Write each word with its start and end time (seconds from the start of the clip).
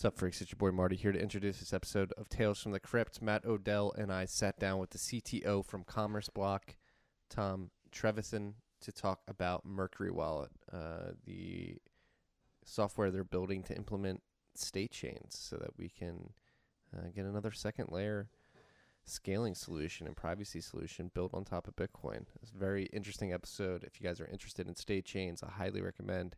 What's 0.00 0.14
up, 0.14 0.18
freaks? 0.18 0.40
It's 0.40 0.50
your 0.50 0.56
boy 0.56 0.74
Marty 0.74 0.96
here 0.96 1.12
to 1.12 1.20
introduce 1.20 1.60
this 1.60 1.74
episode 1.74 2.14
of 2.16 2.30
Tales 2.30 2.62
from 2.62 2.72
the 2.72 2.80
Crypt. 2.80 3.20
Matt 3.20 3.44
Odell 3.44 3.92
and 3.98 4.10
I 4.10 4.24
sat 4.24 4.58
down 4.58 4.78
with 4.78 4.88
the 4.88 4.98
CTO 4.98 5.62
from 5.62 5.84
Commerce 5.84 6.30
Block, 6.30 6.74
Tom 7.28 7.70
Trevethan, 7.92 8.54
to 8.80 8.92
talk 8.92 9.20
about 9.28 9.66
Mercury 9.66 10.10
Wallet, 10.10 10.52
uh, 10.72 11.12
the 11.26 11.76
software 12.64 13.10
they're 13.10 13.24
building 13.24 13.62
to 13.64 13.76
implement 13.76 14.22
state 14.54 14.90
chains 14.90 15.36
so 15.38 15.56
that 15.56 15.76
we 15.76 15.90
can 15.90 16.30
uh, 16.96 17.08
get 17.14 17.26
another 17.26 17.52
second 17.52 17.90
layer 17.90 18.30
scaling 19.04 19.54
solution 19.54 20.06
and 20.06 20.16
privacy 20.16 20.62
solution 20.62 21.10
built 21.14 21.34
on 21.34 21.44
top 21.44 21.68
of 21.68 21.76
Bitcoin. 21.76 22.24
It's 22.40 22.52
a 22.52 22.58
very 22.58 22.84
interesting 22.86 23.34
episode. 23.34 23.84
If 23.84 24.00
you 24.00 24.06
guys 24.06 24.18
are 24.18 24.28
interested 24.28 24.66
in 24.66 24.76
state 24.76 25.04
chains, 25.04 25.42
I 25.42 25.50
highly 25.50 25.82
recommend 25.82 26.36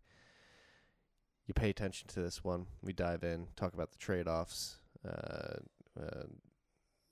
you 1.47 1.55
pay 1.55 1.71
attention 1.71 2.09
to 2.09 2.21
this 2.21 2.45
one. 2.45 2.67
We 2.83 2.93
dive 2.93 3.25
in, 3.25 3.49
talk 3.57 3.75
about 3.75 3.91
the 3.91 3.99
trade 3.99 4.29
offs, 4.29 4.79
uh, 5.07 5.57
uh, 6.01 6.25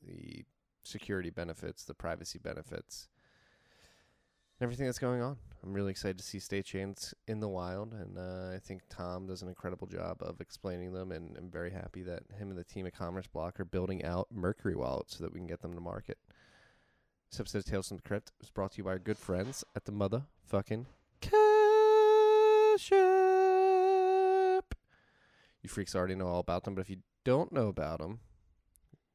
the 0.06 0.45
security 0.82 1.30
benefits, 1.30 1.84
the 1.84 1.95
privacy 1.95 2.38
benefits, 2.38 3.08
everything 4.60 4.86
that's 4.86 4.98
going 4.98 5.20
on. 5.20 5.36
I'm 5.62 5.72
really 5.74 5.91
excited 5.91 6.19
to 6.19 6.24
see 6.24 6.38
state 6.38 6.64
chains 6.64 7.12
in 7.28 7.41
the 7.41 7.48
wild, 7.48 7.92
and 7.92 8.16
uh, 8.16 8.55
I 8.55 8.58
think 8.58 8.82
Tom 8.88 9.27
does 9.27 9.42
an 9.42 9.48
incredible 9.48 9.86
job 9.86 10.19
of 10.22 10.41
explaining 10.41 10.94
them. 10.94 11.12
And 11.12 11.36
I'm 11.36 11.50
very 11.50 11.70
happy 11.70 12.02
that 12.05 12.22
him 12.38 12.48
and 12.48 12.58
the 12.58 12.64
team 12.64 12.86
at 12.86 12.94
Commerce 12.94 13.27
Block 13.27 13.60
are 13.60 13.66
building 13.66 14.02
out 14.05 14.28
Mercury 14.33 14.74
Wallet 14.74 15.10
so 15.10 15.22
that 15.24 15.34
we 15.34 15.41
can 15.41 15.47
get 15.47 15.60
them 15.60 15.74
to 15.74 15.80
market. 15.80 16.19
This 17.30 17.41
episode 17.41 17.58
of 17.58 17.64
Tales 17.66 17.88
from 17.88 17.98
the 17.98 18.02
Crypt 18.02 18.33
was 18.41 18.50
brought 18.50 18.72
to 18.72 18.78
you 18.78 18.84
by 18.84 18.91
our 18.91 18.98
good 18.98 19.19
friends 19.19 19.64
at 19.77 19.84
the 19.84 19.92
motherfucking 19.92 20.86
Cash 21.20 22.92
App. 22.92 23.20
You 25.62 25.69
freaks 25.69 25.95
already 25.95 26.14
know 26.14 26.28
all 26.28 26.41
about 26.41 26.64
them, 26.64 26.74
but 26.74 26.80
if 26.82 26.91
you 26.91 26.98
don't 27.24 27.52
know 27.52 27.69
about 27.69 27.98
them, 27.98 28.20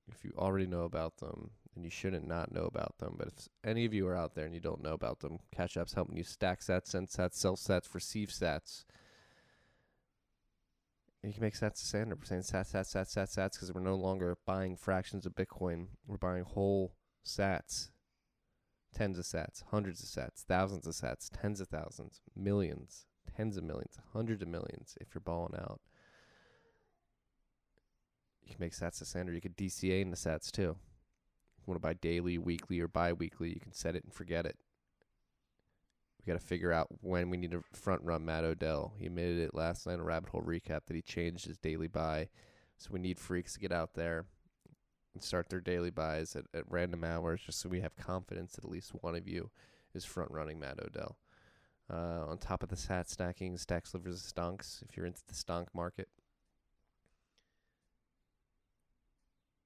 if 0.07 0.23
you 0.23 0.31
already 0.37 0.67
know 0.67 0.83
about 0.83 1.17
them, 1.17 1.51
then 1.73 1.83
you 1.83 1.89
shouldn't 1.89 2.27
not 2.27 2.51
know 2.51 2.65
about 2.65 2.97
them. 2.99 3.15
But 3.17 3.27
if 3.27 3.49
any 3.63 3.85
of 3.85 3.93
you 3.93 4.07
are 4.07 4.15
out 4.15 4.35
there 4.35 4.45
and 4.45 4.53
you 4.53 4.61
don't 4.61 4.83
know 4.83 4.93
about 4.93 5.19
them, 5.19 5.39
Cash 5.53 5.77
App's 5.77 5.93
helping 5.93 6.17
you 6.17 6.23
stack 6.23 6.61
sats, 6.61 6.87
send 6.87 7.09
sats, 7.09 7.35
sell 7.35 7.55
sats, 7.55 7.93
receive 7.93 8.29
sats. 8.29 8.85
And 11.21 11.31
you 11.31 11.33
can 11.33 11.43
make 11.43 11.55
sats 11.55 11.79
to 11.79 11.85
standard. 11.85 12.19
We're 12.19 12.25
saying 12.25 12.43
sats, 12.43 12.73
sats, 12.73 12.95
sats, 12.95 13.17
sats, 13.17 13.35
sats 13.35 13.53
because 13.53 13.73
we're 13.73 13.81
no 13.81 13.95
longer 13.95 14.37
buying 14.45 14.77
fractions 14.77 15.25
of 15.25 15.33
Bitcoin. 15.33 15.87
We're 16.07 16.17
buying 16.17 16.43
whole 16.43 16.93
sats. 17.25 17.89
Tens 18.93 19.19
of 19.19 19.25
sats, 19.25 19.63
hundreds 19.71 20.01
of 20.01 20.07
sats, 20.07 20.43
thousands 20.47 20.87
of 20.87 20.93
sats, 20.93 21.29
tens 21.29 21.59
of 21.59 21.67
thousands, 21.67 22.21
millions, 22.33 23.07
tens 23.35 23.57
of 23.57 23.63
millions, 23.65 23.97
hundreds 24.13 24.41
of 24.41 24.47
millions 24.47 24.97
if 25.01 25.13
you're 25.13 25.21
balling 25.21 25.59
out. 25.59 25.81
You 28.45 28.53
can 28.53 28.63
make 28.63 28.73
sats 28.73 28.99
to 28.99 29.05
standard. 29.05 29.35
You 29.35 29.41
could 29.41 29.57
DCA 29.57 30.01
in 30.01 30.11
the 30.11 30.17
sats 30.17 30.51
too. 30.51 30.61
You 30.61 31.65
want 31.65 31.81
to 31.81 31.87
buy 31.87 31.93
daily, 31.93 32.37
weekly, 32.37 32.79
or 32.79 32.87
bi-weekly, 32.87 33.49
you 33.49 33.59
can 33.59 33.73
set 33.73 33.95
it 33.95 34.03
and 34.03 34.13
forget 34.13 34.45
it. 34.45 34.55
We 36.19 36.31
got 36.31 36.39
to 36.39 36.45
figure 36.45 36.71
out 36.71 36.87
when 37.01 37.29
we 37.29 37.37
need 37.37 37.51
to 37.51 37.63
front 37.73 38.01
run 38.03 38.25
Matt 38.25 38.43
Odell. 38.43 38.93
He 38.97 39.07
admitted 39.07 39.39
it 39.39 39.55
last 39.55 39.85
night 39.85 39.95
in 39.95 39.99
a 39.99 40.03
rabbit 40.03 40.29
hole 40.29 40.41
recap 40.41 40.81
that 40.85 40.95
he 40.95 41.01
changed 41.01 41.45
his 41.45 41.57
daily 41.57 41.87
buy. 41.87 42.29
So 42.77 42.89
we 42.91 42.99
need 42.99 43.19
freaks 43.19 43.53
to 43.53 43.59
get 43.59 43.71
out 43.71 43.93
there 43.93 44.25
and 45.13 45.23
start 45.23 45.49
their 45.49 45.61
daily 45.61 45.91
buys 45.91 46.35
at, 46.35 46.45
at 46.53 46.69
random 46.69 47.03
hours 47.03 47.41
just 47.45 47.59
so 47.59 47.69
we 47.69 47.81
have 47.81 47.95
confidence 47.95 48.53
that 48.53 48.65
at 48.65 48.71
least 48.71 48.91
one 49.01 49.15
of 49.15 49.27
you 49.27 49.49
is 49.93 50.05
front 50.05 50.31
running 50.31 50.59
Matt 50.59 50.79
Odell. 50.83 51.17
Uh, 51.91 52.25
on 52.27 52.37
top 52.37 52.63
of 52.63 52.69
the 52.69 52.75
sat 52.75 53.09
stacking, 53.09 53.57
stack 53.57 53.85
slivers 53.85 54.25
of 54.25 54.33
stonks. 54.33 54.83
If 54.87 54.97
you're 54.97 55.05
into 55.05 55.21
the 55.27 55.35
stonk 55.35 55.67
market, 55.73 56.09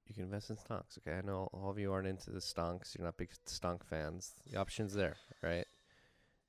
you 0.09 0.15
can 0.15 0.23
invest 0.23 0.49
in 0.49 0.55
stonks. 0.55 0.97
Okay, 0.97 1.17
I 1.17 1.21
know 1.21 1.49
all 1.53 1.69
of 1.69 1.77
you 1.77 1.93
aren't 1.93 2.07
into 2.07 2.31
the 2.31 2.39
stonks. 2.39 2.97
You're 2.97 3.05
not 3.05 3.17
big 3.17 3.29
stonk 3.47 3.83
fans. 3.83 4.33
The 4.51 4.57
option's 4.57 4.93
there, 4.93 5.17
right? 5.43 5.65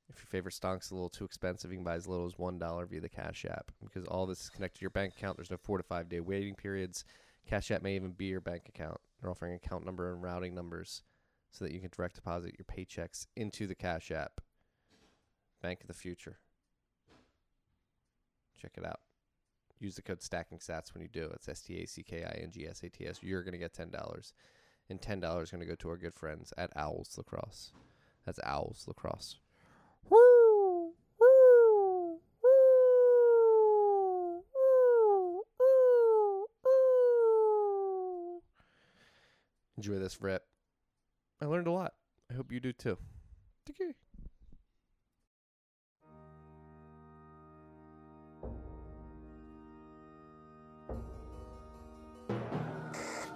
If 0.09 0.17
your 0.17 0.27
favorite 0.27 0.55
stonk's 0.55 0.91
a 0.91 0.95
little 0.95 1.11
too 1.11 1.27
expensive, 1.27 1.71
you 1.71 1.77
can 1.77 1.85
buy 1.85 1.95
as 1.95 2.09
little 2.09 2.27
as 2.27 2.39
one 2.39 2.59
dollar 2.59 2.87
via 2.87 3.01
the 3.01 3.09
Cash 3.09 3.45
App 3.49 3.71
because 3.85 4.07
all 4.07 4.27
this 4.27 4.41
is 4.41 4.49
connected 4.49 4.79
to 4.79 4.83
your 4.83 4.91
bank 4.91 5.13
account. 5.17 5.37
There's 5.37 5.51
no 5.51 5.59
four 5.59 5.77
to 5.77 5.85
five 5.85 6.09
day 6.09 6.21
waiting 6.21 6.55
periods. 6.55 7.05
Cash 7.47 7.71
App 7.71 7.83
may 7.83 7.97
even 7.97 8.13
be 8.13 8.27
your 8.27 8.41
bank 8.41 8.63
account. 8.69 8.99
They're 9.21 9.31
offering 9.31 9.55
account 9.55 9.85
number 9.85 10.11
and 10.11 10.23
routing 10.23 10.55
numbers 10.55 11.03
so 11.53 11.65
that 11.65 11.75
you 11.75 11.81
can 11.81 11.91
direct 11.95 12.15
deposit 12.15 12.55
your 12.59 12.65
paychecks 12.65 13.27
into 13.37 13.67
the 13.67 13.75
Cash 13.75 14.11
App. 14.11 14.41
Bank 15.63 15.83
of 15.83 15.87
the 15.87 15.95
future. 15.95 16.39
Check 18.59 18.73
it 18.77 18.87
out. 18.87 19.01
Use 19.81 19.97
the 19.97 20.03
code 20.03 20.23
Stacking 20.23 20.59
Sats 20.59 20.93
when 20.93 21.03
you 21.03 21.09
do. 21.09 21.31
It's 21.35 21.49
S 21.49 21.63
T 21.63 21.83
A 21.83 21.87
C 21.87 22.03
K 22.03 22.23
I 22.23 22.43
N 22.43 22.51
G 22.53 22.67
S 22.69 22.83
A 22.83 22.91
T 22.91 23.07
S. 23.07 23.21
You're 23.23 23.43
going 23.43 23.53
to 23.53 23.59
get 23.59 23.73
ten 23.73 23.91
dollars, 23.91 24.35
and 24.91 25.01
ten 25.01 25.21
dollars 25.21 25.49
is 25.49 25.53
going 25.53 25.63
to 25.63 25.67
go 25.67 25.75
to 25.75 25.89
our 25.89 25.97
good 25.97 26.15
friends 26.15 26.53
at 26.59 26.71
Owls 26.77 27.17
Lacrosse. 27.17 27.73
That's 28.27 28.39
Owls 28.45 28.85
Lacrosse. 28.87 29.39
Woo! 30.11 30.93
Enjoy 39.79 39.99
this 39.99 40.21
rip. 40.21 40.45
I 41.41 41.47
learned 41.47 41.67
a 41.67 41.73
lot. 41.73 41.95
I 42.31 42.35
hope 42.35 42.53
you 42.53 42.61
do 42.61 42.71
too. 42.71 42.99
Take 43.65 43.81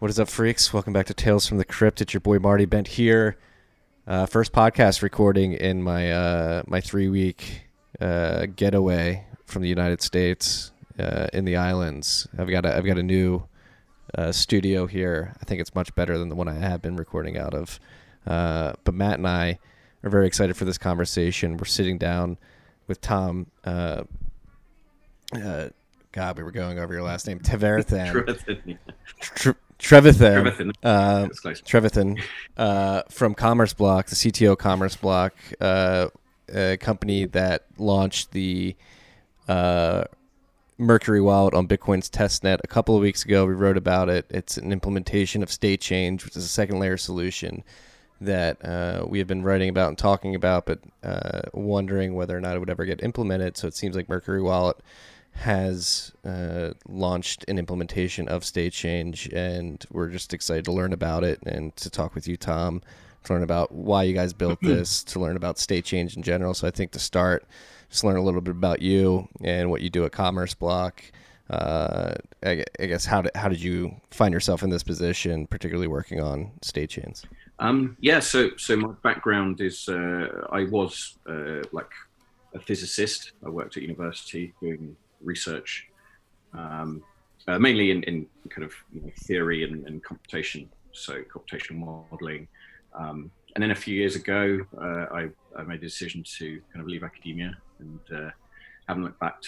What 0.00 0.12
is 0.12 0.20
up, 0.20 0.28
freaks? 0.28 0.72
Welcome 0.72 0.92
back 0.92 1.06
to 1.06 1.14
Tales 1.14 1.48
from 1.48 1.58
the 1.58 1.64
Crypt. 1.64 2.00
It's 2.00 2.14
your 2.14 2.20
boy 2.20 2.38
Marty 2.38 2.66
Bent 2.66 2.86
here. 2.86 3.36
Uh, 4.06 4.26
first 4.26 4.52
podcast 4.52 5.02
recording 5.02 5.54
in 5.54 5.82
my 5.82 6.12
uh, 6.12 6.62
my 6.68 6.80
three 6.80 7.08
week 7.08 7.62
uh, 8.00 8.46
getaway 8.54 9.26
from 9.44 9.62
the 9.62 9.68
United 9.68 10.00
States 10.00 10.70
uh, 11.00 11.26
in 11.32 11.44
the 11.46 11.56
islands. 11.56 12.28
I've 12.38 12.48
got 12.48 12.64
a, 12.64 12.76
I've 12.76 12.84
got 12.84 12.96
a 12.96 13.02
new 13.02 13.42
uh, 14.16 14.30
studio 14.30 14.86
here. 14.86 15.34
I 15.42 15.44
think 15.46 15.60
it's 15.60 15.74
much 15.74 15.92
better 15.96 16.16
than 16.16 16.28
the 16.28 16.36
one 16.36 16.46
I 16.46 16.54
have 16.54 16.80
been 16.80 16.94
recording 16.94 17.36
out 17.36 17.52
of. 17.52 17.80
Uh, 18.24 18.74
but 18.84 18.94
Matt 18.94 19.18
and 19.18 19.26
I 19.26 19.58
are 20.04 20.10
very 20.10 20.28
excited 20.28 20.56
for 20.56 20.64
this 20.64 20.78
conversation. 20.78 21.56
We're 21.56 21.64
sitting 21.64 21.98
down 21.98 22.38
with 22.86 23.00
Tom. 23.00 23.48
Uh, 23.64 24.04
uh, 25.34 25.70
God, 26.12 26.36
we 26.36 26.44
were 26.44 26.52
going 26.52 26.78
over 26.78 26.94
your 26.94 27.02
last 27.02 27.26
name, 27.26 27.40
Teverathan. 27.40 28.78
Trevethan. 29.78 30.42
Tre- 30.52 30.52
Trevethan, 30.52 30.72
Trevethan. 31.64 32.18
uh, 32.18 32.22
close. 32.22 32.26
Uh, 32.56 33.02
from 33.08 33.34
Commerce 33.34 33.72
Block, 33.74 34.06
the 34.06 34.16
CTO 34.16 34.56
Commerce 34.58 34.96
Block, 34.96 35.34
uh, 35.60 36.08
a 36.52 36.76
company 36.78 37.26
that 37.26 37.66
launched 37.78 38.32
the 38.32 38.74
uh, 39.48 40.04
Mercury 40.78 41.20
wallet 41.20 41.54
on 41.54 41.66
Bitcoin's 41.66 42.08
testnet 42.08 42.58
a 42.62 42.68
couple 42.68 42.94
of 42.94 43.02
weeks 43.02 43.24
ago. 43.24 43.46
We 43.46 43.54
wrote 43.54 43.76
about 43.76 44.08
it. 44.08 44.26
It's 44.30 44.56
an 44.56 44.72
implementation 44.72 45.42
of 45.42 45.50
State 45.50 45.80
Chains, 45.80 46.24
which 46.24 46.36
is 46.36 46.44
a 46.44 46.48
second 46.48 46.78
layer 46.78 46.96
solution 46.96 47.64
that 48.20 48.64
uh, 48.64 49.04
we 49.06 49.18
have 49.18 49.28
been 49.28 49.42
writing 49.42 49.68
about 49.68 49.88
and 49.88 49.98
talking 49.98 50.34
about, 50.34 50.66
but 50.66 50.80
uh, 51.04 51.42
wondering 51.52 52.14
whether 52.14 52.36
or 52.36 52.40
not 52.40 52.56
it 52.56 52.58
would 52.58 52.70
ever 52.70 52.84
get 52.84 53.02
implemented. 53.02 53.56
So 53.56 53.68
it 53.68 53.76
seems 53.76 53.94
like 53.94 54.08
Mercury 54.08 54.42
Wallet 54.42 54.76
has 55.38 56.12
uh, 56.24 56.70
launched 56.88 57.44
an 57.46 57.58
implementation 57.58 58.26
of 58.28 58.44
State 58.44 58.72
Chains, 58.72 59.28
and 59.32 59.84
we're 59.90 60.08
just 60.08 60.34
excited 60.34 60.64
to 60.64 60.72
learn 60.72 60.92
about 60.92 61.22
it 61.22 61.38
and 61.46 61.74
to 61.76 61.88
talk 61.88 62.16
with 62.16 62.26
you, 62.26 62.36
Tom, 62.36 62.82
to 63.22 63.32
learn 63.32 63.44
about 63.44 63.70
why 63.70 64.02
you 64.02 64.14
guys 64.14 64.32
built 64.32 64.58
this, 64.62 65.04
to 65.04 65.20
learn 65.20 65.36
about 65.36 65.58
State 65.58 65.84
Chains 65.84 66.16
in 66.16 66.22
general. 66.24 66.54
So 66.54 66.66
I 66.66 66.72
think 66.72 66.90
to 66.90 66.98
start, 66.98 67.46
just 67.88 68.02
learn 68.02 68.16
a 68.16 68.22
little 68.22 68.40
bit 68.40 68.50
about 68.50 68.82
you 68.82 69.28
and 69.40 69.70
what 69.70 69.80
you 69.80 69.90
do 69.90 70.04
at 70.04 70.10
Commerce 70.10 70.54
Block. 70.54 71.04
Uh, 71.48 72.14
I, 72.44 72.64
I 72.80 72.86
guess 72.86 73.04
how 73.04 73.22
did 73.22 73.34
how 73.34 73.48
did 73.48 73.62
you 73.62 73.94
find 74.10 74.34
yourself 74.34 74.64
in 74.64 74.70
this 74.70 74.82
position, 74.82 75.46
particularly 75.46 75.86
working 75.86 76.20
on 76.20 76.50
state 76.62 76.90
chains? 76.90 77.24
Um, 77.60 77.96
yeah, 78.00 78.18
so 78.18 78.50
so 78.56 78.76
my 78.76 78.92
background 79.04 79.60
is 79.60 79.88
uh, 79.88 80.46
I 80.50 80.64
was 80.64 81.16
uh, 81.28 81.62
like 81.72 81.90
a 82.54 82.58
physicist. 82.58 83.32
I 83.46 83.48
worked 83.48 83.76
at 83.76 83.82
university 83.82 84.52
doing 84.60 84.96
research, 85.20 85.88
um, 86.54 87.02
uh, 87.46 87.58
mainly 87.58 87.90
in, 87.90 88.02
in 88.04 88.26
kind 88.50 88.64
of 88.64 88.72
you 88.92 89.00
know, 89.02 89.10
theory 89.20 89.64
and, 89.64 89.86
and, 89.86 90.02
computation, 90.02 90.68
so 90.92 91.22
computational 91.22 92.04
modeling. 92.10 92.48
Um, 92.94 93.30
and 93.54 93.62
then 93.62 93.70
a 93.70 93.74
few 93.74 93.94
years 93.94 94.16
ago, 94.16 94.60
uh, 94.80 95.06
I, 95.14 95.28
I, 95.56 95.62
made 95.62 95.78
a 95.78 95.86
decision 95.86 96.22
to 96.38 96.60
kind 96.72 96.80
of 96.80 96.86
leave 96.86 97.02
academia 97.02 97.56
and 97.78 98.00
uh, 98.14 98.30
haven't 98.86 99.04
looked 99.04 99.20
back 99.20 99.42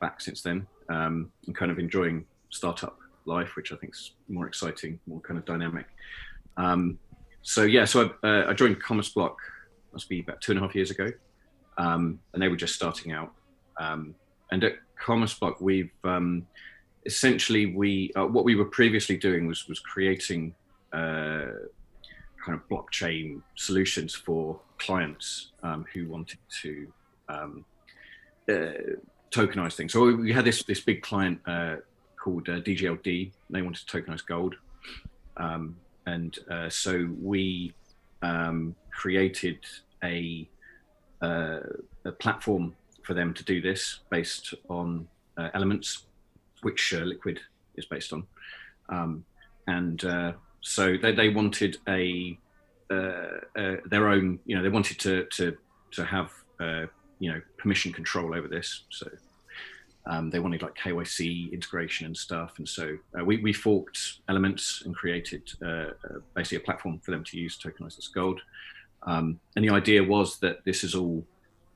back 0.00 0.20
since 0.20 0.42
then. 0.42 0.66
Um, 0.88 1.30
I'm 1.46 1.54
kind 1.54 1.70
of 1.70 1.78
enjoying 1.78 2.26
startup 2.50 2.98
life, 3.24 3.56
which 3.56 3.72
I 3.72 3.76
think 3.76 3.94
is 3.94 4.12
more 4.28 4.46
exciting, 4.46 5.00
more 5.06 5.20
kind 5.20 5.38
of 5.38 5.44
dynamic. 5.44 5.86
Um, 6.56 6.98
so 7.42 7.62
yeah, 7.62 7.84
so 7.84 8.10
I, 8.22 8.26
uh, 8.26 8.50
I, 8.50 8.52
joined 8.54 8.82
Commerce 8.82 9.08
Block 9.08 9.36
must 9.92 10.08
be 10.08 10.20
about 10.20 10.40
two 10.40 10.52
and 10.52 10.58
a 10.58 10.62
half 10.62 10.74
years 10.74 10.90
ago, 10.90 11.10
um, 11.78 12.18
and 12.32 12.42
they 12.42 12.48
were 12.48 12.56
just 12.56 12.74
starting 12.74 13.12
out. 13.12 13.32
Um, 13.78 14.14
and 14.50 14.64
at 14.64 14.74
Commerce 14.96 15.34
Block, 15.34 15.60
we've 15.60 15.90
um, 16.04 16.46
essentially 17.04 17.66
we 17.66 18.12
uh, 18.16 18.26
what 18.26 18.44
we 18.44 18.54
were 18.54 18.64
previously 18.64 19.16
doing 19.16 19.46
was 19.46 19.68
was 19.68 19.78
creating 19.78 20.54
uh, 20.92 21.46
kind 22.44 22.58
of 22.58 22.68
blockchain 22.68 23.42
solutions 23.56 24.14
for 24.14 24.58
clients 24.78 25.52
um, 25.62 25.84
who 25.92 26.08
wanted 26.08 26.38
to 26.62 26.92
um, 27.28 27.64
uh, 28.48 28.94
tokenize 29.30 29.74
things. 29.74 29.92
So 29.92 30.14
we 30.14 30.32
had 30.32 30.44
this 30.44 30.62
this 30.62 30.80
big 30.80 31.02
client 31.02 31.40
uh, 31.46 31.76
called 32.16 32.48
uh, 32.48 32.60
DGLD. 32.60 33.32
They 33.50 33.62
wanted 33.62 33.86
to 33.86 34.02
tokenize 34.02 34.24
gold, 34.24 34.54
um, 35.36 35.76
and 36.06 36.38
uh, 36.50 36.68
so 36.68 37.08
we 37.20 37.74
um, 38.22 38.74
created 38.90 39.58
a, 40.02 40.48
uh, 41.22 41.60
a 42.04 42.12
platform 42.12 42.74
for 43.06 43.14
them 43.14 43.32
to 43.34 43.44
do 43.44 43.60
this 43.60 44.00
based 44.10 44.54
on 44.68 45.06
uh, 45.36 45.50
elements, 45.54 46.06
which 46.62 46.92
uh, 46.92 46.98
Liquid 46.98 47.40
is 47.76 47.86
based 47.86 48.12
on, 48.12 48.26
um, 48.88 49.24
and 49.68 50.00
so 50.60 50.96
they, 51.00 51.12
they 51.12 51.28
wanted 51.28 51.78
a 51.88 52.36
their 52.88 54.08
own. 54.08 54.38
You 54.44 54.56
know, 54.56 54.62
they 54.62 54.68
wanted 54.68 54.98
to 55.00 55.24
to 55.24 55.56
to 55.92 56.04
have 56.04 56.32
you 57.18 57.32
know 57.32 57.40
permission 57.58 57.92
control 57.92 58.34
over 58.34 58.48
this. 58.48 58.84
So 58.90 59.08
um, 60.06 60.30
they 60.30 60.38
wanted 60.38 60.62
like 60.62 60.76
KYC 60.76 61.52
integration 61.52 62.06
and 62.06 62.16
stuff, 62.16 62.54
and 62.58 62.68
so 62.68 62.96
uh, 63.18 63.24
we, 63.24 63.38
we 63.38 63.52
forked 63.52 64.20
elements 64.28 64.82
and 64.84 64.94
created 64.94 65.42
uh, 65.62 65.66
uh, 65.66 66.18
basically 66.34 66.58
a 66.58 66.60
platform 66.60 67.00
for 67.00 67.10
them 67.10 67.24
to 67.24 67.38
use 67.38 67.56
to 67.58 67.70
tokenize 67.70 67.96
this 67.96 68.08
gold. 68.08 68.40
Um, 69.02 69.40
and 69.56 69.64
the 69.64 69.70
idea 69.70 70.02
was 70.02 70.38
that 70.38 70.64
this 70.64 70.84
is 70.84 70.94
all 70.94 71.24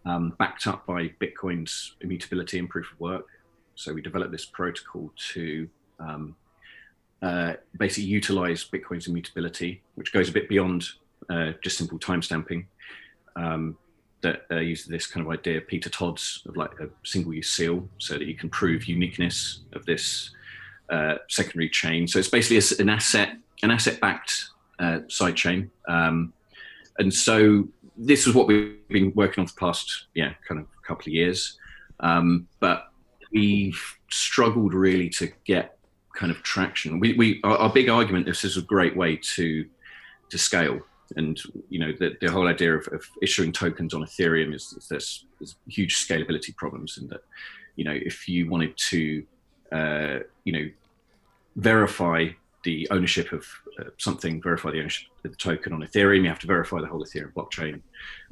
um, 0.04 0.34
backed 0.38 0.66
up 0.66 0.86
by 0.86 1.08
Bitcoin's 1.20 1.94
immutability 2.00 2.58
and 2.58 2.68
proof 2.68 2.90
of 2.92 3.00
work. 3.00 3.26
So 3.74 3.92
we 3.92 4.02
developed 4.02 4.32
this 4.32 4.44
protocol 4.44 5.12
to 5.32 5.68
um, 5.98 6.36
uh, 7.22 7.54
basically 7.78 8.04
utilize 8.04 8.64
Bitcoin's 8.64 9.06
immutability, 9.06 9.82
which 9.94 10.12
goes 10.12 10.28
a 10.28 10.32
bit 10.32 10.48
beyond 10.48 10.84
uh, 11.28 11.52
just 11.62 11.78
simple 11.78 11.98
timestamping. 11.98 12.66
Um, 13.36 13.76
that 14.22 14.44
uh, 14.50 14.56
uses 14.56 14.86
this 14.86 15.06
kind 15.06 15.24
of 15.24 15.32
idea, 15.32 15.60
Peter 15.60 15.88
Todd's, 15.88 16.42
of 16.46 16.56
like 16.56 16.78
a 16.80 16.88
single 17.04 17.32
use 17.32 17.50
seal, 17.50 17.88
so 17.98 18.18
that 18.18 18.26
you 18.26 18.34
can 18.34 18.50
prove 18.50 18.84
uniqueness 18.84 19.60
of 19.72 19.86
this 19.86 20.30
uh, 20.90 21.14
secondary 21.28 21.70
chain. 21.70 22.06
So 22.06 22.18
it's 22.18 22.28
basically 22.28 22.84
an 22.84 22.90
asset, 22.90 23.36
an 23.62 23.70
asset 23.70 24.00
backed 24.00 24.50
uh, 24.78 25.00
side 25.08 25.36
chain. 25.36 25.70
Um, 25.88 26.32
and 26.98 27.12
so 27.12 27.66
this 28.00 28.26
is 28.26 28.34
what 28.34 28.46
we've 28.46 28.76
been 28.88 29.12
working 29.14 29.42
on 29.42 29.46
for 29.46 29.54
the 29.54 29.60
past, 29.60 30.06
yeah, 30.14 30.32
kind 30.48 30.60
of 30.60 30.66
couple 30.82 31.02
of 31.02 31.14
years. 31.14 31.58
Um, 32.00 32.48
but 32.58 32.90
we've 33.32 33.80
struggled 34.10 34.74
really 34.74 35.08
to 35.10 35.30
get 35.44 35.78
kind 36.16 36.32
of 36.32 36.42
traction. 36.42 36.98
We, 36.98 37.12
we 37.14 37.40
our, 37.44 37.56
our 37.56 37.72
big 37.72 37.88
argument, 37.88 38.26
this 38.26 38.44
is 38.44 38.56
a 38.56 38.62
great 38.62 38.96
way 38.96 39.16
to 39.36 39.66
to 40.30 40.38
scale 40.38 40.80
and 41.16 41.40
you 41.68 41.80
know 41.80 41.92
the, 41.98 42.16
the 42.20 42.30
whole 42.30 42.46
idea 42.46 42.76
of, 42.76 42.86
of, 42.92 43.04
issuing 43.20 43.52
tokens 43.52 43.94
on 43.94 44.02
Ethereum 44.02 44.54
is, 44.54 44.72
is 44.76 44.86
there's, 44.88 45.24
there's, 45.38 45.56
huge 45.68 46.06
scalability 46.06 46.54
problems, 46.56 46.98
and 46.98 47.10
that 47.10 47.22
you 47.76 47.84
know 47.84 47.92
if 47.94 48.28
you 48.28 48.48
wanted 48.48 48.76
to 48.76 49.24
uh, 49.72 50.18
you 50.44 50.52
know 50.52 50.70
verify 51.56 52.28
the 52.62 52.86
ownership 52.90 53.32
of 53.32 53.44
uh, 53.78 53.84
something, 53.98 54.42
verify 54.42 54.70
the 54.70 54.80
ownership 54.80 55.08
of 55.24 55.30
the 55.30 55.36
token 55.36 55.72
on 55.72 55.80
Ethereum, 55.80 56.22
you 56.22 56.28
have 56.28 56.38
to 56.40 56.46
verify 56.46 56.80
the 56.80 56.86
whole 56.86 57.04
Ethereum 57.04 57.32
blockchain, 57.32 57.80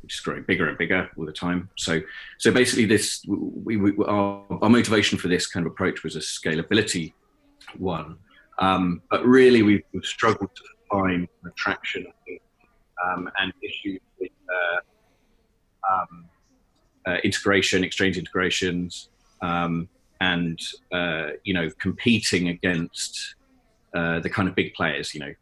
which 0.02 0.14
is 0.14 0.20
growing 0.20 0.42
bigger 0.42 0.68
and 0.68 0.76
bigger 0.76 1.10
all 1.16 1.24
the 1.24 1.32
time. 1.32 1.68
So 1.76 2.00
so 2.38 2.50
basically, 2.50 2.84
this 2.84 3.24
we, 3.26 3.76
we 3.76 3.92
our, 4.04 4.44
our 4.62 4.70
motivation 4.70 5.18
for 5.18 5.28
this 5.28 5.46
kind 5.46 5.66
of 5.66 5.72
approach 5.72 6.02
was 6.04 6.16
a 6.16 6.20
scalability 6.20 7.12
one, 7.76 8.18
um, 8.58 9.02
but 9.10 9.24
really 9.24 9.62
we've, 9.62 9.82
we've 9.92 10.04
struggled 10.04 10.50
to 10.54 10.62
find 10.90 11.28
traction 11.56 12.06
um, 13.04 13.30
and 13.38 13.52
issues 13.62 14.00
with 14.20 14.30
uh, 14.48 15.92
um, 15.92 16.24
uh, 17.06 17.16
integration, 17.24 17.84
exchange 17.84 18.18
integrations, 18.18 19.08
um, 19.42 19.88
and 20.20 20.60
uh, 20.92 21.30
you 21.44 21.54
know 21.54 21.70
competing 21.78 22.48
against 22.48 23.36
uh, 23.98 24.20
the 24.20 24.30
kind 24.30 24.48
of 24.48 24.54
big 24.54 24.72
players, 24.74 25.14
you 25.14 25.20
know, 25.20 25.34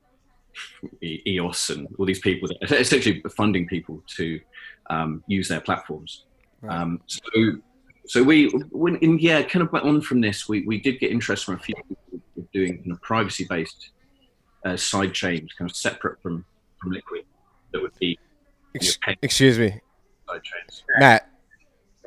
EOS 1.02 1.70
and 1.70 1.86
all 1.98 2.06
these 2.06 2.20
people 2.20 2.48
that 2.48 2.72
are 2.72 2.76
essentially 2.76 3.22
funding 3.36 3.66
people 3.66 4.02
to 4.16 4.40
um, 4.88 5.22
use 5.26 5.48
their 5.48 5.60
platforms. 5.60 6.24
Right. 6.62 6.74
Um, 6.74 7.00
so, 7.06 7.20
so 8.06 8.22
we, 8.22 8.48
when 8.70 8.96
in, 8.96 9.18
yeah, 9.18 9.42
kind 9.42 9.62
of 9.62 9.74
on 9.74 10.00
from 10.00 10.20
this, 10.22 10.48
we, 10.48 10.62
we 10.62 10.80
did 10.80 10.98
get 11.00 11.10
interest 11.10 11.44
from 11.44 11.56
a 11.56 11.58
few 11.58 11.74
people 11.74 12.48
doing 12.52 12.78
kind 12.78 12.92
of 12.92 13.02
privacy-based 13.02 13.90
uh, 14.64 14.76
side 14.76 15.12
chains, 15.12 15.52
kind 15.58 15.70
of 15.70 15.76
separate 15.76 16.22
from 16.22 16.44
from 16.80 16.92
Liquid 16.92 17.24
that 17.72 17.82
would 17.82 17.98
be. 17.98 18.18
Ex- 18.74 18.98
excuse 19.22 19.58
me, 19.58 19.80
Matt. 20.98 21.30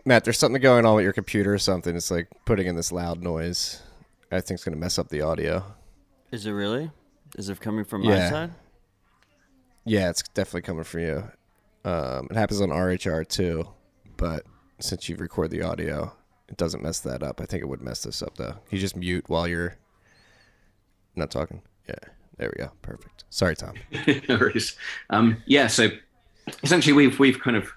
Matt, 0.06 0.24
there's 0.24 0.40
something 0.40 0.62
going 0.62 0.86
on 0.86 0.96
with 0.96 1.04
your 1.04 1.14
computer 1.14 1.54
or 1.54 1.60
something. 1.60 1.96
It's 1.96 2.10
like 2.10 2.28
putting 2.46 2.68
in 2.68 2.76
this 2.76 2.92
loud 2.92 3.22
noise. 3.22 3.82
I 4.32 4.40
think 4.40 4.58
it's 4.58 4.64
gonna 4.64 4.78
mess 4.78 4.98
up 4.98 5.10
the 5.10 5.22
audio. 5.22 5.64
Is 6.32 6.46
it 6.46 6.52
really? 6.52 6.92
Is 7.38 7.50
it 7.50 7.60
coming 7.60 7.86
from 7.86 8.04
yeah. 8.04 8.24
my 8.24 8.30
side? 8.30 8.52
Yeah, 9.86 10.10
it's 10.10 10.24
definitely 10.34 10.62
coming 10.62 10.84
from 10.84 11.02
you. 11.02 11.32
Um, 11.86 12.28
it 12.30 12.36
happens 12.36 12.62
on 12.62 12.70
RHR 12.70 13.28
too, 13.28 13.68
but 14.18 14.46
since 14.80 15.10
you 15.10 15.16
record 15.16 15.50
the 15.50 15.62
audio, 15.62 16.14
it 16.48 16.58
doesn't 16.58 16.84
mess 16.84 17.00
that 17.02 17.24
up. 17.24 17.42
I 17.42 17.46
think 17.46 17.64
it 17.64 17.68
would 17.68 17.82
mess 17.82 18.04
this 18.04 18.22
up 18.22 18.38
though. 18.38 18.56
You 18.70 18.80
just 18.80 18.96
mute 18.96 19.26
while 19.28 19.48
you're 19.48 19.78
not 21.16 21.32
talking. 21.32 21.62
Yeah. 21.88 21.96
There 22.38 22.52
we 22.56 22.64
go. 22.64 22.72
Perfect. 22.82 23.26
Sorry, 23.30 23.56
Tom. 23.56 23.74
no 24.30 24.38
worries. 24.38 24.78
Um, 25.10 25.44
yeah, 25.46 25.68
so 25.68 25.90
essentially 26.64 26.94
we've 26.94 27.20
we've 27.20 27.40
kind 27.40 27.58
of 27.58 27.72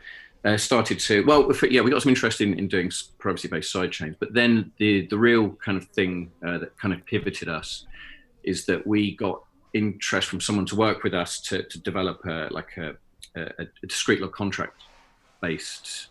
uh, 0.45 0.57
started 0.57 1.01
to 1.01 1.25
well, 1.27 1.51
yeah, 1.69 1.81
we 1.81 1.91
got 1.91 2.03
some 2.03 2.11
interest 2.11 2.41
in, 2.41 2.59
in 2.59 2.69
doing 2.69 2.91
privacy-based 3.19 3.71
side 3.71 3.91
chains, 3.91 4.15
but 4.19 4.33
then 4.35 4.71
the 4.79 5.07
the 5.09 5.19
real 5.19 5.51
kind 5.65 5.77
of 5.77 5.87
thing 5.89 6.31
uh, 6.47 6.59
that 6.59 6.77
kind 6.79 6.95
of 6.95 7.05
pivoted 7.07 7.49
us 7.49 7.87
is 8.45 8.67
that 8.67 8.87
we 8.87 9.17
got 9.17 9.43
interest 9.75 10.29
from 10.29 10.41
someone 10.41 10.67
to 10.67 10.77
work 10.77 11.03
with 11.03 11.15
us 11.15 11.41
to, 11.41 11.63
to 11.65 11.79
develop 11.81 12.25
a, 12.27 12.49
like 12.51 12.77
a, 12.77 12.95
a, 13.37 13.65
a 13.83 13.87
discrete 13.87 14.21
log 14.21 14.33
contract 14.33 14.83
based 15.41 16.09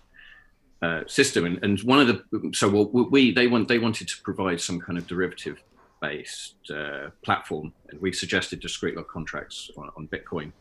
uh, 0.82 1.02
system 1.06 1.46
and, 1.46 1.64
and 1.64 1.80
one 1.84 2.00
of 2.00 2.08
the 2.08 2.52
so 2.54 2.68
we 2.68 3.32
they 3.32 3.46
want 3.46 3.68
they 3.68 3.78
wanted 3.78 4.08
to 4.08 4.20
provide 4.24 4.60
some 4.60 4.80
kind 4.80 4.98
of 4.98 5.06
derivative 5.06 5.62
based 6.02 6.56
uh, 6.72 7.12
platform, 7.24 7.72
and 7.90 8.02
we 8.02 8.12
suggested 8.12 8.60
discrete 8.60 8.98
log 8.98 9.08
contracts 9.08 9.72
on, 9.78 9.90
on 9.96 10.08
Bitcoin. 10.08 10.52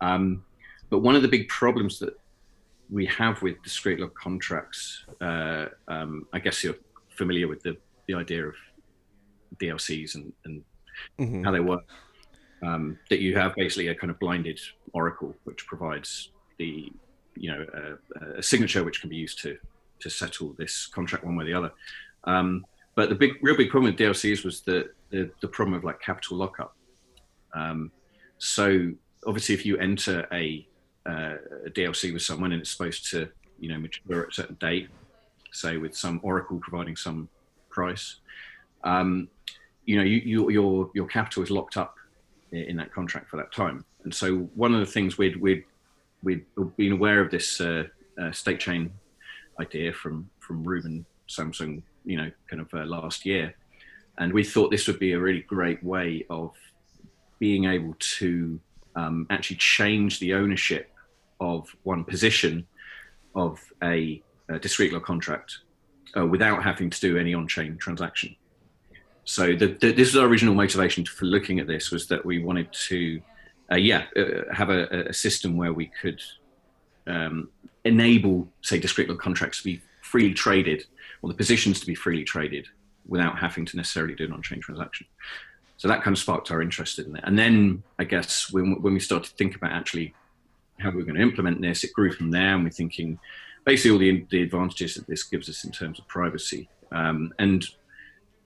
Um, 0.00 0.44
but 0.90 0.98
one 0.98 1.16
of 1.16 1.22
the 1.22 1.28
big 1.28 1.48
problems 1.48 1.98
that 2.00 2.18
we 2.90 3.06
have 3.06 3.40
with 3.40 3.62
discrete 3.62 4.00
log 4.00 4.14
contracts, 4.14 5.04
uh, 5.20 5.66
um, 5.88 6.26
I 6.32 6.40
guess 6.40 6.62
you're 6.62 6.74
familiar 7.16 7.48
with 7.48 7.62
the, 7.62 7.76
the 8.08 8.14
idea 8.14 8.46
of 8.46 8.54
DLCs 9.58 10.16
and, 10.16 10.32
and 10.44 10.62
mm-hmm. 11.18 11.44
how 11.44 11.50
they 11.50 11.60
work. 11.60 11.84
Um, 12.62 12.98
that 13.10 13.20
you 13.20 13.36
have 13.36 13.56
basically 13.56 13.88
a 13.88 13.94
kind 13.94 14.10
of 14.10 14.20
blinded 14.20 14.60
oracle 14.92 15.34
which 15.44 15.66
provides 15.66 16.30
the 16.58 16.92
you 17.34 17.50
know 17.50 17.66
a, 17.74 18.38
a, 18.38 18.42
signature 18.42 18.84
which 18.84 19.00
can 19.00 19.10
be 19.10 19.16
used 19.16 19.40
to 19.42 19.58
to 19.98 20.08
settle 20.08 20.54
this 20.58 20.86
contract 20.86 21.24
one 21.24 21.34
way 21.34 21.44
or 21.44 21.46
the 21.46 21.54
other. 21.54 21.72
Um, 22.24 22.64
but 22.94 23.08
the 23.08 23.14
big, 23.14 23.32
real 23.42 23.56
big 23.56 23.70
problem 23.70 23.92
with 23.92 24.00
DLCs 24.00 24.44
was 24.44 24.60
the 24.60 24.90
the, 25.10 25.30
the 25.40 25.48
problem 25.48 25.76
of 25.76 25.84
like 25.84 26.00
capital 26.00 26.36
lockup. 26.36 26.76
Um, 27.54 27.90
so 28.38 28.92
obviously, 29.26 29.54
if 29.54 29.64
you 29.64 29.78
enter 29.78 30.26
a, 30.32 30.66
uh, 31.06 31.36
a 31.66 31.70
DLC 31.70 32.12
with 32.12 32.22
someone 32.22 32.52
and 32.52 32.62
it's 32.62 32.70
supposed 32.70 33.10
to, 33.10 33.28
you 33.60 33.68
know, 33.68 33.78
mature 33.78 34.22
at 34.22 34.28
a 34.30 34.32
certain 34.32 34.56
date, 34.60 34.88
say 35.52 35.76
with 35.76 35.96
some 35.96 36.18
Oracle 36.22 36.58
providing 36.58 36.96
some 36.96 37.28
price, 37.68 38.16
um, 38.84 39.28
you 39.84 39.96
know, 39.96 40.04
you, 40.04 40.18
you, 40.24 40.50
your 40.50 40.90
your 40.94 41.06
capital 41.06 41.42
is 41.42 41.50
locked 41.50 41.76
up 41.76 41.96
in 42.52 42.76
that 42.76 42.92
contract 42.92 43.28
for 43.30 43.36
that 43.38 43.52
time. 43.52 43.84
And 44.04 44.14
so 44.14 44.48
one 44.54 44.74
of 44.74 44.80
the 44.80 44.86
things 44.86 45.18
we'd 45.18 45.40
we'd 45.40 45.64
we'd 46.22 46.44
been 46.76 46.92
aware 46.92 47.20
of 47.20 47.30
this 47.30 47.60
uh, 47.60 47.84
uh, 48.20 48.32
state 48.32 48.60
chain 48.60 48.92
idea 49.60 49.92
from 49.92 50.28
from 50.40 50.62
Ruben 50.64 51.04
Somsen 51.28 51.82
you 52.04 52.16
know, 52.16 52.30
kind 52.48 52.60
of 52.60 52.72
uh, 52.74 52.84
last 52.84 53.24
year. 53.24 53.54
and 54.18 54.32
we 54.32 54.44
thought 54.44 54.70
this 54.70 54.86
would 54.86 54.98
be 54.98 55.12
a 55.12 55.18
really 55.18 55.40
great 55.40 55.82
way 55.82 56.24
of 56.28 56.52
being 57.38 57.64
able 57.64 57.94
to 57.98 58.60
um, 58.94 59.26
actually 59.30 59.56
change 59.56 60.20
the 60.20 60.34
ownership 60.34 60.92
of 61.40 61.74
one 61.82 62.04
position 62.04 62.66
of 63.34 63.58
a, 63.82 64.22
a 64.48 64.58
discrete 64.58 64.92
log 64.92 65.02
contract 65.02 65.58
uh, 66.16 66.26
without 66.26 66.62
having 66.62 66.90
to 66.90 67.00
do 67.00 67.16
any 67.16 67.34
on-chain 67.34 67.76
transaction. 67.78 68.36
So 69.24 69.54
the, 69.54 69.68
the, 69.68 69.92
this 69.92 70.12
was 70.12 70.16
our 70.16 70.26
original 70.26 70.54
motivation 70.54 71.04
for 71.04 71.26
looking 71.26 71.60
at 71.60 71.66
this 71.66 71.90
was 71.90 72.08
that 72.08 72.24
we 72.24 72.38
wanted 72.38 72.72
to, 72.88 73.20
uh, 73.70 73.76
yeah, 73.76 74.04
uh, 74.16 74.52
have 74.52 74.70
a, 74.70 75.08
a, 75.08 75.12
system 75.12 75.56
where 75.56 75.72
we 75.72 75.86
could 76.00 76.20
um, 77.06 77.48
enable, 77.84 78.48
say, 78.62 78.78
discrete 78.78 79.16
contracts 79.18 79.58
to 79.58 79.64
be 79.64 79.80
freely 80.00 80.34
traded, 80.34 80.84
or 81.22 81.28
the 81.28 81.36
positions 81.36 81.78
to 81.80 81.86
be 81.86 81.94
freely 81.94 82.24
traded, 82.24 82.66
without 83.06 83.38
having 83.38 83.64
to 83.66 83.76
necessarily 83.76 84.14
do 84.14 84.24
an 84.24 84.32
on-chain 84.32 84.60
transaction. 84.60 85.06
So 85.76 85.88
that 85.88 86.02
kind 86.02 86.14
of 86.14 86.20
sparked 86.20 86.50
our 86.50 86.62
interest 86.62 86.98
in 86.98 87.16
it. 87.16 87.24
And 87.24 87.38
then 87.38 87.82
I 87.98 88.04
guess 88.04 88.52
when 88.52 88.80
when 88.82 88.94
we 88.94 89.00
started 89.00 89.30
to 89.30 89.36
think 89.36 89.56
about 89.56 89.72
actually 89.72 90.14
how 90.78 90.90
we 90.90 91.02
are 91.02 91.04
going 91.04 91.16
to 91.16 91.22
implement 91.22 91.60
this, 91.60 91.82
it 91.82 91.92
grew 91.92 92.12
from 92.12 92.30
there, 92.30 92.54
and 92.54 92.62
we're 92.62 92.70
thinking 92.70 93.18
basically 93.64 93.90
all 93.90 93.98
the 93.98 94.26
the 94.30 94.42
advantages 94.42 94.94
that 94.94 95.06
this 95.06 95.24
gives 95.24 95.48
us 95.48 95.64
in 95.64 95.72
terms 95.72 95.98
of 95.98 96.06
privacy. 96.06 96.68
Um, 96.92 97.32
and 97.38 97.66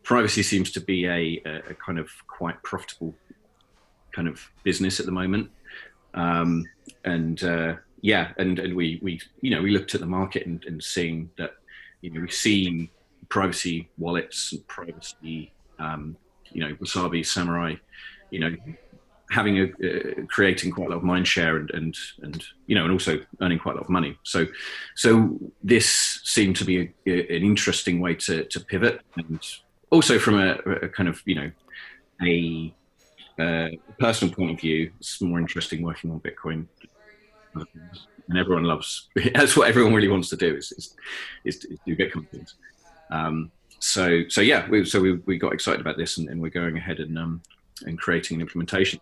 privacy 0.06 0.40
seems 0.40 0.70
to 0.70 0.80
be 0.80 1.04
a, 1.06 1.42
a, 1.44 1.75
kind 1.75 1.98
of 1.98 2.08
quite 2.28 2.62
profitable 2.62 3.12
kind 4.14 4.28
of 4.28 4.40
business 4.62 5.00
at 5.00 5.04
the 5.04 5.12
moment. 5.12 5.50
Um, 6.14 6.64
and 7.04 7.42
uh, 7.42 7.75
yeah, 8.02 8.30
and, 8.38 8.60
and 8.60 8.76
we, 8.76 9.00
we, 9.02 9.20
you 9.40 9.50
know, 9.50 9.60
we 9.60 9.72
looked 9.72 9.96
at 9.96 10.00
the 10.00 10.06
market 10.06 10.46
and, 10.46 10.64
and 10.64 10.82
seeing 10.82 11.28
that, 11.38 11.54
you 12.02 12.10
know, 12.10 12.20
we've 12.20 12.32
seen 12.32 12.88
privacy 13.28 13.90
wallets 13.98 14.52
and 14.52 14.66
privacy, 14.68 15.52
um, 15.80 16.16
you 16.52 16.60
know, 16.60 16.72
Wasabi, 16.76 17.26
Samurai, 17.26 17.75
you 18.30 18.38
know, 18.38 18.54
having 19.32 19.58
a 19.58 19.64
uh, 19.64 20.25
creating 20.28 20.70
quite 20.70 20.86
a 20.86 20.90
lot 20.90 20.98
of 20.98 21.02
mind 21.02 21.26
share 21.26 21.56
and 21.56 21.68
and 21.72 21.96
and 22.22 22.44
you 22.68 22.76
know 22.76 22.84
and 22.84 22.92
also 22.92 23.18
earning 23.40 23.58
quite 23.58 23.72
a 23.72 23.78
lot 23.78 23.82
of 23.82 23.90
money 23.90 24.16
so 24.22 24.46
so 24.94 25.36
this 25.64 26.20
seemed 26.22 26.54
to 26.54 26.64
be 26.64 26.78
a, 26.78 26.94
a, 27.08 27.36
an 27.36 27.42
interesting 27.42 27.98
way 27.98 28.14
to 28.14 28.44
to 28.44 28.60
pivot 28.60 29.00
and 29.16 29.40
also 29.90 30.18
from 30.18 30.38
a, 30.38 30.54
a 30.82 30.88
kind 30.88 31.08
of 31.08 31.22
you 31.24 31.34
know 31.34 31.50
a 32.22 32.74
uh, 33.38 33.68
personal 33.98 34.34
point 34.34 34.52
of 34.52 34.60
view, 34.60 34.90
it's 34.98 35.20
more 35.20 35.38
interesting 35.38 35.82
working 35.82 36.10
on 36.10 36.20
Bitcoin, 36.20 36.66
and 37.54 38.38
everyone 38.38 38.64
loves. 38.64 39.08
That's 39.34 39.56
what 39.56 39.68
everyone 39.68 39.94
really 39.94 40.08
wants 40.08 40.28
to 40.30 40.36
do 40.36 40.56
is 40.56 40.72
is, 40.72 40.94
is, 41.44 41.78
do 41.86 41.96
Bitcoin 41.96 42.28
things. 42.30 42.54
Um, 43.10 43.50
so 43.78 44.22
so 44.28 44.40
yeah, 44.40 44.68
we, 44.68 44.84
so 44.84 45.00
we, 45.00 45.12
we 45.26 45.38
got 45.38 45.52
excited 45.52 45.80
about 45.80 45.96
this, 45.96 46.18
and, 46.18 46.28
and 46.28 46.40
we're 46.40 46.50
going 46.50 46.76
ahead 46.76 46.98
and 47.00 47.18
um, 47.18 47.42
and 47.84 47.98
creating 47.98 48.36
an 48.36 48.40
implementation. 48.40 49.00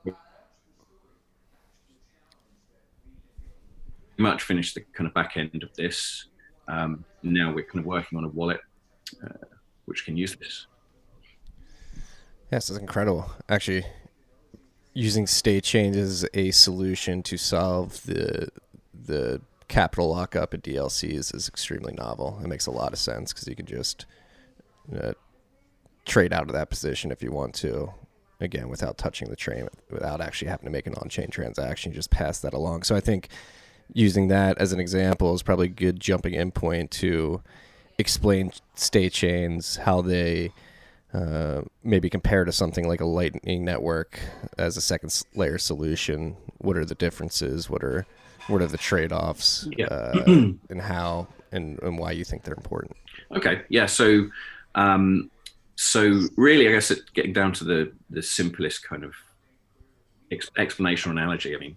Much 4.16 4.44
finished 4.44 4.76
the 4.76 4.80
kind 4.92 5.08
of 5.08 5.14
back 5.14 5.36
end 5.36 5.62
of 5.62 5.74
this. 5.74 6.26
Um, 6.68 7.04
now 7.22 7.52
we're 7.52 7.64
kind 7.64 7.80
of 7.80 7.86
working 7.86 8.16
on 8.16 8.24
a 8.24 8.28
wallet 8.28 8.60
uh, 9.24 9.46
which 9.86 10.04
can 10.04 10.16
use 10.16 10.36
this. 10.36 10.66
Yes, 12.50 12.70
it's 12.70 12.78
incredible. 12.78 13.30
Actually, 13.48 13.84
using 14.92 15.26
state 15.26 15.64
chains 15.64 15.96
as 15.96 16.26
a 16.34 16.50
solution 16.50 17.22
to 17.24 17.36
solve 17.36 18.02
the 18.04 18.48
the 19.06 19.40
capital 19.68 20.10
lockup 20.10 20.54
at 20.54 20.62
DLCs 20.62 21.34
is 21.34 21.48
extremely 21.48 21.92
novel. 21.92 22.38
It 22.42 22.48
makes 22.48 22.66
a 22.66 22.70
lot 22.70 22.92
of 22.92 22.98
sense 22.98 23.32
because 23.32 23.48
you 23.48 23.56
can 23.56 23.66
just 23.66 24.06
uh, 24.96 25.12
trade 26.04 26.32
out 26.32 26.44
of 26.44 26.52
that 26.52 26.70
position 26.70 27.10
if 27.10 27.22
you 27.22 27.32
want 27.32 27.54
to. 27.56 27.92
Again, 28.40 28.68
without 28.68 28.98
touching 28.98 29.30
the 29.30 29.36
train, 29.36 29.68
without 29.90 30.20
actually 30.20 30.48
having 30.48 30.66
to 30.66 30.70
make 30.70 30.86
an 30.86 30.94
on-chain 30.96 31.30
transaction, 31.30 31.92
you 31.92 31.96
just 31.96 32.10
pass 32.10 32.40
that 32.40 32.52
along. 32.52 32.82
So 32.82 32.94
I 32.94 33.00
think 33.00 33.28
using 33.92 34.28
that 34.28 34.58
as 34.58 34.72
an 34.72 34.80
example 34.80 35.34
is 35.34 35.42
probably 35.42 35.66
a 35.66 35.70
good 35.70 36.00
jumping 36.00 36.34
in 36.34 36.50
point 36.50 36.90
to 36.90 37.42
explain 37.96 38.52
state 38.74 39.12
chains, 39.12 39.76
how 39.76 40.02
they 40.02 40.50
uh, 41.14 41.62
maybe 41.84 42.10
compare 42.10 42.44
to 42.44 42.52
something 42.52 42.88
like 42.88 43.00
a 43.00 43.04
Lightning 43.04 43.64
Network 43.64 44.18
as 44.58 44.76
a 44.76 44.80
second 44.80 45.24
layer 45.34 45.58
solution. 45.58 46.36
What 46.58 46.76
are 46.76 46.84
the 46.84 46.96
differences? 46.96 47.70
What 47.70 47.84
are 47.84 48.04
what 48.48 48.60
are 48.60 48.66
the 48.66 48.78
trade 48.78 49.12
offs? 49.12 49.68
Yeah. 49.76 49.86
Uh, 49.86 50.24
and 50.26 50.80
how 50.80 51.28
and, 51.52 51.80
and 51.82 51.98
why 51.98 52.10
you 52.10 52.24
think 52.24 52.42
they're 52.42 52.54
important? 52.54 52.96
Okay, 53.36 53.62
yeah. 53.68 53.86
So, 53.86 54.28
um, 54.74 55.30
so 55.76 56.22
really, 56.36 56.68
I 56.68 56.72
guess 56.72 56.90
it, 56.90 57.00
getting 57.14 57.32
down 57.32 57.52
to 57.54 57.64
the 57.64 57.92
the 58.10 58.22
simplest 58.22 58.82
kind 58.82 59.04
of 59.04 59.14
ex- 60.32 60.50
explanation 60.58 61.10
or 61.10 61.12
analogy. 61.12 61.54
I 61.54 61.58
mean, 61.58 61.76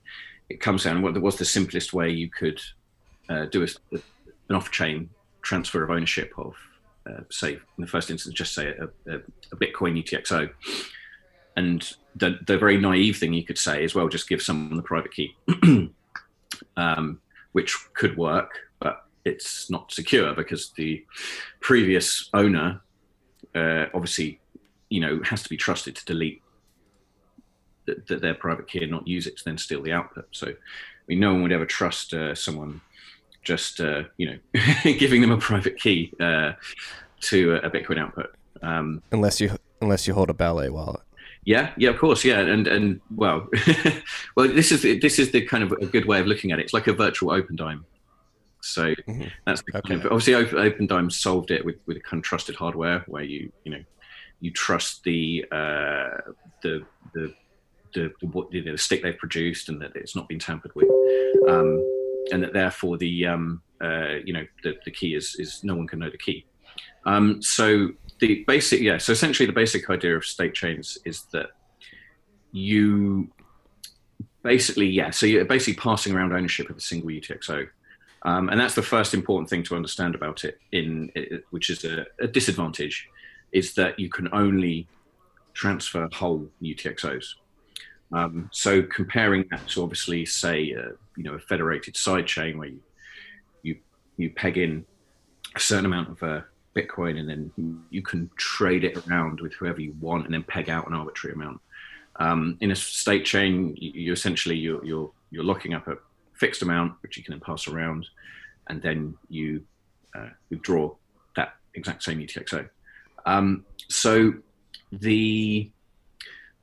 it 0.50 0.60
comes 0.60 0.84
down 0.84 1.04
what 1.04 1.20
was 1.22 1.38
the 1.38 1.46
simplest 1.46 1.94
way 1.94 2.10
you 2.10 2.30
could 2.30 2.60
uh, 3.30 3.46
do 3.46 3.64
a, 3.64 3.68
an 4.50 4.56
off 4.56 4.72
chain 4.72 5.10
transfer 5.44 5.84
of 5.84 5.92
ownership 5.92 6.34
of 6.38 6.56
uh, 7.08 7.22
say 7.30 7.54
in 7.54 7.62
the 7.78 7.88
first 7.88 8.10
instance, 8.10 8.36
just 8.36 8.54
say 8.54 8.68
a, 8.70 8.86
a, 9.12 9.18
a 9.52 9.56
Bitcoin 9.56 10.02
UTXO. 10.04 10.50
And 11.56 11.92
the, 12.16 12.40
the 12.46 12.58
very 12.58 12.78
naive 12.78 13.18
thing 13.18 13.34
you 13.34 13.44
could 13.44 13.58
say 13.58 13.84
is, 13.84 13.96
well, 13.96 14.08
just 14.08 14.30
give 14.30 14.42
someone 14.42 14.78
the 14.78 14.84
private 14.84 15.12
key, 15.12 15.36
um, 16.78 17.20
which 17.54 17.76
could 17.94 18.16
work, 18.18 18.52
but 18.80 19.06
it's 19.26 19.70
not 19.70 19.92
secure 19.92 20.34
because 20.36 20.72
the 20.72 21.04
previous 21.60 22.30
owner 22.34 22.82
uh, 23.56 23.86
obviously, 23.94 24.40
you 24.90 25.00
know, 25.00 25.22
has 25.24 25.44
to 25.44 25.50
be 25.50 25.58
trusted 25.58 25.96
to 25.96 26.06
delete 26.06 26.42
the, 27.86 28.18
their 28.18 28.34
private 28.34 28.68
key 28.68 28.84
and 28.84 28.92
not 28.92 29.08
use 29.08 29.28
it 29.28 29.38
to 29.38 29.44
then 29.46 29.58
steal 29.58 29.82
the 29.82 29.92
output. 29.92 30.28
So, 30.32 30.48
I 30.48 30.54
mean, 31.08 31.20
no 31.20 31.34
one 31.34 31.44
would 31.44 31.52
ever 31.52 31.66
trust 31.66 32.14
uh, 32.14 32.36
someone 32.36 32.82
just 33.48 33.80
uh, 33.80 34.04
you 34.18 34.30
know 34.30 34.62
giving 34.84 35.22
them 35.22 35.32
a 35.32 35.38
private 35.38 35.80
key 35.80 36.12
uh, 36.20 36.52
to 37.22 37.56
a, 37.56 37.72
Bitcoin 37.72 37.98
output. 37.98 38.36
Um, 38.62 39.02
unless 39.12 39.40
you 39.40 39.52
unless 39.82 40.06
you 40.06 40.14
hold 40.14 40.30
a 40.30 40.34
ballet 40.34 40.70
wallet. 40.70 41.02
Yeah, 41.46 41.72
yeah, 41.78 41.92
of 41.92 41.98
course, 41.98 42.26
yeah, 42.26 42.40
and 42.40 42.68
and 42.68 43.00
well, 43.16 43.48
well, 44.36 44.50
this 44.50 44.74
is 44.74 44.82
this 45.02 45.18
is 45.18 45.32
the 45.32 45.42
kind 45.46 45.64
of 45.64 45.72
a 45.72 45.86
good 45.86 46.06
way 46.06 46.20
of 46.20 46.28
looking 46.28 46.52
at 46.52 46.60
it. 46.60 46.64
It's 46.64 46.74
like 46.74 46.88
a 46.88 46.94
virtual 46.94 47.30
Opendime. 47.30 47.86
So 48.62 48.94
mm-hmm. 48.94 49.30
that's 49.46 49.62
the 49.62 49.78
okay. 49.78 49.88
kind 49.88 50.06
of, 50.06 50.12
obviously 50.12 50.34
Opendime 50.34 51.10
solved 51.10 51.52
it 51.52 51.64
with 51.64 51.78
with 51.86 52.04
kind 52.04 52.20
of 52.20 52.26
trusted 52.26 52.56
hardware 52.56 53.06
where 53.08 53.24
you 53.24 53.50
you 53.64 53.72
know 53.72 53.84
you 54.42 54.52
trust 54.52 55.04
the 55.06 55.46
uh, 55.54 56.34
the 56.62 56.86
the 57.14 57.34
the, 57.94 58.12
the, 58.22 58.62
the 58.62 58.78
stick 58.78 59.02
they've 59.02 59.18
produced 59.18 59.70
and 59.70 59.82
that 59.82 59.96
it's 59.96 60.16
not 60.16 60.28
been 60.28 60.40
tampered 60.40 60.76
with. 60.76 60.90
Um, 61.48 61.82
and 62.32 62.44
that 62.44 62.54
therefore 62.54 62.98
the 62.98 63.26
um, 63.26 63.62
uh, 63.82 64.16
you 64.24 64.34
know 64.34 64.46
the, 64.64 64.76
the 64.86 64.92
key 64.92 65.16
is 65.16 65.36
is 65.40 65.64
no 65.64 65.76
one 65.76 65.88
can 65.88 66.00
know 66.00 66.10
the 66.10 66.18
key. 66.18 66.46
Um, 67.06 67.42
so 67.42 67.90
the 68.20 68.44
basic 68.48 68.82
yeah 68.82 68.98
so 68.98 69.12
essentially 69.12 69.46
the 69.46 69.54
basic 69.54 69.90
idea 69.90 70.16
of 70.16 70.26
state 70.26 70.54
chains 70.54 70.98
is 71.06 71.24
that 71.32 71.48
you 72.52 73.30
basically 74.44 74.88
yeah 74.88 75.12
so 75.12 75.26
you're 75.26 75.46
basically 75.46 75.80
passing 75.80 76.16
around 76.16 76.34
ownership 76.34 76.70
of 76.70 76.78
a 76.78 76.82
single 76.82 77.10
UTXO. 77.10 77.68
Um, 78.24 78.50
and 78.50 78.60
that's 78.60 78.76
the 78.76 78.82
first 78.82 79.14
important 79.14 79.50
thing 79.50 79.64
to 79.64 79.76
understand 79.76 80.16
about 80.16 80.44
it 80.44 80.60
in 80.72 81.12
which 81.52 81.70
is 81.70 81.86
a, 81.86 82.06
a 82.20 82.28
disadvantage 82.28 83.08
is 83.52 83.76
that 83.76 84.00
you 84.00 84.10
can 84.10 84.28
only 84.34 84.88
transfer 85.54 86.10
whole 86.12 86.48
UTXOs. 86.62 87.26
Um, 88.12 88.50
so 88.52 88.82
comparing 88.82 89.46
that 89.52 89.68
to 89.70 89.84
obviously 89.84 90.26
say 90.26 90.76
uh, 90.78 90.92
you 91.18 91.24
know 91.24 91.34
a 91.34 91.40
federated 91.40 91.96
sidechain 91.96 92.58
where 92.58 92.70
you 92.70 92.80
you, 93.64 93.76
you 94.18 94.30
peg 94.30 94.58
in 94.58 94.86
a 95.56 95.60
certain 95.60 95.86
amount 95.86 96.10
of 96.10 96.24
uh, 96.24 96.42
Bitcoin 96.76 97.20
and 97.20 97.28
then 97.28 97.82
you 97.90 98.02
can 98.02 98.30
trade 98.38 98.84
it 98.84 98.96
around 99.08 99.42
with 99.42 99.54
whoever 99.54 99.82
you 99.82 99.94
want 100.00 100.26
and 100.26 100.34
then 100.34 100.44
peg 100.44 100.70
out 100.70 100.88
an 100.88 100.94
arbitrary 100.94 101.34
amount. 101.34 101.60
Um, 102.18 102.58
in 102.62 102.72
a 102.72 102.76
state 102.76 103.26
chain, 103.26 103.76
you, 103.78 104.12
essentially 104.14 104.56
you're, 104.56 104.84
you're 104.86 105.12
you're 105.32 105.44
locking 105.44 105.74
up 105.74 105.88
a 105.88 105.98
fixed 106.34 106.62
amount 106.62 106.94
which 107.02 107.18
you 107.18 107.24
can 107.24 107.32
then 107.32 107.42
pass 107.42 107.68
around, 107.68 108.08
and 108.68 108.82
then 108.82 109.16
you 109.30 109.64
uh, 110.16 110.30
withdraw 110.50 110.94
that 111.36 111.56
exact 111.74 112.04
same 112.04 112.20
UTXO. 112.20 112.70
Um, 113.26 113.66
so 113.88 114.34
the 114.92 115.70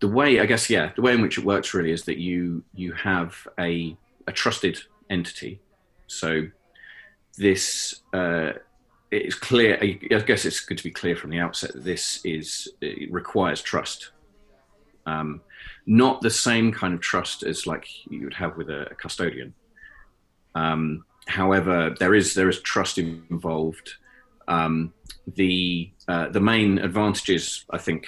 the 0.00 0.08
way 0.08 0.40
I 0.40 0.46
guess 0.46 0.68
yeah 0.68 0.92
the 0.96 1.02
way 1.02 1.12
in 1.12 1.22
which 1.22 1.38
it 1.38 1.44
works 1.44 1.72
really 1.72 1.92
is 1.92 2.04
that 2.04 2.18
you 2.18 2.64
you 2.74 2.92
have 2.92 3.46
a 3.58 3.96
a 4.26 4.32
trusted 4.32 4.78
entity. 5.10 5.60
So 6.06 6.48
this 7.36 8.02
uh, 8.12 8.52
it's 9.10 9.34
clear. 9.34 9.78
I 9.80 10.20
guess 10.20 10.44
it's 10.44 10.60
good 10.60 10.78
to 10.78 10.84
be 10.84 10.90
clear 10.90 11.16
from 11.16 11.30
the 11.30 11.38
outset 11.38 11.72
that 11.72 11.84
this 11.84 12.20
is 12.24 12.68
requires 13.10 13.62
trust. 13.62 14.10
Um, 15.06 15.42
not 15.86 16.22
the 16.22 16.30
same 16.30 16.72
kind 16.72 16.94
of 16.94 17.00
trust 17.00 17.42
as 17.42 17.66
like 17.66 17.86
you 18.08 18.24
would 18.24 18.34
have 18.34 18.56
with 18.56 18.70
a, 18.70 18.90
a 18.90 18.94
custodian. 18.94 19.54
Um, 20.54 21.04
however, 21.26 21.94
there 21.98 22.14
is 22.14 22.34
there 22.34 22.48
is 22.48 22.60
trust 22.60 22.98
involved 22.98 23.94
Um, 24.48 24.92
the 25.26 25.90
uh, 26.08 26.28
the 26.28 26.40
main 26.40 26.78
advantages, 26.78 27.64
I 27.70 27.78
think, 27.78 28.06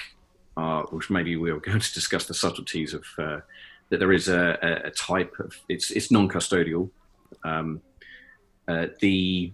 are 0.57 0.85
which 0.87 1.11
maybe 1.11 1.37
we 1.37 1.51
are 1.51 1.61
going 1.69 1.81
to 1.81 1.95
discuss 1.95 2.27
the 2.27 2.35
subtleties 2.35 2.95
of 2.95 3.05
uh, 3.19 3.41
that 3.91 3.99
there 3.99 4.13
is 4.13 4.29
a, 4.29 4.83
a, 4.85 4.91
type 4.91 5.35
of 5.39 5.55
it's 5.69 5.91
it's 5.91 6.11
non-custodial. 6.11 6.91
Um, 7.45 7.81
uh, 8.69 8.87
the 9.01 9.53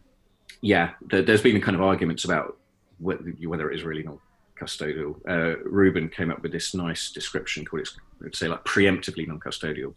yeah, 0.60 0.90
the, 1.08 1.22
there's 1.22 1.42
been 1.42 1.60
kind 1.60 1.74
of 1.74 1.82
arguments 1.82 2.24
about 2.24 2.58
whether, 2.98 3.22
whether 3.44 3.70
it 3.70 3.76
is 3.76 3.84
really 3.84 4.02
non-custodial. 4.02 5.16
Uh, 5.28 5.58
Ruben 5.64 6.08
came 6.08 6.30
up 6.30 6.42
with 6.42 6.52
this 6.52 6.74
nice 6.74 7.10
description 7.10 7.64
called 7.64 7.82
it's 7.82 7.96
I'd 8.24 8.36
say 8.36 8.48
like 8.48 8.64
preemptively 8.64 9.26
non-custodial. 9.26 9.94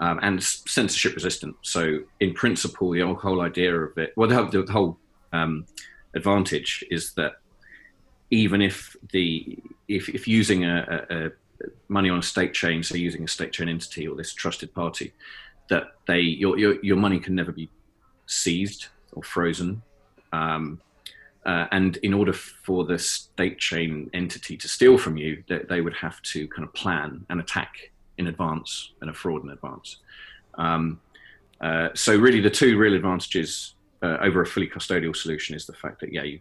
Um, 0.00 0.20
and 0.22 0.40
censorship 0.40 1.16
resistant. 1.16 1.56
So, 1.62 1.98
in 2.20 2.32
principle, 2.32 2.92
the 2.92 3.02
whole 3.14 3.40
idea 3.40 3.76
of 3.76 3.98
it, 3.98 4.12
well, 4.16 4.28
the, 4.28 4.62
the 4.62 4.72
whole 4.72 4.96
um, 5.32 5.66
advantage 6.14 6.84
is 6.88 7.14
that 7.14 7.32
even 8.30 8.62
if 8.62 8.96
the 9.10 9.58
if, 9.88 10.08
if 10.08 10.28
using 10.28 10.64
a, 10.64 11.06
a, 11.10 11.30
money 11.88 12.10
on 12.10 12.18
a 12.18 12.22
state 12.22 12.54
chain, 12.54 12.82
so 12.82 12.96
using 12.96 13.24
a 13.24 13.28
state 13.28 13.52
chain 13.52 13.68
entity 13.68 14.06
or 14.06 14.16
this 14.16 14.32
trusted 14.32 14.72
party, 14.74 15.12
that 15.68 15.94
they 16.06 16.20
your 16.20 16.58
your, 16.58 16.82
your 16.84 16.96
money 16.96 17.18
can 17.18 17.34
never 17.34 17.52
be 17.52 17.68
seized 18.26 18.86
or 19.12 19.22
frozen. 19.22 19.82
Um, 20.32 20.80
uh, 21.46 21.66
and 21.72 21.96
in 21.98 22.12
order 22.12 22.32
for 22.32 22.84
the 22.84 22.98
state 22.98 23.58
chain 23.58 24.10
entity 24.12 24.56
to 24.56 24.68
steal 24.68 24.98
from 24.98 25.16
you, 25.16 25.42
they, 25.48 25.60
they, 25.68 25.80
would 25.80 25.94
have 25.94 26.20
to 26.20 26.46
kind 26.48 26.62
of 26.66 26.74
plan 26.74 27.24
an 27.30 27.40
attack 27.40 27.90
in 28.18 28.26
advance 28.26 28.92
and 29.00 29.08
a 29.08 29.14
fraud 29.14 29.42
in 29.44 29.50
advance. 29.50 29.98
Um, 30.54 31.00
uh, 31.62 31.88
so 31.94 32.16
really, 32.16 32.40
the 32.40 32.50
two 32.50 32.76
real 32.76 32.94
advantages 32.94 33.74
uh, 34.02 34.18
over 34.20 34.42
a 34.42 34.46
fully 34.46 34.68
custodial 34.68 35.16
solution 35.16 35.56
is 35.56 35.64
the 35.64 35.72
fact 35.72 36.00
that 36.00 36.12
yeah, 36.12 36.24
you, 36.24 36.40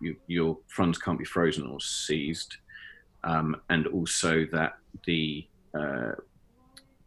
you, 0.00 0.16
your 0.26 0.58
funds 0.68 0.98
can't 0.98 1.18
be 1.18 1.24
frozen 1.24 1.66
or 1.66 1.80
seized, 1.80 2.58
um, 3.24 3.56
and 3.70 3.86
also 3.86 4.46
that 4.52 4.78
the 5.06 5.46
uh, 5.74 6.12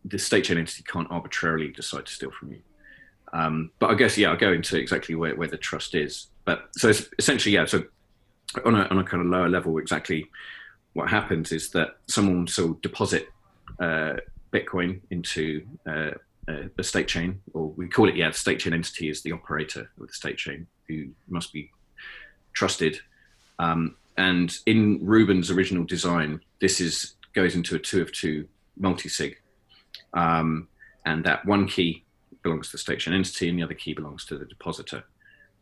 the 0.05 0.17
state 0.17 0.45
chain 0.45 0.57
entity 0.57 0.83
can't 0.83 1.09
arbitrarily 1.11 1.69
decide 1.69 2.05
to 2.05 2.11
steal 2.11 2.31
from 2.31 2.51
you. 2.51 2.61
Um, 3.33 3.71
but 3.79 3.91
I 3.91 3.93
guess 3.95 4.17
yeah, 4.17 4.29
I'll 4.29 4.37
go 4.37 4.51
into 4.51 4.77
exactly 4.77 5.15
where, 5.15 5.35
where 5.35 5.47
the 5.47 5.57
trust 5.57 5.95
is. 5.95 6.27
But 6.45 6.69
so 6.75 6.91
essentially, 7.17 7.55
yeah. 7.55 7.65
So 7.65 7.83
on 8.65 8.75
a 8.75 8.83
on 8.85 8.99
a 8.99 9.03
kind 9.03 9.21
of 9.21 9.27
lower 9.27 9.49
level, 9.49 9.77
exactly 9.77 10.29
what 10.93 11.09
happens 11.09 11.51
is 11.51 11.69
that 11.71 11.97
someone 12.07 12.47
will 12.57 12.73
deposit 12.81 13.27
uh, 13.79 14.15
Bitcoin 14.51 14.99
into 15.11 15.65
uh, 15.87 16.11
uh, 16.47 16.63
the 16.75 16.83
state 16.83 17.07
chain, 17.07 17.39
or 17.53 17.67
we 17.69 17.87
call 17.87 18.09
it 18.09 18.15
yeah, 18.15 18.29
the 18.29 18.37
state 18.37 18.59
chain 18.59 18.73
entity 18.73 19.09
is 19.09 19.21
the 19.21 19.31
operator 19.31 19.89
of 19.99 20.07
the 20.07 20.13
state 20.13 20.37
chain 20.37 20.67
who 20.87 21.07
must 21.29 21.53
be 21.53 21.71
trusted. 22.53 22.99
Um, 23.59 23.95
and 24.17 24.55
in 24.65 24.99
Ruben's 25.01 25.51
original 25.51 25.83
design, 25.83 26.41
this 26.59 26.79
is 26.79 27.15
goes 27.33 27.55
into 27.55 27.75
a 27.75 27.79
two 27.79 28.01
of 28.01 28.11
two 28.11 28.47
multi-sig, 28.77 29.37
um, 30.13 30.67
and 31.05 31.23
that 31.23 31.45
one 31.45 31.67
key 31.67 32.03
belongs 32.43 32.67
to 32.67 32.73
the 32.73 32.77
state 32.77 32.99
chain 32.99 33.13
entity, 33.13 33.49
and 33.49 33.57
the 33.57 33.63
other 33.63 33.73
key 33.73 33.93
belongs 33.93 34.25
to 34.25 34.37
the 34.37 34.45
depositor. 34.45 35.03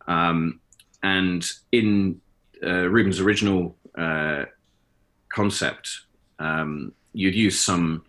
Um, 0.08 0.60
and 1.04 1.46
in 1.72 2.20
uh, 2.64 2.90
Ruben's 2.90 3.20
original 3.20 3.76
uh, 3.98 4.46
concept, 5.30 6.02
um, 6.40 6.94
you'd 7.14 7.36
use 7.36 7.60
some 7.60 8.04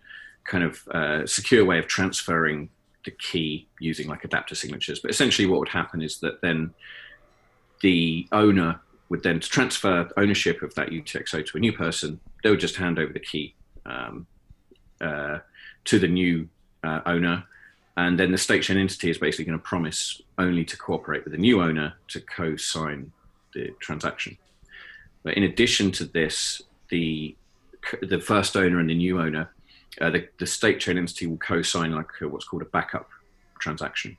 kind 0.45 0.63
of 0.63 0.87
uh, 0.87 1.25
secure 1.25 1.63
way 1.65 1.77
of 1.79 1.87
transferring 1.87 2.69
the 3.05 3.11
key 3.11 3.67
using 3.79 4.07
like 4.07 4.23
adapter 4.23 4.55
signatures. 4.55 4.99
But 4.99 5.11
essentially, 5.11 5.47
what 5.47 5.59
would 5.59 5.69
happen 5.69 6.01
is 6.01 6.19
that 6.19 6.41
then 6.41 6.73
the 7.81 8.27
owner 8.31 8.79
would 9.11 9.23
then 9.23 9.41
transfer 9.41 10.09
ownership 10.15 10.61
of 10.61 10.73
that 10.75 10.87
UTXO 10.87 11.45
to 11.45 11.57
a 11.57 11.59
new 11.59 11.73
person. 11.73 12.17
They 12.43 12.49
would 12.49 12.61
just 12.61 12.77
hand 12.77 12.97
over 12.97 13.11
the 13.11 13.19
key 13.19 13.53
um, 13.85 14.25
uh, 15.01 15.39
to 15.83 15.99
the 15.99 16.07
new 16.07 16.47
uh, 16.81 17.01
owner. 17.05 17.43
And 17.97 18.17
then 18.17 18.31
the 18.31 18.37
state 18.37 18.63
chain 18.63 18.77
entity 18.77 19.09
is 19.09 19.17
basically 19.17 19.43
going 19.43 19.59
to 19.59 19.63
promise 19.63 20.21
only 20.37 20.63
to 20.63 20.77
cooperate 20.77 21.25
with 21.25 21.33
the 21.33 21.39
new 21.39 21.61
owner 21.61 21.95
to 22.07 22.21
co 22.21 22.55
sign 22.55 23.11
the 23.53 23.71
transaction. 23.81 24.37
But 25.23 25.33
in 25.35 25.43
addition 25.43 25.91
to 25.91 26.05
this, 26.05 26.61
the 26.89 27.35
the 28.01 28.21
first 28.21 28.55
owner 28.55 28.79
and 28.79 28.89
the 28.89 28.95
new 28.95 29.19
owner, 29.19 29.49
uh, 29.99 30.09
the, 30.09 30.29
the 30.39 30.47
state 30.47 30.79
chain 30.79 30.97
entity 30.97 31.27
will 31.27 31.37
co-sign 31.37 31.91
like 31.91 32.07
a, 32.21 32.29
what's 32.29 32.45
called 32.45 32.61
a 32.61 32.65
backup 32.65 33.09
transaction, 33.59 34.15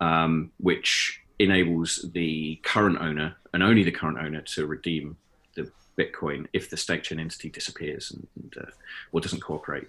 um, 0.00 0.52
which 0.60 1.20
enables 1.38 2.04
the 2.12 2.56
current 2.62 2.98
owner 3.00 3.36
and 3.52 3.62
only 3.62 3.82
the 3.82 3.90
current 3.90 4.18
owner 4.18 4.40
to 4.42 4.66
redeem 4.66 5.16
the 5.54 5.70
Bitcoin 5.98 6.46
if 6.52 6.70
the 6.70 6.76
state 6.76 7.04
chain 7.04 7.20
entity 7.20 7.48
disappears 7.48 8.10
and, 8.10 8.26
and 8.36 8.54
uh, 8.66 8.70
or 9.12 9.20
doesn't 9.20 9.40
cooperate. 9.40 9.88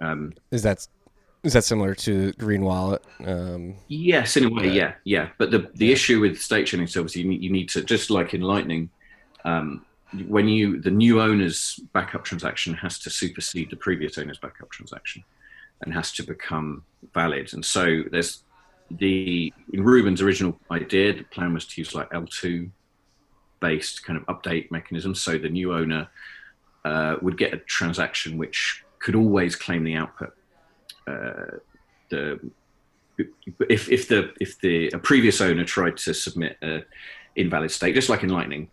Um, 0.00 0.34
is 0.50 0.62
that 0.62 0.86
is 1.42 1.54
that 1.54 1.64
similar 1.64 1.94
to 1.94 2.32
Green 2.32 2.62
Wallet? 2.62 3.02
Um, 3.24 3.74
yes, 3.88 4.36
in 4.36 4.44
a 4.44 4.50
way, 4.50 4.70
yeah, 4.70 4.94
yeah. 5.04 5.28
But 5.38 5.50
the 5.50 5.70
the 5.74 5.86
yeah. 5.86 5.92
issue 5.92 6.20
with 6.20 6.40
state 6.40 6.66
chain 6.66 6.80
is 6.80 6.96
obviously 6.96 7.22
you 7.22 7.28
need, 7.28 7.42
you 7.42 7.50
need 7.50 7.68
to 7.70 7.82
just 7.82 8.10
like 8.10 8.34
in 8.34 8.42
Lightning, 8.42 8.90
um, 9.44 9.84
when 10.26 10.48
you 10.48 10.80
the 10.80 10.90
new 10.90 11.20
owner's 11.20 11.80
backup 11.92 12.24
transaction 12.24 12.74
has 12.74 12.98
to 13.00 13.10
supersede 13.10 13.70
the 13.70 13.76
previous 13.76 14.18
owner's 14.18 14.38
backup 14.38 14.70
transaction 14.70 15.24
and 15.82 15.94
has 15.94 16.12
to 16.12 16.22
become 16.22 16.84
valid. 17.14 17.52
And 17.54 17.64
so 17.64 18.02
there's 18.10 18.42
the 18.90 19.52
in 19.72 19.84
Ruben's 19.84 20.22
original 20.22 20.58
idea, 20.70 21.12
the 21.12 21.24
plan 21.24 21.54
was 21.54 21.66
to 21.66 21.80
use 21.80 21.94
like 21.94 22.10
eltoo 22.10 22.70
based 23.60 24.04
kind 24.04 24.18
of 24.18 24.26
update 24.26 24.70
mechanism. 24.70 25.14
So 25.14 25.38
the 25.38 25.48
new 25.48 25.72
owner 25.72 26.08
uh, 26.84 27.16
would 27.22 27.36
get 27.36 27.52
a 27.52 27.58
transaction 27.58 28.38
which 28.38 28.84
could 28.98 29.14
always 29.14 29.56
claim 29.56 29.84
the 29.84 29.94
output. 29.94 30.34
Uh, 31.06 31.58
the 32.10 32.40
if 33.68 33.88
if 33.90 34.08
the 34.08 34.32
if 34.40 34.58
the 34.60 34.88
a 34.88 34.98
previous 34.98 35.40
owner 35.40 35.64
tried 35.64 35.96
to 35.98 36.14
submit 36.14 36.56
a 36.62 36.82
invalid 37.36 37.70
state, 37.70 37.94
just 37.94 38.08
like 38.08 38.22
in 38.22 38.30
Lightning, 38.30 38.68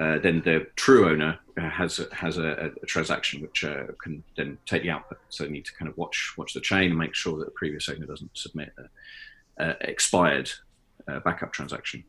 uh, 0.00 0.18
then 0.18 0.40
the 0.42 0.66
true 0.76 1.08
owner 1.08 1.38
uh, 1.58 1.68
has 1.68 2.00
has 2.12 2.38
a, 2.38 2.70
a 2.82 2.86
transaction 2.86 3.42
which 3.42 3.64
uh, 3.64 3.84
can 4.02 4.22
then 4.36 4.56
take 4.66 4.82
the 4.82 4.90
output. 4.90 5.18
So 5.28 5.44
you 5.44 5.50
need 5.50 5.64
to 5.66 5.74
kind 5.74 5.88
of 5.88 5.96
watch 5.96 6.34
watch 6.36 6.54
the 6.54 6.60
chain 6.60 6.90
and 6.90 6.98
make 6.98 7.14
sure 7.14 7.38
that 7.38 7.44
the 7.44 7.50
previous 7.52 7.88
owner 7.88 8.06
doesn't 8.06 8.30
submit 8.34 8.72
a, 8.78 8.82
expired 9.58 10.50
uh, 11.08 11.20
backup 11.20 11.52
transaction. 11.52 12.04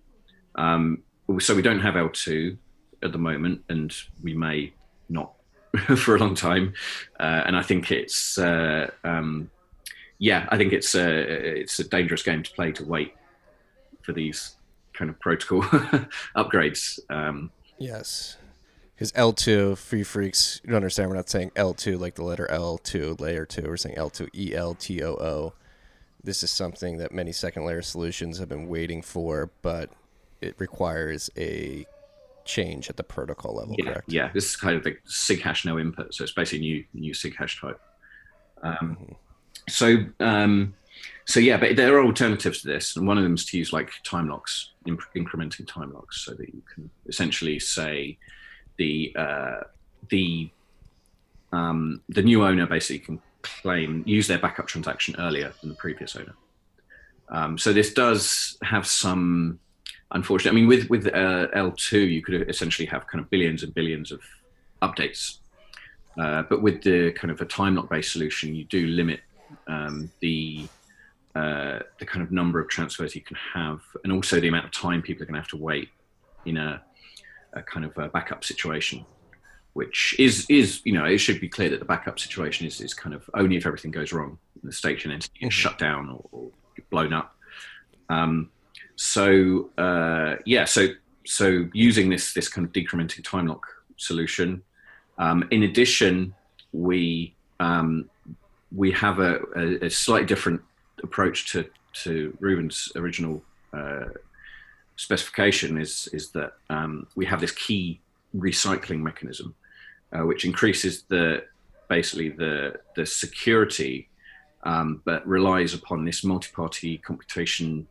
Um, 0.55 1.03
so 1.39 1.55
we 1.55 1.61
don't 1.61 1.79
have 1.79 1.95
eltoo 1.95 2.57
at 3.01 3.11
the 3.11 3.17
moment, 3.17 3.63
and 3.69 3.95
we 4.21 4.33
may 4.33 4.73
not 5.09 5.33
for 5.97 6.15
a 6.15 6.19
long 6.19 6.35
time. 6.35 6.73
Uh, 7.19 7.43
and 7.45 7.55
I 7.55 7.61
think 7.61 7.91
it's 7.91 8.37
um, 8.37 9.49
yeah, 10.19 10.47
I 10.49 10.57
think 10.57 10.73
it's 10.73 10.95
a 10.95 11.59
it's 11.59 11.79
a 11.79 11.83
dangerous 11.87 12.23
game 12.23 12.43
to 12.43 12.51
play 12.51 12.71
to 12.73 12.85
wait 12.85 13.13
for 14.03 14.13
these 14.13 14.55
kind 14.93 15.09
of 15.09 15.19
protocol 15.19 15.61
upgrades. 16.35 16.99
Um, 17.09 17.51
Yes. 17.79 18.37
Because 18.95 19.11
eltoo, 19.13 19.77
free 19.77 20.03
freaks, 20.03 20.61
you 20.63 20.69
don't 20.69 20.77
understand. 20.77 21.09
We're 21.09 21.15
not 21.15 21.29
saying 21.29 21.51
L2 21.55 21.99
like 21.99 22.15
the 22.15 22.23
letter 22.23 22.47
L2, 22.49 23.19
layer 23.19 23.45
2. 23.45 23.63
We're 23.63 23.77
saying 23.77 23.95
eltoo, 23.95 24.29
E 24.33 24.55
L 24.55 24.75
T 24.75 25.03
O 25.03 25.13
O. 25.15 25.53
This 26.23 26.43
is 26.43 26.51
something 26.51 26.97
that 26.97 27.11
many 27.11 27.31
second 27.31 27.65
layer 27.65 27.81
solutions 27.81 28.39
have 28.39 28.49
been 28.49 28.67
waiting 28.67 29.01
for, 29.01 29.51
but 29.61 29.89
it 30.41 30.55
requires 30.57 31.29
a 31.37 31.85
change 32.45 32.89
at 32.89 32.97
the 32.97 33.03
protocol 33.03 33.55
level, 33.55 33.75
yeah, 33.77 33.85
correct? 33.85 34.11
Yeah, 34.11 34.31
this 34.33 34.45
is 34.45 34.55
kind 34.55 34.75
of 34.75 34.83
the 34.83 34.97
sig 35.05 35.41
hash 35.41 35.65
no 35.65 35.79
input. 35.79 36.13
So 36.13 36.23
it's 36.23 36.33
basically 36.33 36.59
new 36.59 36.85
new 36.93 37.13
sig 37.13 37.35
hash 37.35 37.59
type. 37.59 37.79
Um, 38.61 38.75
mm-hmm. 38.81 39.13
So 39.69 40.05
um, 40.19 40.73
so 41.25 41.39
yeah, 41.39 41.57
but 41.57 41.75
there 41.75 41.95
are 41.97 42.03
alternatives 42.03 42.61
to 42.61 42.67
this, 42.67 42.95
and 42.95 43.07
one 43.07 43.17
of 43.17 43.23
them 43.23 43.35
is 43.35 43.45
to 43.45 43.57
use 43.57 43.71
like 43.71 43.91
time 44.03 44.29
locks, 44.29 44.71
incrementing 44.85 45.67
time 45.67 45.93
locks, 45.93 46.25
so 46.25 46.33
that 46.33 46.53
you 46.53 46.61
can 46.73 46.89
essentially 47.07 47.59
say 47.59 48.17
the 48.77 49.15
uh, 49.17 49.61
the 50.09 50.49
um, 51.51 52.01
the 52.09 52.21
new 52.21 52.45
owner 52.45 52.65
basically 52.65 52.99
can 52.99 53.21
claim 53.43 54.03
use 54.05 54.27
their 54.27 54.39
backup 54.39 54.67
transaction 54.67 55.15
earlier 55.19 55.53
than 55.61 55.69
the 55.69 55.75
previous 55.75 56.15
owner. 56.15 56.33
Um, 57.29 57.57
so 57.57 57.71
this 57.73 57.93
does 57.93 58.57
have 58.63 58.85
some 58.87 59.59
unfortunate. 60.11 60.51
I 60.51 60.55
mean, 60.55 60.67
with 60.67 60.89
with 60.89 61.07
uh, 61.07 61.47
eltoo, 61.55 62.09
you 62.09 62.21
could 62.21 62.49
essentially 62.49 62.85
have 62.87 63.07
kind 63.07 63.23
of 63.23 63.29
billions 63.29 63.63
and 63.63 63.73
billions 63.73 64.11
of 64.11 64.21
updates, 64.81 65.37
uh, 66.17 66.43
but 66.43 66.61
with 66.61 66.83
the 66.83 67.11
kind 67.13 67.31
of 67.31 67.41
a 67.41 67.45
time 67.45 67.75
lock 67.75 67.89
based 67.89 68.11
solution, 68.11 68.55
you 68.55 68.65
do 68.65 68.87
limit 68.87 69.21
um, 69.67 70.11
the 70.19 70.67
uh, 71.35 71.79
the 71.99 72.05
kind 72.05 72.23
of 72.23 72.31
number 72.31 72.59
of 72.59 72.69
transfers 72.69 73.15
you 73.15 73.21
can 73.21 73.37
have, 73.53 73.79
and 74.03 74.13
also 74.13 74.39
the 74.39 74.47
amount 74.47 74.65
of 74.65 74.71
time 74.71 75.01
people 75.01 75.23
are 75.23 75.25
going 75.25 75.35
to 75.35 75.41
have 75.41 75.49
to 75.49 75.57
wait 75.57 75.89
in 76.45 76.57
a, 76.57 76.81
a 77.53 77.61
kind 77.63 77.85
of 77.85 77.97
a 77.97 78.09
backup 78.09 78.43
situation, 78.43 79.05
which 79.73 80.15
is 80.19 80.45
is 80.49 80.81
you 80.83 80.93
know 80.93 81.05
it 81.05 81.17
should 81.17 81.39
be 81.39 81.49
clear 81.49 81.69
that 81.69 81.79
the 81.79 81.85
backup 81.85 82.19
situation 82.19 82.65
is 82.67 82.79
is 82.79 82.93
kind 82.93 83.15
of 83.15 83.29
only 83.33 83.57
if 83.57 83.65
everything 83.65 83.91
goes 83.91 84.13
wrong, 84.13 84.37
the 84.63 84.71
station 84.71 85.11
entity 85.11 85.39
mm-hmm. 85.39 85.49
shut 85.49 85.77
down 85.77 86.09
or, 86.09 86.25
or 86.31 86.51
blown 86.89 87.13
up. 87.13 87.35
Um, 88.09 88.49
so 88.95 89.69
uh, 89.77 90.35
yeah, 90.45 90.65
so 90.65 90.87
so 91.25 91.67
using 91.73 92.09
this 92.09 92.33
this 92.33 92.47
kind 92.47 92.65
of 92.67 92.73
decrementing 92.73 93.23
time 93.23 93.47
lock 93.47 93.65
solution. 93.97 94.63
Um, 95.17 95.47
in 95.51 95.63
addition, 95.63 96.33
we 96.71 97.35
um, 97.59 98.09
we 98.75 98.91
have 98.91 99.19
a, 99.19 99.39
a, 99.55 99.85
a, 99.85 99.89
slightly 99.89 100.25
different 100.25 100.61
approach 101.03 101.51
to 101.51 101.69
to 102.03 102.35
Ruben's 102.39 102.91
original 102.95 103.43
uh, 103.73 104.05
specification. 104.95 105.79
Is 105.79 106.09
is 106.13 106.31
that 106.31 106.53
um, 106.69 107.07
we 107.15 107.25
have 107.25 107.41
this 107.41 107.51
key 107.51 107.99
recycling 108.35 109.01
mechanism, 109.01 109.55
uh, 110.13 110.25
which 110.25 110.45
increases 110.45 111.03
the 111.09 111.43
basically 111.89 112.29
the 112.29 112.75
the 112.95 113.05
security, 113.05 114.09
um, 114.63 115.01
but 115.05 115.25
relies 115.27 115.73
upon 115.73 116.05
this 116.05 116.23
multi-party 116.23 116.97
computation 116.99 117.87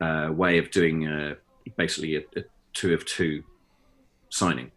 uh, 0.00 0.28
way 0.32 0.58
of 0.58 0.70
doing 0.70 1.06
uh, 1.06 1.34
basically 1.76 2.16
a, 2.16 2.20
a, 2.36 2.44
two 2.72 2.94
of 2.94 3.04
two 3.04 3.42
signing. 4.30 4.70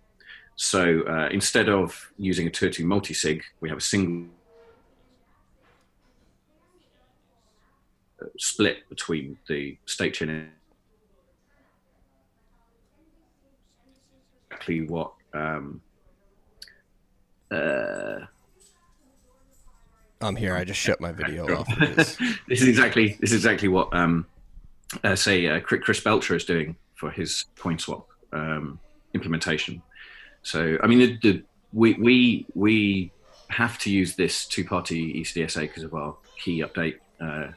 So 0.56 1.02
uh, 1.08 1.30
instead 1.32 1.70
of 1.70 2.12
using 2.18 2.48
a 2.48 2.50
two 2.50 2.68
of 2.68 2.74
two 2.74 2.86
multi-sig, 2.86 3.44
we 3.62 3.70
have 3.70 3.78
a 3.78 3.82
single 3.82 4.30
uh, 8.22 8.26
split 8.38 8.88
between 8.90 9.38
the 9.48 9.78
state 9.86 10.14
chain 10.14 10.52
exactly 14.62 14.88
what 14.88 15.14
um, 15.34 15.82
uh, 17.52 18.26
I'm 20.22 20.36
here. 20.36 20.56
I 20.56 20.64
just 20.64 20.80
shut 20.80 21.02
my 21.02 21.12
video 21.12 21.58
off. 21.58 21.68
this 21.80 22.62
is 22.62 22.68
exactly 22.68 23.18
this 23.20 23.32
is 23.32 23.38
exactly 23.38 23.68
what 23.68 23.94
um, 23.94 24.26
uh, 25.04 25.16
say 25.16 25.48
uh, 25.48 25.60
Chris 25.60 26.00
Belcher 26.00 26.36
is 26.36 26.46
doing 26.46 26.76
for 26.96 27.10
his 27.10 27.46
CoinSwap 27.58 28.04
um, 28.32 28.80
implementation. 29.14 29.82
So 30.44 30.78
I 30.84 30.88
mean, 30.88 31.00
the, 31.00 31.18
the, 31.22 31.44
we 31.74 31.94
we 31.94 32.46
we 32.54 33.12
have 33.50 33.78
to 33.80 33.92
use 33.92 34.16
this 34.16 34.46
two-party 34.46 35.22
ECDSA 35.22 35.62
because 35.62 35.84
of 35.84 35.94
our 35.94 36.16
key 36.38 36.64
update 36.64 37.00
uh, 37.20 37.52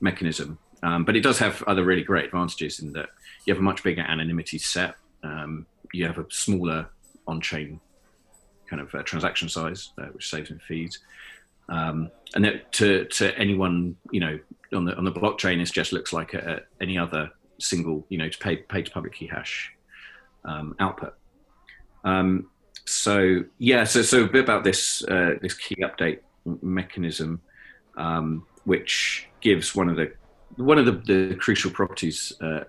mechanism. 0.00 0.58
Um, 0.84 1.04
but 1.04 1.16
it 1.16 1.20
does 1.20 1.38
have 1.38 1.62
other 1.64 1.84
really 1.84 2.02
great 2.02 2.26
advantages 2.26 2.80
in 2.80 2.92
that 2.92 3.08
you 3.44 3.52
have 3.52 3.60
a 3.60 3.64
much 3.64 3.82
bigger 3.82 4.02
anonymity 4.02 4.58
set. 4.58 4.94
Um, 5.22 5.66
you 5.92 6.06
have 6.06 6.18
a 6.18 6.26
smaller 6.30 6.88
on-chain 7.26 7.80
kind 8.72 8.80
of 8.80 8.94
uh, 8.94 9.02
transaction 9.02 9.50
size, 9.50 9.92
uh, 9.98 10.06
which 10.06 10.30
saves 10.30 10.50
in 10.50 10.58
fees. 10.60 10.98
Um, 11.68 12.10
and 12.34 12.44
that 12.44 12.72
to 12.72 13.04
to 13.04 13.38
anyone 13.38 13.96
you 14.10 14.20
know 14.20 14.38
on 14.72 14.86
the 14.86 14.96
on 14.96 15.04
the 15.04 15.12
blockchain, 15.12 15.60
it 15.60 15.70
just 15.70 15.92
looks 15.92 16.12
like 16.12 16.32
a, 16.32 16.38
a, 16.38 16.82
any 16.82 16.96
other 16.96 17.30
single 17.58 18.06
you 18.08 18.16
know 18.16 18.30
to 18.30 18.38
pay 18.38 18.56
pay 18.56 18.82
to 18.82 18.90
public 18.90 19.12
key 19.12 19.26
hash 19.26 19.70
um, 20.46 20.74
output. 20.80 21.14
Um, 22.04 22.48
so 22.86 23.44
yeah, 23.58 23.84
so 23.84 24.00
so 24.00 24.24
a 24.24 24.28
bit 24.28 24.42
about 24.42 24.64
this 24.64 25.04
uh, 25.04 25.34
this 25.42 25.54
key 25.54 25.76
update 25.76 26.20
mechanism, 26.62 27.42
um, 27.98 28.46
which 28.64 29.28
gives 29.42 29.74
one 29.74 29.90
of 29.90 29.96
the 29.96 30.12
one 30.56 30.78
of 30.78 30.86
the, 30.86 30.92
the 30.92 31.36
crucial 31.36 31.70
properties 31.70 32.32
uh, 32.40 32.64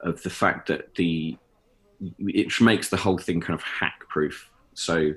of 0.00 0.22
the 0.22 0.30
fact 0.30 0.68
that 0.68 0.94
the 0.94 1.36
it 2.18 2.60
makes 2.60 2.88
the 2.88 2.96
whole 2.96 3.18
thing 3.18 3.40
kind 3.40 3.58
of 3.58 3.62
hack 3.62 4.04
proof. 4.08 4.48
So 4.74 5.12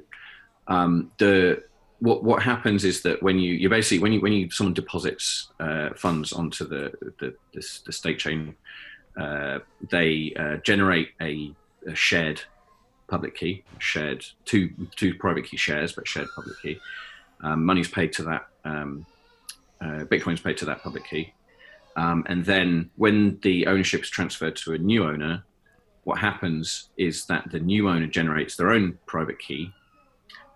um, 0.67 1.11
the 1.17 1.63
what 2.03 2.21
what 2.21 2.43
happens 2.43 2.83
is 2.83 3.01
that 3.03 3.23
when 3.23 3.39
you 3.39 3.53
you 3.53 3.69
basically 3.69 3.99
when 3.99 4.11
you 4.11 4.19
when 4.19 4.33
you 4.33 4.49
someone 4.49 4.73
deposits 4.73 5.49
uh, 5.61 5.89
funds 5.95 6.33
onto 6.33 6.67
the 6.67 6.91
the, 7.19 7.33
the, 7.53 7.79
the 7.85 7.91
state 7.93 8.19
chain, 8.19 8.55
uh, 9.17 9.59
they 9.89 10.33
uh, 10.37 10.57
generate 10.57 11.09
a, 11.21 11.53
a, 11.87 11.95
shared 11.95 12.41
public 13.07 13.35
key, 13.35 13.63
shared 13.79 14.25
two 14.43 14.69
two 14.97 15.13
private 15.15 15.45
key 15.45 15.55
shares, 15.55 15.93
but 15.93 16.05
shared 16.05 16.27
public 16.35 16.61
key. 16.61 16.77
Um, 17.41 17.65
money's 17.65 17.89
paid 17.89 18.11
to 18.13 18.23
that. 18.23 18.47
Um, 18.65 19.05
uh, 19.81 20.05
Bitcoin's 20.05 20.41
paid 20.41 20.57
to 20.57 20.65
that 20.65 20.81
public 20.81 21.05
key, 21.05 21.33
um, 21.95 22.25
and 22.27 22.43
then 22.43 22.89
when 22.97 23.39
the 23.43 23.67
ownership 23.67 24.01
is 24.01 24.09
transferred 24.09 24.57
to 24.57 24.73
a 24.73 24.77
new 24.77 25.05
owner, 25.05 25.43
what 26.03 26.19
happens 26.19 26.89
is 26.97 27.25
that 27.27 27.49
the 27.51 27.59
new 27.59 27.87
owner 27.87 28.07
generates 28.07 28.57
their 28.57 28.71
own 28.71 28.97
private 29.05 29.39
key 29.39 29.73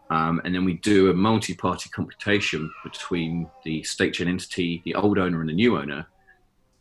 um, 0.10 0.42
and 0.46 0.56
then 0.56 0.64
we 0.64 0.74
do 0.74 1.10
a 1.10 1.14
multi-party 1.14 1.90
computation 1.90 2.72
between 2.84 3.50
the 3.66 3.84
state 3.84 4.14
chain 4.14 4.28
entity, 4.28 4.82
the 4.86 4.96
old 4.96 5.18
owner, 5.18 5.42
and 5.42 5.50
the 5.50 5.54
new 5.54 5.78
owner. 5.78 6.08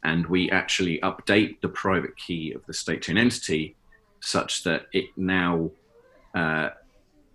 And 0.05 0.27
we 0.27 0.51
actually 0.51 1.01
update 1.01 1.61
the 1.61 1.69
private 1.69 2.17
key 2.17 2.53
of 2.53 2.65
the 2.67 2.73
state 2.73 3.03
chain 3.03 3.19
entity 3.19 3.75
such 4.21 4.63
that 4.63 4.87
it 4.93 5.07
now 5.17 5.71
uh, 6.35 6.71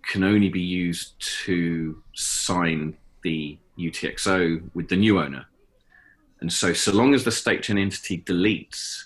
can 0.02 0.24
only 0.24 0.48
be 0.48 0.60
used 0.60 1.14
to 1.44 2.02
sign 2.14 2.96
the 3.22 3.58
UTXO 3.78 4.62
with 4.74 4.88
the 4.88 4.96
new 4.96 5.20
owner. 5.20 5.44
And 6.40 6.52
so, 6.52 6.72
so 6.72 6.92
long 6.92 7.14
as 7.14 7.24
the 7.24 7.30
state 7.30 7.62
chain 7.62 7.78
entity 7.78 8.18
deletes 8.18 9.04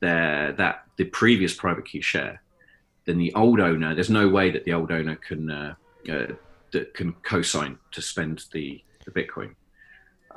their 0.00 0.52
that 0.52 0.84
the 0.96 1.04
previous 1.04 1.54
private 1.54 1.84
key 1.84 2.00
share, 2.00 2.40
then 3.04 3.18
the 3.18 3.34
old 3.34 3.60
owner, 3.60 3.94
there's 3.94 4.08
no 4.08 4.28
way 4.28 4.50
that 4.50 4.64
the 4.64 4.72
old 4.72 4.90
owner 4.90 5.16
can 5.16 5.50
uh, 5.50 5.74
uh, 6.08 6.34
that 6.72 6.94
can 6.94 7.12
co-sign 7.22 7.78
to 7.92 8.02
spend 8.02 8.44
the, 8.52 8.82
the 9.04 9.10
Bitcoin. 9.10 9.54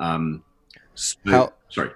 Um, 0.00 0.42
so, 0.94 1.16
how 1.26 1.52
sorry? 1.68 1.90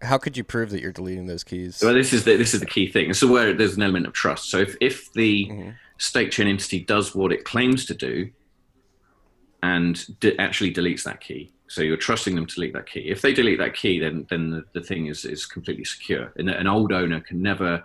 How 0.00 0.18
could 0.18 0.36
you 0.36 0.44
prove 0.44 0.70
that 0.70 0.80
you're 0.80 0.92
deleting 0.92 1.26
those 1.26 1.44
keys? 1.44 1.80
Well, 1.82 1.94
this 1.94 2.12
is 2.12 2.24
the, 2.24 2.36
this 2.36 2.54
is 2.54 2.60
the 2.60 2.66
key 2.66 2.90
thing. 2.90 3.12
So 3.14 3.30
where 3.30 3.52
there's 3.52 3.76
an 3.76 3.82
element 3.82 4.06
of 4.06 4.12
trust. 4.12 4.50
So 4.50 4.58
if 4.58 4.76
if 4.80 5.12
the 5.12 5.46
mm-hmm. 5.46 5.70
state 5.98 6.32
chain 6.32 6.48
entity 6.48 6.80
does 6.80 7.14
what 7.14 7.32
it 7.32 7.44
claims 7.44 7.84
to 7.86 7.94
do, 7.94 8.30
and 9.62 10.04
de- 10.20 10.38
actually 10.40 10.74
deletes 10.74 11.04
that 11.04 11.20
key, 11.20 11.52
so 11.68 11.82
you're 11.82 11.96
trusting 11.96 12.34
them 12.34 12.46
to 12.46 12.54
delete 12.54 12.72
that 12.74 12.86
key. 12.86 13.08
If 13.08 13.22
they 13.22 13.32
delete 13.32 13.58
that 13.58 13.74
key, 13.74 14.00
then 14.00 14.26
then 14.28 14.50
the, 14.50 14.64
the 14.72 14.82
thing 14.82 15.06
is 15.06 15.24
is 15.24 15.46
completely 15.46 15.84
secure. 15.84 16.32
And 16.36 16.50
an 16.50 16.66
old 16.66 16.92
owner 16.92 17.20
can 17.20 17.40
never 17.40 17.84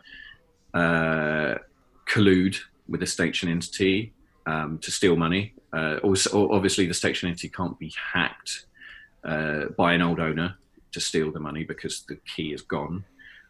uh, 0.74 1.56
collude 2.10 2.58
with 2.90 3.04
a 3.04 3.08
state 3.08 3.34
chain 3.34 3.50
entity 3.50 4.14
um, 4.48 4.80
to 4.80 4.92
steal 4.92 5.16
money. 5.16 5.54
Uh, 5.74 5.98
also, 5.98 6.50
obviously, 6.52 6.88
the 6.88 6.94
state 6.94 7.24
entity 7.24 7.50
can't 7.50 7.78
be 7.78 7.94
hacked 8.14 8.66
uh, 9.24 9.66
by 9.78 9.94
an 9.94 10.02
old 10.02 10.20
owner 10.20 10.56
to 10.94 11.00
steal 11.00 11.32
the 11.32 11.40
money 11.40 11.64
because 11.64 12.04
the 12.08 12.16
key 12.36 12.54
is 12.54 12.62
gone. 12.62 13.04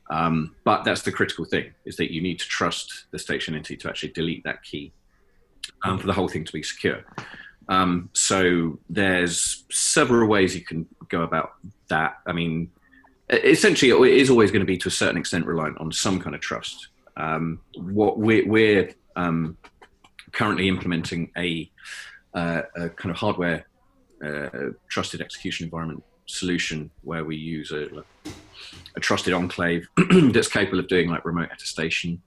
Um, 0.09 0.55
but 0.63 0.83
that's 0.83 1.03
the 1.03 1.11
critical 1.11 1.45
thing: 1.45 1.71
is 1.85 1.95
that 1.97 2.11
you 2.11 2.21
need 2.21 2.39
to 2.39 2.47
trust 2.47 3.05
the 3.11 3.19
state 3.19 3.47
entity 3.47 3.77
to 3.77 3.87
actually 3.87 4.11
delete 4.11 4.43
that 4.43 4.63
key 4.63 4.91
um, 5.83 5.99
for 5.99 6.07
the 6.07 6.13
whole 6.13 6.27
thing 6.27 6.43
to 6.43 6.53
be 6.53 6.63
secure. 6.63 7.05
Um, 7.69 8.09
so 8.13 8.79
there's 8.89 9.65
several 9.69 10.27
ways 10.27 10.55
you 10.55 10.63
can 10.63 10.87
go 11.09 11.21
about 11.21 11.53
that. 11.89 12.17
I 12.25 12.31
mean, 12.31 12.71
essentially, 13.29 13.91
it 13.91 14.17
is 14.17 14.29
always 14.29 14.51
going 14.51 14.61
to 14.61 14.65
be 14.65 14.77
to 14.77 14.87
a 14.87 14.91
certain 14.91 15.17
extent 15.17 15.45
reliant 15.45 15.77
on 15.79 15.91
some 15.91 16.19
kind 16.19 16.33
of 16.33 16.41
trust. 16.41 16.87
Um, 17.17 17.59
what 17.75 18.17
we're, 18.19 18.47
we're 18.47 18.93
um, 19.15 19.57
currently 20.37 20.67
implementing 20.67 21.31
a, 21.35 21.69
uh, 22.35 22.61
a 22.75 22.89
kind 22.89 23.09
of 23.09 23.17
hardware 23.17 23.65
uh, 24.23 24.69
trusted 24.87 25.19
execution 25.19 25.63
environment 25.65 26.03
solution 26.27 26.91
where 27.01 27.25
we 27.25 27.35
use 27.35 27.71
a, 27.71 27.87
a 28.95 28.99
trusted 28.99 29.33
enclave 29.33 29.87
that's 30.31 30.47
capable 30.47 30.77
of 30.77 30.87
doing 30.87 31.09
like 31.09 31.25
remote 31.25 31.49
attestation. 31.51 32.21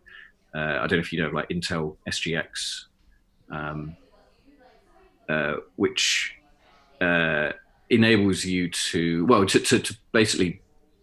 Uh, 0.52 0.78
I 0.80 0.86
don't 0.88 0.98
know 0.98 0.98
if 0.98 1.12
you 1.12 1.22
know 1.22 1.30
like 1.30 1.48
Intel 1.50 1.96
SGX, 2.08 2.86
um, 3.52 3.96
uh, 5.28 5.54
which 5.76 6.34
uh, 7.00 7.50
enables 7.90 8.44
you 8.44 8.68
to 8.70 9.24
well 9.26 9.46
to, 9.46 9.60
to, 9.60 9.78
to 9.78 9.96
basically 10.10 10.60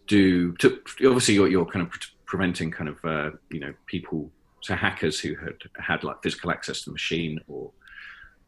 do 0.07 0.51
to 0.57 0.81
obviously 1.05 1.35
you're, 1.35 1.47
you're 1.47 1.65
kind 1.65 1.83
of 1.83 1.89
pre- 1.89 2.01
preventing 2.25 2.69
kind 2.69 2.89
of 2.89 3.05
uh, 3.05 3.31
you 3.49 3.61
know 3.61 3.73
people 3.85 4.29
to 4.63 4.75
hackers 4.75 5.19
who 5.19 5.35
had 5.35 5.55
had 5.79 6.03
like 6.03 6.21
physical 6.23 6.51
access 6.51 6.79
to 6.81 6.85
the 6.89 6.93
machine 6.93 7.39
or 7.47 7.71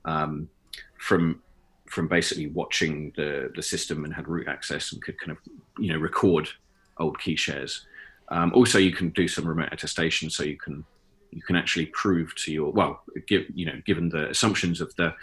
um, 0.05 0.49
from 0.97 1.41
from 1.87 2.07
basically 2.07 2.47
watching 2.47 3.11
the 3.15 3.51
the 3.55 3.63
system 3.63 4.05
and 4.05 4.13
had 4.13 4.27
root 4.27 4.47
access 4.47 4.93
and 4.93 5.01
could 5.01 5.19
kind 5.19 5.31
of 5.31 5.37
you 5.77 5.91
know 5.91 5.99
record 5.99 6.49
old 6.97 7.19
key 7.19 7.35
shares. 7.35 7.85
Um, 8.29 8.51
also, 8.53 8.77
you 8.77 8.91
can 8.91 9.09
do 9.09 9.27
some 9.27 9.47
remote 9.47 9.69
attestation, 9.71 10.29
so 10.29 10.43
you 10.43 10.57
can 10.57 10.85
you 11.31 11.41
can 11.41 11.55
actually 11.55 11.87
prove 11.87 12.33
to 12.35 12.51
your 12.51 12.71
well, 12.71 13.01
give 13.27 13.45
you 13.53 13.65
know, 13.65 13.81
given 13.85 14.09
the 14.09 14.29
assumptions 14.29 14.81
of 14.81 14.95
the 14.95 15.13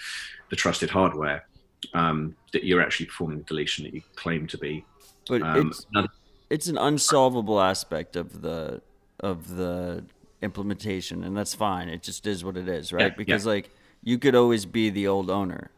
the 0.50 0.56
trusted 0.56 0.90
hardware, 0.90 1.46
um, 1.94 2.34
that 2.52 2.64
you're 2.64 2.82
actually 2.82 3.06
performing 3.06 3.38
the 3.38 3.44
deletion 3.44 3.84
that 3.84 3.94
you 3.94 4.02
claim 4.16 4.46
to 4.48 4.58
be. 4.58 4.84
But 5.28 5.42
um, 5.42 5.68
it's, 5.68 5.86
another- 5.90 6.08
it's 6.50 6.68
an 6.68 6.78
unsolvable 6.78 7.60
aspect 7.60 8.16
of 8.16 8.42
the 8.42 8.82
of 9.20 9.56
the 9.56 10.04
implementation, 10.42 11.24
and 11.24 11.36
that's 11.36 11.54
fine. 11.54 11.88
It 11.88 12.02
just 12.02 12.26
is 12.26 12.44
what 12.44 12.56
it 12.56 12.68
is, 12.68 12.92
right? 12.92 13.12
Yeah, 13.12 13.16
because 13.16 13.44
yeah. 13.44 13.52
like 13.52 13.70
you 14.02 14.18
could 14.18 14.34
always 14.34 14.66
be 14.66 14.90
the 14.90 15.08
old 15.08 15.30
owner, 15.30 15.70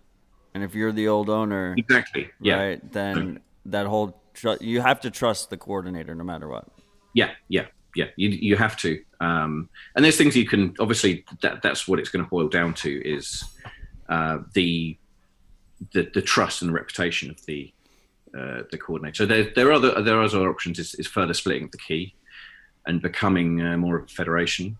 and 0.55 0.65
if 0.65 0.75
you're 0.75 0.93
the 0.93 1.09
old 1.09 1.31
owner, 1.31 1.75
exactly, 1.77 2.31
yeah, 2.41 2.57
right, 2.57 2.93
then 2.93 3.41
that 3.67 3.87
whole 3.87 4.21
tr- 4.35 4.61
you 4.61 4.81
have 4.81 5.01
to 5.01 5.11
trust 5.11 5.51
the 5.51 5.57
coordinator 5.57 6.15
no 6.15 6.25
matter 6.25 6.49
what. 6.49 6.67
yeah, 7.15 7.31
yeah, 7.49 7.67
yeah. 7.95 8.07
You 8.17 8.31
you 8.31 8.57
have 8.57 8.77
to. 8.79 9.01
Um, 9.21 9.69
and 9.95 10.05
there's 10.05 10.17
things 10.17 10.37
you 10.37 10.47
can 10.47 10.75
obviously 10.79 11.25
that 11.43 11.63
that's 11.63 11.89
what 11.89 11.99
it's 11.99 12.09
going 12.09 12.25
to 12.25 12.31
boil 12.31 12.49
down 12.49 12.75
to 12.75 13.09
is 13.09 13.45
uh, 14.09 14.39
the, 14.55 14.97
the 15.93 16.11
the 16.15 16.23
trust 16.23 16.63
and 16.63 16.71
the 16.71 16.75
reputation 16.75 17.31
of 17.31 17.45
the 17.47 17.73
uh, 18.37 18.63
the 18.71 18.79
coordinator. 18.79 19.15
So 19.15 19.27
there 19.27 19.51
there 19.55 19.69
are 19.69 19.73
other 19.73 20.03
there 20.03 20.19
are 20.19 20.25
other 20.25 20.49
options 20.49 20.79
is, 20.79 20.95
is 20.95 21.07
further 21.07 21.35
splitting 21.35 21.69
the 21.73 21.79
key 21.79 22.15
and 22.89 23.01
becoming 23.01 23.63
uh, 23.63 23.77
more 23.77 23.99
of 23.99 24.05
a 24.05 24.09
federation, 24.09 24.77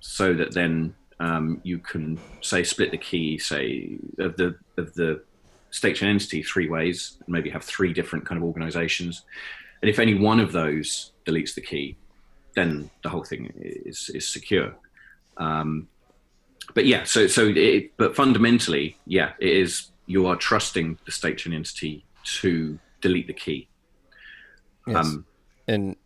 so 0.00 0.32
that 0.32 0.54
then 0.54 0.94
um, 1.20 1.60
you 1.62 1.78
can 1.78 2.18
say 2.40 2.62
split 2.62 2.90
the 2.90 2.98
key 2.98 3.38
say 3.38 3.98
of 4.18 4.36
the 4.36 4.56
of 4.78 4.94
the 4.94 5.22
state 5.70 5.96
chain 5.96 6.08
entity 6.08 6.42
three 6.42 6.68
ways 6.68 7.18
and 7.20 7.28
maybe 7.28 7.50
have 7.50 7.64
three 7.64 7.92
different 7.92 8.24
kind 8.24 8.38
of 8.38 8.44
organizations. 8.44 9.22
And 9.82 9.90
if 9.90 9.98
any 9.98 10.14
one 10.14 10.40
of 10.40 10.52
those 10.52 11.12
deletes 11.26 11.54
the 11.54 11.60
key 11.60 11.96
then 12.54 12.90
the 13.02 13.08
whole 13.08 13.24
thing 13.24 13.52
is 13.56 14.10
is 14.14 14.28
secure. 14.28 14.74
Um, 15.36 15.88
but 16.74 16.86
yeah 16.86 17.04
so 17.04 17.26
so 17.26 17.52
it, 17.54 17.92
but 17.96 18.14
fundamentally 18.14 18.96
yeah 19.06 19.32
it 19.40 19.56
is 19.56 19.90
you 20.06 20.26
are 20.26 20.36
trusting 20.36 20.98
the 21.06 21.12
state 21.12 21.38
chain 21.38 21.52
entity 21.52 22.04
to 22.24 22.78
delete 23.00 23.26
the 23.26 23.32
key. 23.32 23.68
Yes. 24.86 24.96
um, 24.96 25.26
and 25.68 25.96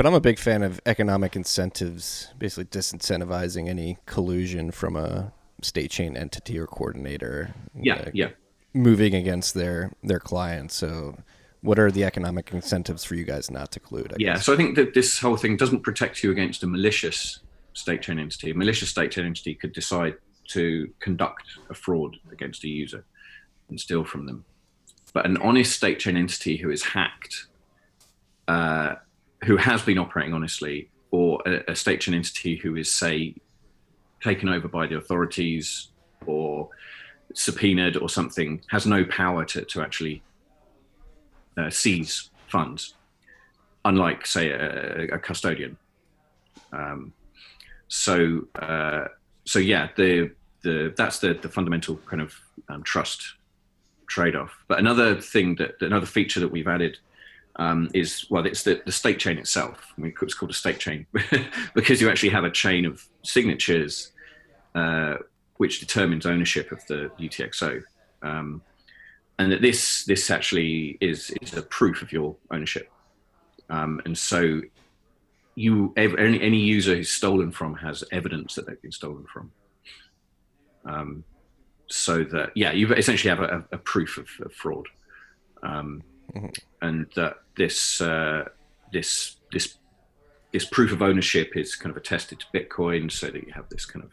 but 0.00 0.06
I'm 0.06 0.14
a 0.14 0.20
big 0.20 0.38
fan 0.38 0.62
of 0.62 0.80
economic 0.86 1.36
incentives, 1.36 2.28
basically 2.38 2.64
disincentivizing 2.64 3.68
any 3.68 3.98
collusion 4.06 4.70
from 4.70 4.96
a 4.96 5.30
state 5.60 5.90
chain 5.90 6.16
entity 6.16 6.58
or 6.58 6.66
coordinator. 6.66 7.54
Yeah, 7.74 7.96
uh, 7.96 8.10
yeah. 8.14 8.30
Moving 8.72 9.14
against 9.14 9.52
their 9.52 9.92
their 10.02 10.18
clients. 10.18 10.74
So, 10.74 11.18
what 11.60 11.78
are 11.78 11.90
the 11.90 12.04
economic 12.04 12.50
incentives 12.50 13.04
for 13.04 13.14
you 13.14 13.24
guys 13.24 13.50
not 13.50 13.72
to 13.72 13.80
collude? 13.80 14.12
I 14.12 14.16
yeah, 14.18 14.32
guess? 14.36 14.46
so 14.46 14.54
I 14.54 14.56
think 14.56 14.74
that 14.76 14.94
this 14.94 15.18
whole 15.18 15.36
thing 15.36 15.58
doesn't 15.58 15.82
protect 15.82 16.24
you 16.24 16.30
against 16.30 16.62
a 16.62 16.66
malicious 16.66 17.40
state 17.74 18.00
chain 18.00 18.18
entity. 18.18 18.52
A 18.52 18.54
malicious 18.54 18.88
state 18.88 19.10
chain 19.10 19.26
entity 19.26 19.54
could 19.54 19.74
decide 19.74 20.14
to 20.48 20.90
conduct 21.00 21.44
a 21.68 21.74
fraud 21.74 22.16
against 22.32 22.64
a 22.64 22.68
user 22.68 23.04
and 23.68 23.78
steal 23.78 24.06
from 24.06 24.24
them. 24.24 24.46
But 25.12 25.26
an 25.26 25.36
honest 25.36 25.76
state 25.76 25.98
chain 25.98 26.16
entity 26.16 26.56
who 26.56 26.70
is 26.70 26.82
hacked 26.82 27.48
uh, 28.48 28.94
who 29.44 29.56
has 29.56 29.82
been 29.82 29.98
operating 29.98 30.34
honestly, 30.34 30.90
or 31.10 31.42
a, 31.46 31.72
a 31.72 31.74
state 31.74 32.06
entity 32.08 32.56
who 32.56 32.76
is, 32.76 32.92
say, 32.92 33.34
taken 34.22 34.48
over 34.48 34.68
by 34.68 34.86
the 34.86 34.96
authorities 34.96 35.88
or 36.26 36.68
subpoenaed 37.34 37.96
or 37.96 38.08
something, 38.08 38.60
has 38.68 38.86
no 38.86 39.04
power 39.04 39.44
to, 39.44 39.64
to 39.64 39.80
actually 39.80 40.22
uh, 41.56 41.70
seize 41.70 42.30
funds, 42.48 42.94
unlike, 43.84 44.26
say, 44.26 44.50
a, 44.50 45.14
a 45.14 45.18
custodian. 45.18 45.76
Um, 46.72 47.12
so, 47.88 48.46
uh, 48.60 49.06
so 49.44 49.58
yeah, 49.58 49.88
the 49.96 50.30
the 50.62 50.92
that's 50.96 51.18
the 51.18 51.34
the 51.34 51.48
fundamental 51.48 51.96
kind 52.06 52.22
of 52.22 52.34
um, 52.68 52.82
trust 52.82 53.34
trade-off. 54.06 54.52
But 54.68 54.78
another 54.78 55.20
thing 55.20 55.56
that 55.56 55.80
another 55.80 56.06
feature 56.06 56.40
that 56.40 56.48
we've 56.52 56.68
added 56.68 56.98
um, 57.56 57.90
is 57.94 58.26
well, 58.30 58.46
it's 58.46 58.62
the, 58.62 58.80
the 58.86 58.92
state 58.92 59.18
chain 59.18 59.38
itself. 59.38 59.92
I 59.96 60.00
mean, 60.00 60.14
it's 60.22 60.34
called 60.34 60.50
a 60.50 60.54
state 60.54 60.78
chain 60.78 61.06
because 61.74 62.00
you 62.00 62.08
actually 62.08 62.30
have 62.30 62.44
a 62.44 62.50
chain 62.50 62.84
of 62.84 63.06
signatures 63.22 64.12
uh, 64.74 65.16
which 65.56 65.80
determines 65.80 66.26
ownership 66.26 66.72
of 66.72 66.84
the 66.86 67.10
UTXO, 67.18 67.82
um, 68.22 68.62
and 69.38 69.52
that 69.52 69.60
this 69.60 70.04
this 70.04 70.30
actually 70.30 70.96
is 71.00 71.30
is 71.42 71.54
a 71.54 71.62
proof 71.62 72.02
of 72.02 72.12
your 72.12 72.36
ownership. 72.50 72.90
Um, 73.68 74.00
and 74.04 74.16
so, 74.16 74.60
you 75.54 75.92
any, 75.96 76.40
any 76.40 76.58
user 76.58 76.96
who's 76.96 77.10
stolen 77.10 77.52
from 77.52 77.74
has 77.76 78.02
evidence 78.10 78.54
that 78.54 78.66
they've 78.66 78.80
been 78.80 78.92
stolen 78.92 79.26
from. 79.32 79.52
Um, 80.84 81.24
so 81.88 82.24
that 82.24 82.50
yeah, 82.54 82.72
you 82.72 82.92
essentially 82.94 83.28
have 83.28 83.40
a, 83.40 83.64
a 83.72 83.78
proof 83.78 84.16
of, 84.16 84.28
of 84.40 84.52
fraud. 84.52 84.86
Um, 85.62 86.02
mm-hmm. 86.34 86.86
and 86.86 87.06
that 87.16 87.38
this 87.56 88.00
uh, 88.00 88.44
this 88.92 89.36
this 89.52 89.76
this 90.52 90.64
proof 90.64 90.92
of 90.92 91.02
ownership 91.02 91.56
is 91.56 91.76
kind 91.76 91.90
of 91.90 91.96
attested 91.96 92.40
to 92.40 92.46
Bitcoin, 92.54 93.10
so 93.10 93.26
that 93.26 93.46
you 93.46 93.52
have 93.52 93.68
this 93.68 93.86
kind 93.86 94.04
of 94.04 94.12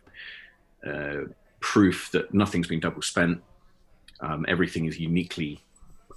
uh, 0.89 1.33
proof 1.59 2.09
that 2.11 2.33
nothing's 2.33 2.67
been 2.67 2.79
double 2.79 3.01
spent, 3.01 3.41
um, 4.19 4.45
everything 4.47 4.85
is 4.85 4.99
uniquely 4.99 5.63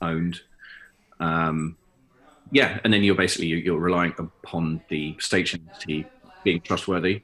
owned. 0.02 0.40
Um, 1.18 1.76
yeah, 2.52 2.80
and 2.84 2.92
then 2.92 3.02
you're 3.02 3.14
basically 3.14 3.46
you're 3.46 3.78
relying 3.78 4.14
upon 4.18 4.82
the 4.88 5.16
state 5.18 5.54
entity 5.54 6.06
being 6.44 6.60
trustworthy. 6.60 7.22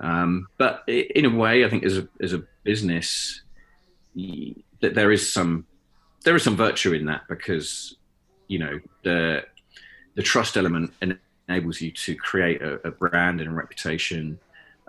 Um, 0.00 0.46
but 0.58 0.84
in 0.88 1.24
a 1.24 1.30
way, 1.30 1.64
I 1.64 1.70
think 1.70 1.84
as 1.84 1.98
a 1.98 2.08
as 2.20 2.32
a 2.32 2.44
business, 2.64 3.42
that 4.14 4.94
there 4.94 5.10
is 5.10 5.32
some 5.32 5.66
there 6.24 6.36
is 6.36 6.42
some 6.42 6.56
virtue 6.56 6.92
in 6.92 7.06
that 7.06 7.22
because 7.28 7.96
you 8.48 8.58
know 8.58 8.80
the 9.04 9.44
the 10.14 10.22
trust 10.22 10.56
element 10.56 10.92
enables 11.48 11.80
you 11.80 11.90
to 11.92 12.16
create 12.16 12.60
a, 12.60 12.74
a 12.86 12.90
brand 12.90 13.40
and 13.40 13.48
a 13.48 13.52
reputation. 13.52 14.38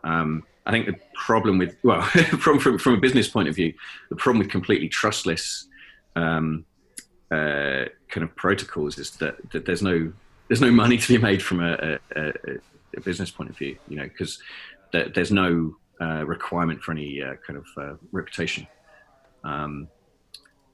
Um, 0.04 0.44
I 0.66 0.72
think 0.72 0.88
the 0.88 0.96
problem 1.14 1.58
with 1.58 1.76
well, 1.84 2.02
from, 2.40 2.60
from 2.60 2.78
from 2.78 2.94
a 2.94 2.98
business 2.98 3.28
point 3.28 3.48
of 3.48 3.56
view, 3.56 3.74
the 4.10 4.16
problem 4.16 4.40
with 4.40 4.50
completely 4.50 4.90
trustless 4.90 5.68
um, 6.16 6.66
uh, 7.32 7.86
kind 8.10 8.24
of 8.24 8.36
protocols 8.36 8.98
is 8.98 9.12
that, 9.18 9.52
that 9.52 9.66
there's 9.66 9.82
no 9.82 10.12
there's 10.48 10.62
no 10.62 10.72
money 10.72 10.98
to 10.98 11.08
be 11.08 11.18
made 11.18 11.44
from 11.44 11.62
a, 11.62 12.00
a, 12.16 12.32
a 12.98 13.02
business 13.02 13.30
point 13.30 13.50
of 13.50 13.58
view. 13.58 13.78
You 13.88 13.98
know, 13.98 14.04
because 14.04 14.42
there's 14.92 15.32
no 15.32 15.76
uh, 16.02 16.26
requirement 16.26 16.82
for 16.82 16.92
any 16.92 17.22
uh, 17.22 17.36
kind 17.46 17.58
of 17.58 17.66
uh, 17.78 17.96
reputation. 18.12 18.68
Um, 19.44 19.88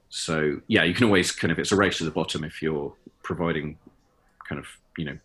so 0.08 0.60
yeah, 0.68 0.84
you 0.84 0.94
can 0.94 1.04
always 1.04 1.32
kind 1.32 1.52
of 1.52 1.58
it's 1.58 1.72
a 1.72 1.76
race 1.76 1.98
to 1.98 2.04
the 2.04 2.10
bottom 2.10 2.44
if 2.44 2.62
you're 2.62 2.92
providing 3.22 3.78
kind 4.48 4.58
of 4.58 4.66
you 4.96 5.04
know 5.04 5.18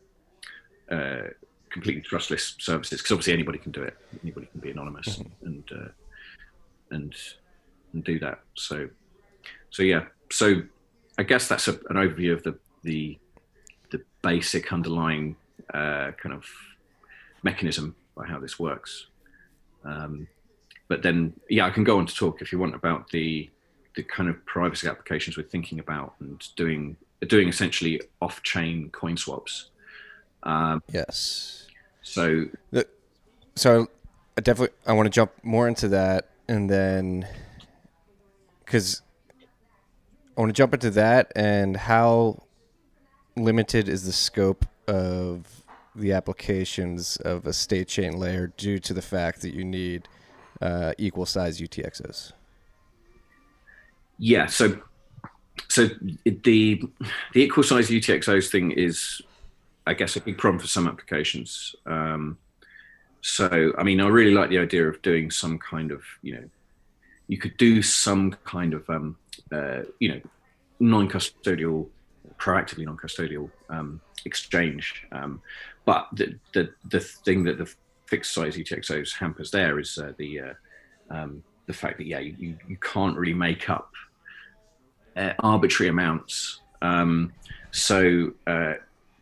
uh, 0.97 1.29
completely 1.69 2.01
trustless 2.01 2.55
services 2.59 2.99
because 2.99 3.11
obviously 3.11 3.33
anybody 3.33 3.57
can 3.57 3.71
do 3.71 3.83
it. 3.83 3.97
Anybody 4.23 4.47
can 4.47 4.59
be 4.59 4.71
anonymous 4.71 5.17
mm-hmm. 5.17 5.45
and 5.45 5.63
uh, 5.71 5.89
and 6.91 7.15
and 7.93 8.03
do 8.03 8.19
that. 8.19 8.39
So 8.55 8.89
so 9.69 9.83
yeah. 9.83 10.05
So 10.31 10.61
I 11.17 11.23
guess 11.23 11.47
that's 11.47 11.67
a, 11.67 11.73
an 11.89 11.95
overview 11.95 12.33
of 12.33 12.43
the 12.43 12.57
the 12.83 13.17
the 13.91 14.01
basic 14.21 14.73
underlying 14.73 15.35
uh, 15.73 16.11
kind 16.21 16.33
of 16.33 16.45
mechanism 17.43 17.95
by 18.15 18.25
how 18.25 18.39
this 18.39 18.59
works. 18.59 19.07
Um, 19.83 20.27
but 20.87 21.01
then, 21.01 21.33
yeah, 21.49 21.65
I 21.65 21.69
can 21.69 21.83
go 21.83 21.97
on 21.99 22.05
to 22.05 22.13
talk 22.13 22.41
if 22.41 22.51
you 22.51 22.59
want 22.59 22.75
about 22.75 23.09
the 23.11 23.49
the 23.95 24.03
kind 24.03 24.29
of 24.29 24.43
privacy 24.45 24.87
applications 24.87 25.37
we're 25.37 25.43
thinking 25.43 25.79
about 25.79 26.15
and 26.19 26.47
doing 26.55 26.97
doing 27.27 27.47
essentially 27.47 28.01
off-chain 28.21 28.89
coin 28.89 29.15
swaps. 29.15 29.69
Um, 30.43 30.81
yes. 30.91 31.67
So, 32.01 32.45
the, 32.71 32.87
so 33.55 33.87
I 34.37 34.41
definitely 34.41 34.75
I 34.87 34.93
want 34.93 35.05
to 35.05 35.11
jump 35.11 35.31
more 35.43 35.67
into 35.67 35.87
that, 35.89 36.29
and 36.47 36.69
then 36.69 37.27
because 38.65 39.01
I 40.35 40.41
want 40.41 40.49
to 40.49 40.53
jump 40.53 40.73
into 40.73 40.89
that 40.91 41.31
and 41.35 41.75
how 41.75 42.43
limited 43.35 43.87
is 43.87 44.05
the 44.05 44.13
scope 44.13 44.65
of 44.87 45.63
the 45.95 46.13
applications 46.13 47.17
of 47.17 47.45
a 47.45 47.53
state 47.53 47.87
chain 47.87 48.17
layer 48.17 48.47
due 48.47 48.79
to 48.79 48.93
the 48.93 49.01
fact 49.01 49.41
that 49.41 49.53
you 49.53 49.63
need 49.63 50.07
uh, 50.61 50.93
equal 50.97 51.25
size 51.25 51.59
UTXOs. 51.59 52.31
Yeah, 54.23 54.45
so 54.45 54.79
so 55.67 55.89
the 56.25 56.83
the 57.33 57.41
equal 57.41 57.63
size 57.63 57.89
UTXOs 57.89 58.51
thing 58.51 58.69
is, 58.69 59.19
I 59.87 59.95
guess, 59.95 60.15
a 60.15 60.21
big 60.21 60.37
problem 60.37 60.59
for 60.59 60.67
some 60.67 60.87
applications. 60.87 61.75
Um, 61.87 62.37
so, 63.21 63.73
I 63.79 63.83
mean, 63.83 63.99
I 63.99 64.07
really 64.07 64.33
like 64.33 64.51
the 64.51 64.59
idea 64.59 64.87
of 64.87 65.01
doing 65.01 65.31
some 65.31 65.57
kind 65.57 65.91
of, 65.91 66.03
you 66.21 66.35
know, 66.35 66.43
you 67.29 67.39
could 67.39 67.57
do 67.57 67.81
some 67.81 68.33
kind 68.43 68.75
of, 68.75 68.87
um, 68.91 69.17
uh, 69.51 69.81
you 69.99 70.09
know, 70.09 70.21
non-custodial, 70.79 71.87
proactively 72.37 72.85
non-custodial 72.85 73.49
um, 73.69 74.01
exchange. 74.25 75.07
Um, 75.11 75.41
but 75.85 76.09
the, 76.13 76.37
the 76.53 76.69
the 76.91 76.99
thing 76.99 77.43
that 77.45 77.57
the 77.57 77.73
fixed 78.05 78.35
size 78.35 78.55
UTXOs 78.55 79.13
hampers 79.15 79.49
there 79.49 79.79
is 79.79 79.97
uh, 79.97 80.13
the 80.17 80.41
uh, 80.41 80.53
um, 81.09 81.43
the 81.65 81.73
fact 81.73 81.97
that 81.97 82.05
yeah, 82.05 82.19
you, 82.19 82.55
you 82.67 82.77
can't 82.77 83.17
really 83.17 83.33
make 83.33 83.67
up 83.67 83.91
uh, 85.15 85.33
arbitrary 85.39 85.89
amounts. 85.89 86.61
Um, 86.81 87.33
so 87.71 88.31
uh, 88.47 88.73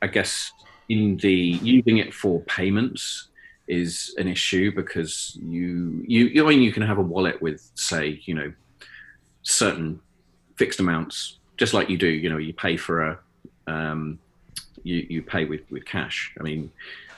I 0.01 0.07
guess 0.07 0.51
in 0.89 1.17
the 1.17 1.33
using 1.33 1.97
it 1.97 2.13
for 2.13 2.41
payments 2.41 3.27
is 3.67 4.15
an 4.17 4.27
issue 4.27 4.71
because 4.71 5.37
you 5.39 6.03
you 6.07 6.43
I 6.43 6.49
mean 6.49 6.61
you 6.61 6.71
can 6.71 6.81
have 6.81 6.97
a 6.97 7.01
wallet 7.03 7.39
with 7.39 7.69
say 7.75 8.19
you 8.25 8.33
know 8.33 8.51
certain 9.43 9.99
fixed 10.55 10.79
amounts 10.79 11.37
just 11.57 11.75
like 11.75 11.87
you 11.87 11.97
do 11.97 12.07
you 12.07 12.31
know 12.31 12.37
you 12.37 12.51
pay 12.51 12.75
for 12.77 13.03
a 13.03 13.19
um, 13.67 14.19
you, 14.83 15.05
you 15.09 15.21
pay 15.21 15.45
with, 15.45 15.61
with 15.69 15.85
cash. 15.85 16.33
I 16.39 16.43
mean, 16.43 16.71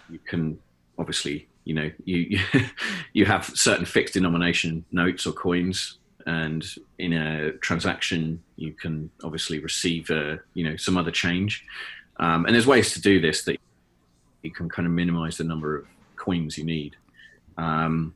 you 0.10 0.20
can 0.20 0.60
obviously, 0.98 1.48
you 1.64 1.74
know, 1.74 1.92
you 2.04 2.40
you 3.14 3.26
have 3.26 3.46
certain 3.46 3.86
fixed 3.86 4.14
denomination 4.14 4.86
notes 4.92 5.26
or 5.26 5.34
coins, 5.34 5.98
and 6.26 6.64
in 7.02 7.14
a 7.14 7.52
transaction, 7.54 8.42
you 8.56 8.74
can 8.74 9.10
obviously 9.24 9.60
receive, 9.60 10.10
uh, 10.12 10.38
you 10.54 10.64
know, 10.64 10.76
some 10.78 10.98
other 10.98 11.12
change. 11.12 11.66
Um, 12.18 12.46
and 12.46 12.54
there's 12.54 12.68
ways 12.68 12.94
to 12.94 13.02
do 13.02 13.20
this 13.20 13.44
that 13.46 13.60
you 14.44 14.52
can 14.52 14.70
kind 14.70 14.86
of 14.86 14.92
minimize 14.94 15.38
the 15.38 15.44
number 15.44 15.76
of 15.78 15.88
coins 16.16 16.58
you 16.58 16.64
need. 16.64 16.96
Um, 17.58 18.14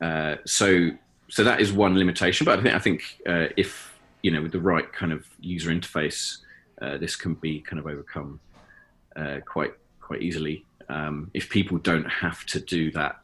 uh, 0.00 0.36
so 0.46 0.90
so 1.28 1.44
that 1.44 1.60
is 1.60 1.72
one 1.72 1.96
limitation. 1.96 2.44
But 2.44 2.58
I 2.58 2.62
think 2.62 2.74
I 2.74 2.78
think 2.78 3.02
uh, 3.26 3.46
if 3.56 3.98
you 4.22 4.30
know 4.30 4.42
with 4.42 4.52
the 4.52 4.60
right 4.60 4.90
kind 4.92 5.12
of 5.12 5.26
user 5.40 5.70
interface, 5.70 6.38
uh, 6.82 6.98
this 6.98 7.16
can 7.16 7.34
be 7.34 7.60
kind 7.60 7.78
of 7.78 7.86
overcome 7.86 8.40
uh, 9.16 9.38
quite 9.46 9.72
quite 10.00 10.22
easily 10.22 10.64
um, 10.90 11.30
if 11.34 11.48
people 11.48 11.78
don't 11.78 12.08
have 12.08 12.44
to 12.46 12.60
do 12.60 12.90
that 12.92 13.20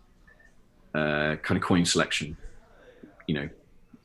uh, 0.95 1.37
kind 1.37 1.59
of 1.59 1.63
coin 1.63 1.85
selection, 1.85 2.37
you 3.27 3.35
know, 3.35 3.49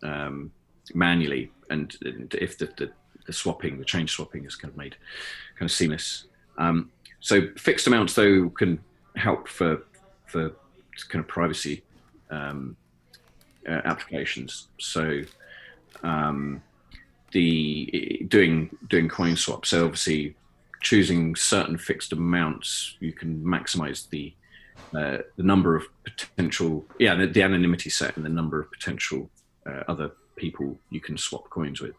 um, 0.04 0.52
manually, 0.94 1.52
and, 1.70 1.96
and 2.04 2.34
if 2.36 2.58
the, 2.58 2.66
the, 2.78 2.92
the 3.26 3.34
swapping, 3.34 3.78
the 3.80 3.86
change 3.86 4.12
swapping 4.12 4.46
is 4.46 4.56
kind 4.56 4.72
of 4.72 4.78
made 4.78 4.96
kind 5.58 5.70
of 5.70 5.72
seamless. 5.72 6.26
Um, 6.58 6.92
so 7.20 7.50
fixed 7.58 7.88
amounts 7.88 8.14
though 8.16 8.50
can 8.50 8.80
help 9.16 9.48
for 9.48 9.84
for 10.26 10.52
kind 11.10 11.24
of 11.24 11.28
privacy 11.28 11.84
um, 12.30 12.76
uh, 13.68 13.82
applications. 13.86 14.70
So 14.80 15.22
um, 16.04 16.62
the 17.32 18.26
doing 18.28 18.76
doing 18.90 19.10
coin 19.10 19.36
swaps. 19.36 19.70
So 19.70 19.86
obviously 19.86 20.36
choosing 20.82 21.36
certain 21.36 21.78
fixed 21.78 22.12
amounts, 22.12 22.98
you 23.00 23.14
can 23.14 23.44
maximize 23.44 24.10
the 24.10 24.34
uh, 24.96 25.20
the 25.38 25.44
number 25.44 25.76
of 25.76 25.86
potential, 26.04 26.86
yeah, 27.00 27.16
the, 27.16 27.28
the, 27.28 27.42
anonymity 27.42 27.90
set 27.90 28.18
and 28.18 28.26
the 28.26 28.30
number 28.30 28.60
of 28.60 28.70
potential 28.72 29.30
uh, 29.66 29.84
other 29.88 30.12
people 30.42 30.78
you 30.90 31.00
can 31.00 31.18
swap 31.18 31.50
coins 31.50 31.80
with. 31.80 31.96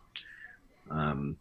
Um, 0.90 1.36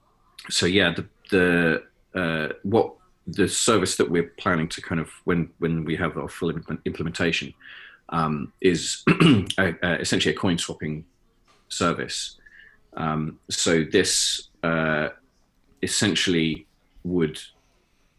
so 0.49 0.65
yeah, 0.65 0.93
the 0.97 1.05
the 1.31 1.83
uh, 2.21 2.53
what 2.63 2.93
the 3.27 3.47
service 3.47 3.95
that 3.97 4.09
we're 4.09 4.31
planning 4.43 4.69
to 4.69 4.81
kind 4.81 5.01
of 5.01 5.09
when 5.25 5.49
when 5.59 5.83
we 5.83 5.95
have 5.95 6.17
our 6.17 6.29
full 6.29 6.51
implementation 6.85 7.53
um, 8.09 8.53
is 8.61 9.03
a, 9.57 9.75
a, 9.81 9.99
essentially 9.99 10.35
a 10.35 10.37
coin 10.37 10.57
swapping 10.57 11.05
service. 11.69 12.37
Um, 12.93 13.39
so 13.49 13.83
this 13.83 14.49
uh, 14.63 15.09
essentially 15.81 16.67
would 17.03 17.39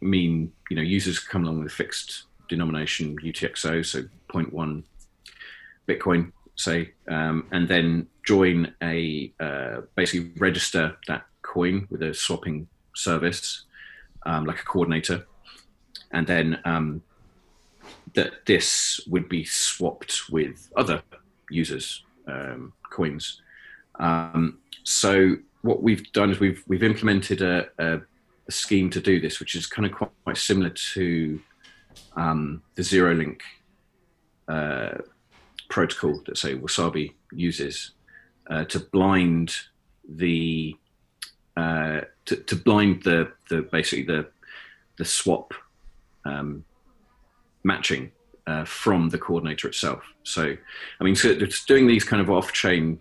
mean 0.01 0.53
you 0.71 0.77
know 0.77 0.83
users 0.83 1.19
come 1.21 1.45
along 1.45 1.59
with 1.61 1.73
a 1.73 1.75
fixed 1.75 2.25
denomination 2.49 3.17
UTXO, 3.19 3.85
so 3.85 4.03
0.1 4.29 4.83
Bitcoin, 5.89 6.33
say, 6.57 6.93
um, 7.09 7.47
and 7.51 7.69
then 7.69 8.07
join 8.25 8.75
a 8.83 9.33
uh, 9.41 9.83
basically 9.97 10.31
register 10.39 10.97
that 11.09 11.27
coin 11.43 11.87
with 11.91 12.03
a 12.03 12.15
swapping 12.15 12.69
service, 12.95 13.65
um, 14.25 14.45
like 14.45 14.61
a 14.61 14.65
coordinator, 14.65 15.27
and 16.13 16.27
then 16.27 16.59
um, 16.65 17.03
that 18.15 18.47
this 18.47 19.01
would 19.09 19.29
be 19.29 19.45
swapped 19.45 20.31
with 20.31 20.71
other 20.77 21.03
users' 21.51 22.05
um, 22.29 22.73
coins. 22.91 23.41
Um, 23.99 24.59
so 24.85 25.37
what 25.63 25.83
we've 25.83 26.11
done 26.13 26.31
is 26.31 26.41
we've 26.41 26.63
we've 26.67 26.83
implemented 26.83 27.43
a, 27.43 27.69
a, 27.79 28.01
a, 28.49 28.53
scheme 28.53 28.91
to 28.91 29.01
do 29.01 29.21
this, 29.21 29.41
which 29.41 29.55
is 29.55 29.67
kind 29.67 29.87
of 29.87 29.93
quite, 29.93 30.11
quite 30.25 30.37
similar 30.37 30.71
to 30.71 31.41
um, 32.17 32.63
the 32.75 32.83
ZeroLink 32.83 33.41
uh, 34.49 34.99
protocol 35.73 36.21
that 36.27 36.37
say 36.37 36.55
Wasabi 36.55 37.15
uses 37.33 37.93
uh, 38.51 38.65
to 38.67 38.79
blind 38.79 39.57
the 40.07 40.77
uh, 41.57 42.03
to, 42.27 42.37
to, 42.37 42.57
blind 42.57 43.03
the 43.05 43.33
the 43.49 43.63
basically 43.63 44.05
the 44.05 44.29
the 44.99 45.05
swap 45.05 45.55
um, 46.27 46.65
matching 47.65 48.13
uh, 48.47 48.65
from 48.65 49.09
the 49.09 49.19
coordinator 49.19 49.67
itself. 49.67 50.03
So, 50.25 50.55
I 51.01 51.05
mean, 51.05 51.15
so 51.15 51.31
it's 51.31 51.65
doing 51.65 51.87
these 51.87 52.05
kind 52.05 52.21
of 52.21 52.31
off-chain 52.31 53.01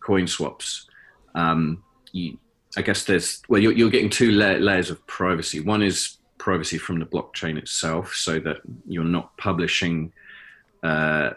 coin 0.00 0.26
swaps. 0.26 0.86
Um, 1.34 1.82
you, 2.12 2.38
I 2.76 2.82
guess 2.82 3.04
there's 3.04 3.42
well, 3.48 3.60
you're, 3.60 3.72
you're 3.72 3.90
getting 3.90 4.10
two 4.10 4.30
la- 4.30 4.62
layers 4.68 4.88
of 4.90 5.06
privacy. 5.06 5.60
One 5.60 5.82
is 5.82 6.16
privacy 6.38 6.78
from 6.78 7.00
the 7.00 7.06
blockchain 7.06 7.58
itself, 7.58 8.14
so 8.14 8.38
that 8.40 8.58
you're 8.86 9.04
not 9.04 9.36
publishing 9.36 10.12
uh, 10.82 11.30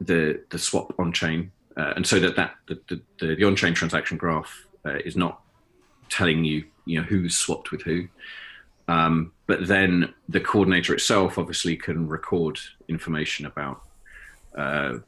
the 0.00 0.42
the 0.50 0.58
swap 0.58 0.94
on 0.98 1.12
chain, 1.12 1.50
uh, 1.76 1.92
and 1.96 2.06
so 2.06 2.18
that 2.20 2.36
that 2.36 2.54
the, 2.66 3.00
the, 3.18 3.34
the 3.34 3.44
on 3.44 3.56
chain 3.56 3.74
transaction 3.74 4.16
graph 4.16 4.66
uh, 4.86 4.98
is 5.04 5.16
not 5.16 5.40
telling 6.08 6.44
you 6.44 6.64
you 6.84 7.00
know 7.00 7.06
who's 7.06 7.36
swapped 7.36 7.70
with 7.70 7.82
who. 7.82 8.08
Um, 8.88 9.32
but 9.46 9.66
then 9.68 10.14
the 10.28 10.40
coordinator 10.40 10.94
itself 10.94 11.38
obviously 11.38 11.76
can 11.76 12.08
record 12.08 12.58
information 12.88 13.44
about, 13.44 13.82
uh, 14.56 14.98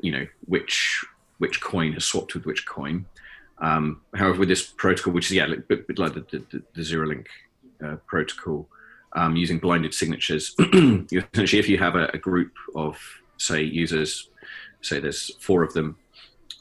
you 0.00 0.12
know, 0.12 0.26
which 0.46 1.04
which 1.38 1.60
coin 1.60 1.92
has 1.92 2.04
swapped 2.04 2.34
with 2.34 2.44
which 2.44 2.66
coin. 2.66 3.06
Um, 3.58 4.02
however, 4.14 4.40
with 4.40 4.48
this 4.48 4.66
protocol, 4.66 5.12
which 5.12 5.26
is 5.26 5.32
yeah, 5.32 5.46
bit 5.68 5.98
like 5.98 6.14
the, 6.14 6.20
the, 6.30 6.62
the 6.74 6.82
ZeroLink 6.82 7.26
uh, 7.84 7.96
protocol, 8.06 8.68
um, 9.14 9.36
using 9.36 9.58
blinded 9.58 9.94
signatures, 9.94 10.54
essentially, 10.58 11.58
if 11.58 11.68
you 11.68 11.78
have 11.78 11.94
a, 11.94 12.10
a, 12.14 12.18
group 12.18 12.52
of 12.74 12.98
say 13.36 13.62
users, 13.62 14.29
say 14.82 15.00
there's 15.00 15.34
four 15.36 15.62
of 15.62 15.72
them, 15.72 15.96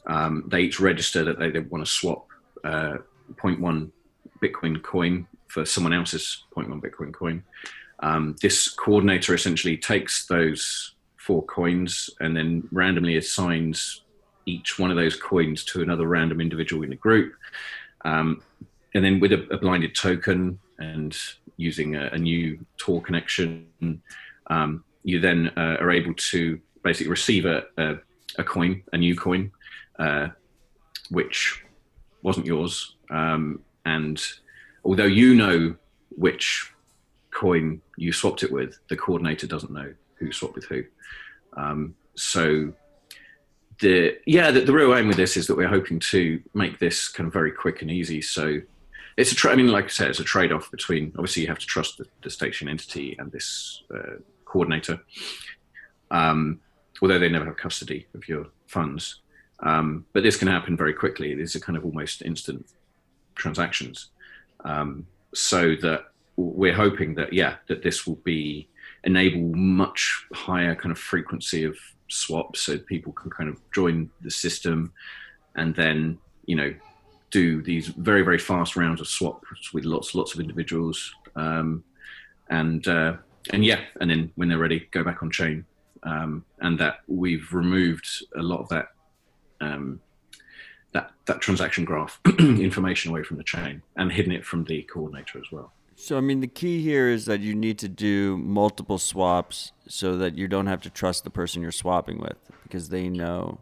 um, 0.07 0.43
they 0.47 0.61
each 0.61 0.79
register 0.79 1.23
that 1.23 1.39
they, 1.39 1.49
they 1.49 1.59
want 1.59 1.85
to 1.85 1.91
swap 1.91 2.27
uh, 2.63 2.97
0.1 3.35 3.91
Bitcoin 4.41 4.81
coin 4.81 5.27
for 5.47 5.65
someone 5.65 5.93
else's 5.93 6.45
0.1 6.55 6.81
Bitcoin 6.81 7.13
coin. 7.13 7.43
Um, 8.01 8.35
this 8.41 8.69
coordinator 8.69 9.33
essentially 9.33 9.77
takes 9.77 10.25
those 10.27 10.93
four 11.17 11.43
coins 11.45 12.09
and 12.19 12.35
then 12.35 12.67
randomly 12.71 13.17
assigns 13.17 14.01
each 14.45 14.79
one 14.79 14.89
of 14.89 14.97
those 14.97 15.15
coins 15.15 15.63
to 15.65 15.81
another 15.81 16.07
random 16.07 16.41
individual 16.41 16.83
in 16.83 16.89
the 16.89 16.95
group. 16.95 17.33
Um, 18.05 18.41
and 18.95 19.03
then 19.03 19.19
with 19.19 19.33
a, 19.33 19.47
a, 19.49 19.57
blinded 19.57 19.93
token 19.95 20.59
and 20.79 21.15
using 21.57 21.95
a, 21.95 22.07
a 22.13 22.17
new 22.17 22.65
Tor 22.77 23.01
connection, 23.01 23.67
um, 24.47 24.83
you 25.03 25.19
then 25.19 25.51
uh, 25.57 25.77
are 25.79 25.91
able 25.91 26.13
to 26.15 26.59
basically 26.83 27.11
receive 27.11 27.45
a, 27.45 27.63
a, 27.77 27.95
a 28.39 28.43
coin, 28.43 28.81
a 28.93 28.97
new 28.97 29.15
coin, 29.15 29.51
uh, 29.99 30.29
which 31.11 31.63
wasn't 32.23 32.45
yours. 32.45 32.95
Um, 33.09 33.61
and 33.85 34.21
although 34.83 35.05
you 35.05 35.35
know 35.35 35.75
which 36.17 36.71
coin 37.31 37.81
you 37.97 38.11
swapped 38.11 38.43
it 38.43 38.51
with, 38.51 38.79
the 38.89 38.97
coordinator 38.97 39.47
doesn't 39.47 39.71
know 39.71 39.93
who 40.15 40.31
swapped 40.31 40.55
with 40.55 40.65
who. 40.65 40.83
Um, 41.55 41.95
so 42.15 42.73
the 43.79 44.17
yeah, 44.25 44.51
the, 44.51 44.61
the, 44.61 44.73
real 44.73 44.95
aim 44.95 45.07
with 45.07 45.17
this 45.17 45.37
is 45.37 45.47
that 45.47 45.55
we're 45.55 45.67
hoping 45.67 45.99
to 45.99 46.41
make 46.53 46.79
this 46.79 47.07
kind 47.07 47.27
of 47.27 47.33
very 47.33 47.51
quick 47.51 47.81
and 47.81 47.89
easy. 47.89 48.21
So 48.21 48.61
it's 49.17 49.31
a 49.31 49.35
tra- 49.35 49.51
I 49.51 49.55
mean, 49.55 49.67
like 49.67 49.85
I 49.85 49.89
said, 49.89 50.09
it's 50.09 50.19
a 50.19 50.23
trade-off 50.23 50.69
between 50.71 51.13
obviously 51.17 51.43
you 51.43 51.47
have 51.47 51.59
to 51.59 51.65
trust 51.65 51.97
the, 51.97 52.05
the 52.23 52.29
state 52.29 52.53
chain 52.53 52.69
entity 52.69 53.15
and 53.17 53.31
this 53.31 53.83
uh, 53.93 54.17
coordinator, 54.45 55.01
um, 56.11 56.59
although 57.01 57.19
they 57.19 57.29
never 57.29 57.45
have 57.45 57.57
custody 57.57 58.07
of 58.13 58.27
your 58.27 58.47
funds. 58.67 59.21
Um, 59.61 60.05
but 60.13 60.23
this 60.23 60.37
can 60.37 60.47
happen 60.47 60.77
very 60.77 60.93
quickly. 60.93 61.35
These 61.35 61.55
are 61.55 61.59
kind 61.59 61.77
of 61.77 61.83
almost 61.83 62.21
instant 62.21 62.65
transactions 63.35 64.09
um, 64.65 65.07
so 65.33 65.75
that 65.81 66.05
we're 66.35 66.73
hoping 66.73 67.15
that 67.15 67.33
yeah 67.33 67.55
that 67.67 67.83
this 67.83 68.07
will 68.07 68.15
be 68.17 68.67
enable 69.03 69.53
much 69.55 70.25
higher 70.33 70.75
kind 70.75 70.91
of 70.91 70.97
frequency 70.97 71.63
of 71.63 71.77
swaps 72.09 72.61
so 72.61 72.77
people 72.77 73.13
can 73.13 73.29
kind 73.29 73.49
of 73.49 73.59
join 73.71 74.09
the 74.21 74.31
system 74.31 74.91
and 75.55 75.75
then 75.75 76.17
you 76.45 76.55
know 76.55 76.73
do 77.31 77.61
these 77.61 77.87
very 77.87 78.21
very 78.21 78.39
fast 78.39 78.75
rounds 78.75 79.01
of 79.01 79.07
swaps 79.07 79.73
with 79.73 79.85
lots 79.85 80.15
lots 80.15 80.33
of 80.33 80.39
individuals 80.39 81.13
um, 81.35 81.83
and 82.49 82.87
uh, 82.87 83.15
and 83.51 83.63
yeah 83.65 83.81
and 83.99 84.09
then 84.09 84.31
when 84.35 84.49
they're 84.49 84.57
ready 84.57 84.87
go 84.91 85.03
back 85.03 85.21
on 85.21 85.29
chain 85.29 85.65
um, 86.03 86.45
and 86.59 86.79
that 86.79 86.99
we've 87.07 87.53
removed 87.53 88.07
a 88.35 88.41
lot 88.41 88.59
of 88.59 88.69
that 88.69 88.87
um, 89.61 89.99
that, 90.91 91.11
that 91.25 91.41
transaction 91.41 91.85
graph 91.85 92.19
information 92.39 93.11
away 93.11 93.23
from 93.23 93.37
the 93.37 93.43
chain 93.43 93.81
and 93.95 94.11
hidden 94.11 94.31
it 94.31 94.45
from 94.45 94.63
the 94.63 94.81
coordinator 94.83 95.37
as 95.37 95.45
well. 95.51 95.71
So, 95.95 96.17
I 96.17 96.21
mean, 96.21 96.39
the 96.39 96.47
key 96.47 96.81
here 96.81 97.09
is 97.09 97.25
that 97.25 97.41
you 97.41 97.53
need 97.53 97.77
to 97.79 97.89
do 97.89 98.37
multiple 98.37 98.97
swaps 98.97 99.73
so 99.87 100.17
that 100.17 100.37
you 100.37 100.47
don't 100.47 100.67
have 100.67 100.81
to 100.83 100.89
trust 100.89 101.25
the 101.25 101.29
person 101.29 101.61
you're 101.61 101.71
swapping 101.73 102.19
with 102.19 102.37
because 102.63 102.89
they 102.89 103.09
know 103.09 103.59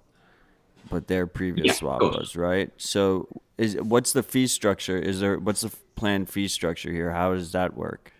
what 0.89 1.07
their 1.07 1.25
previous 1.25 1.65
yeah, 1.65 1.73
swap 1.73 2.01
was, 2.01 2.35
right? 2.35 2.71
So, 2.77 3.27
is 3.57 3.75
what's 3.77 4.13
the 4.13 4.21
fee 4.21 4.47
structure? 4.47 4.97
Is 4.97 5.19
there 5.19 5.39
what's 5.39 5.61
the 5.61 5.75
planned 5.95 6.29
fee 6.29 6.47
structure 6.47 6.91
here? 6.91 7.11
How 7.11 7.33
does 7.33 7.51
that 7.53 7.75
work? 7.75 8.13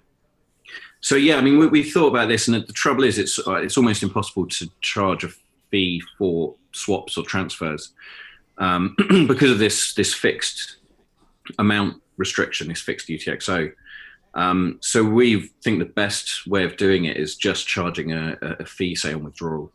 So 1.01 1.15
yeah, 1.15 1.37
I 1.37 1.41
mean, 1.41 1.59
we, 1.59 1.67
we, 1.67 1.83
thought 1.83 2.07
about 2.07 2.27
this, 2.27 2.47
and 2.47 2.55
the 2.65 2.73
trouble 2.73 3.03
is, 3.03 3.17
it's 3.17 3.39
uh, 3.45 3.55
it's 3.55 3.77
almost 3.77 4.03
impossible 4.03 4.47
to 4.47 4.69
charge 4.81 5.23
a 5.23 5.29
fee 5.69 6.01
for 6.17 6.55
swaps 6.71 7.17
or 7.17 7.23
transfers 7.23 7.93
um, 8.57 8.95
because 9.27 9.51
of 9.51 9.59
this 9.59 9.93
this 9.93 10.13
fixed 10.13 10.77
amount 11.59 12.01
restriction, 12.17 12.67
this 12.67 12.81
fixed 12.81 13.07
UTXO. 13.07 13.71
Um, 14.33 14.77
so 14.81 15.03
we 15.03 15.47
think 15.63 15.79
the 15.79 15.85
best 15.85 16.45
way 16.47 16.63
of 16.63 16.77
doing 16.77 17.05
it 17.05 17.17
is 17.17 17.35
just 17.35 17.67
charging 17.67 18.13
a, 18.13 18.37
a 18.41 18.65
fee, 18.65 18.93
say 18.93 19.13
on 19.13 19.23
withdrawal. 19.23 19.71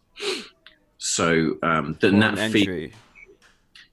So 0.98 1.56
um, 1.62 1.96
the 2.00 2.10
that 2.10 2.38
entry. 2.38 2.64
fee, 2.64 2.92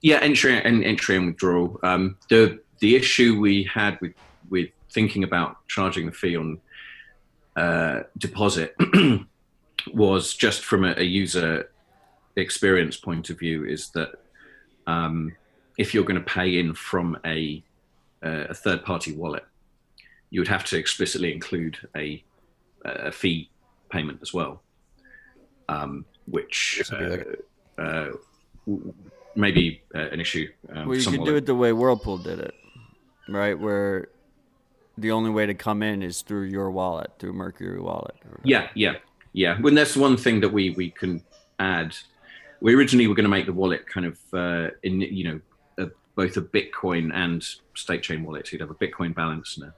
yeah, 0.02 0.18
entry 0.18 0.60
and 0.62 0.84
entry 0.84 1.16
and 1.16 1.26
withdrawal. 1.26 1.80
Um, 1.82 2.16
the 2.28 2.60
the 2.80 2.96
issue 2.96 3.38
we 3.40 3.64
had 3.64 4.00
with 4.00 4.14
with 4.48 4.70
thinking 4.92 5.24
about 5.24 5.56
charging 5.68 6.06
the 6.06 6.12
fee 6.12 6.36
on 6.36 6.60
uh, 7.56 8.00
deposit 8.18 8.76
was 9.92 10.34
just 10.34 10.64
from 10.64 10.84
a, 10.84 10.94
a, 10.96 11.02
user 11.02 11.70
experience 12.36 12.96
point 12.96 13.28
of 13.30 13.38
view 13.38 13.64
is 13.64 13.90
that 13.90 14.12
um, 14.86 15.32
if 15.78 15.92
you're 15.92 16.04
going 16.04 16.18
to 16.18 16.24
pay 16.24 16.58
in 16.58 16.74
from 16.74 17.18
a, 17.24 17.62
a 18.22 18.54
third 18.54 18.84
party 18.84 19.12
wallet, 19.12 19.44
you 20.30 20.40
would 20.40 20.48
have 20.48 20.64
to 20.64 20.78
explicitly 20.78 21.32
include 21.32 21.76
a, 21.96 22.22
a 22.84 23.10
fee 23.10 23.50
payment 23.90 24.20
as 24.22 24.32
well, 24.32 24.62
um, 25.68 26.04
which 26.26 26.82
uh, 26.92 27.16
uh, 27.78 28.10
may 29.34 29.50
be 29.50 29.82
uh, 29.94 30.08
an 30.12 30.20
issue. 30.20 30.48
Um, 30.72 30.88
well, 30.88 30.96
you 30.96 31.10
could 31.10 31.24
do 31.24 31.36
it 31.36 31.46
the 31.46 31.54
way 31.54 31.72
Whirlpool 31.72 32.18
did 32.18 32.38
it, 32.38 32.54
right? 33.28 33.58
Where 33.58 34.08
the 35.00 35.12
only 35.12 35.30
way 35.30 35.46
to 35.46 35.54
come 35.54 35.82
in 35.82 36.02
is 36.02 36.22
through 36.22 36.44
your 36.44 36.70
wallet, 36.70 37.10
through 37.18 37.32
Mercury 37.32 37.80
Wallet. 37.80 38.14
Yeah, 38.44 38.68
yeah, 38.74 38.94
yeah. 39.32 39.60
When 39.60 39.74
that's 39.74 39.96
one 39.96 40.16
thing 40.16 40.40
that 40.40 40.52
we 40.52 40.70
we 40.70 40.90
can 40.90 41.24
add. 41.58 41.96
We 42.62 42.74
originally 42.74 43.06
were 43.06 43.14
going 43.14 43.24
to 43.24 43.30
make 43.30 43.46
the 43.46 43.54
wallet 43.54 43.86
kind 43.86 44.04
of 44.04 44.18
uh, 44.34 44.70
in 44.82 45.00
you 45.00 45.24
know 45.24 45.40
a, 45.78 45.90
both 46.14 46.36
a 46.36 46.42
Bitcoin 46.42 47.10
and 47.14 47.42
state 47.74 48.02
chain 48.02 48.22
wallet. 48.22 48.46
So 48.46 48.52
you'd 48.52 48.60
have 48.60 48.70
a 48.70 48.74
Bitcoin 48.74 49.14
balance 49.14 49.56
and 49.56 49.68
a 49.68 49.74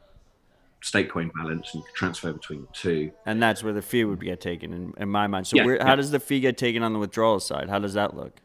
Statecoin 0.82 1.30
balance, 1.34 1.72
and 1.72 1.80
you 1.80 1.86
could 1.86 1.94
transfer 1.94 2.32
between 2.32 2.62
the 2.62 2.68
two. 2.72 3.12
And 3.24 3.40
that's 3.40 3.62
where 3.62 3.72
the 3.72 3.82
fee 3.82 4.04
would 4.04 4.20
get 4.20 4.40
taken 4.40 4.72
in, 4.72 4.94
in 4.96 5.08
my 5.08 5.28
mind. 5.28 5.46
So 5.46 5.56
yeah, 5.56 5.64
where, 5.64 5.76
yeah. 5.76 5.86
how 5.86 5.94
does 5.94 6.10
the 6.10 6.20
fee 6.20 6.40
get 6.40 6.58
taken 6.58 6.82
on 6.82 6.92
the 6.92 6.98
withdrawal 6.98 7.40
side? 7.40 7.68
How 7.68 7.78
does 7.78 7.94
that 7.94 8.16
look? 8.16 8.40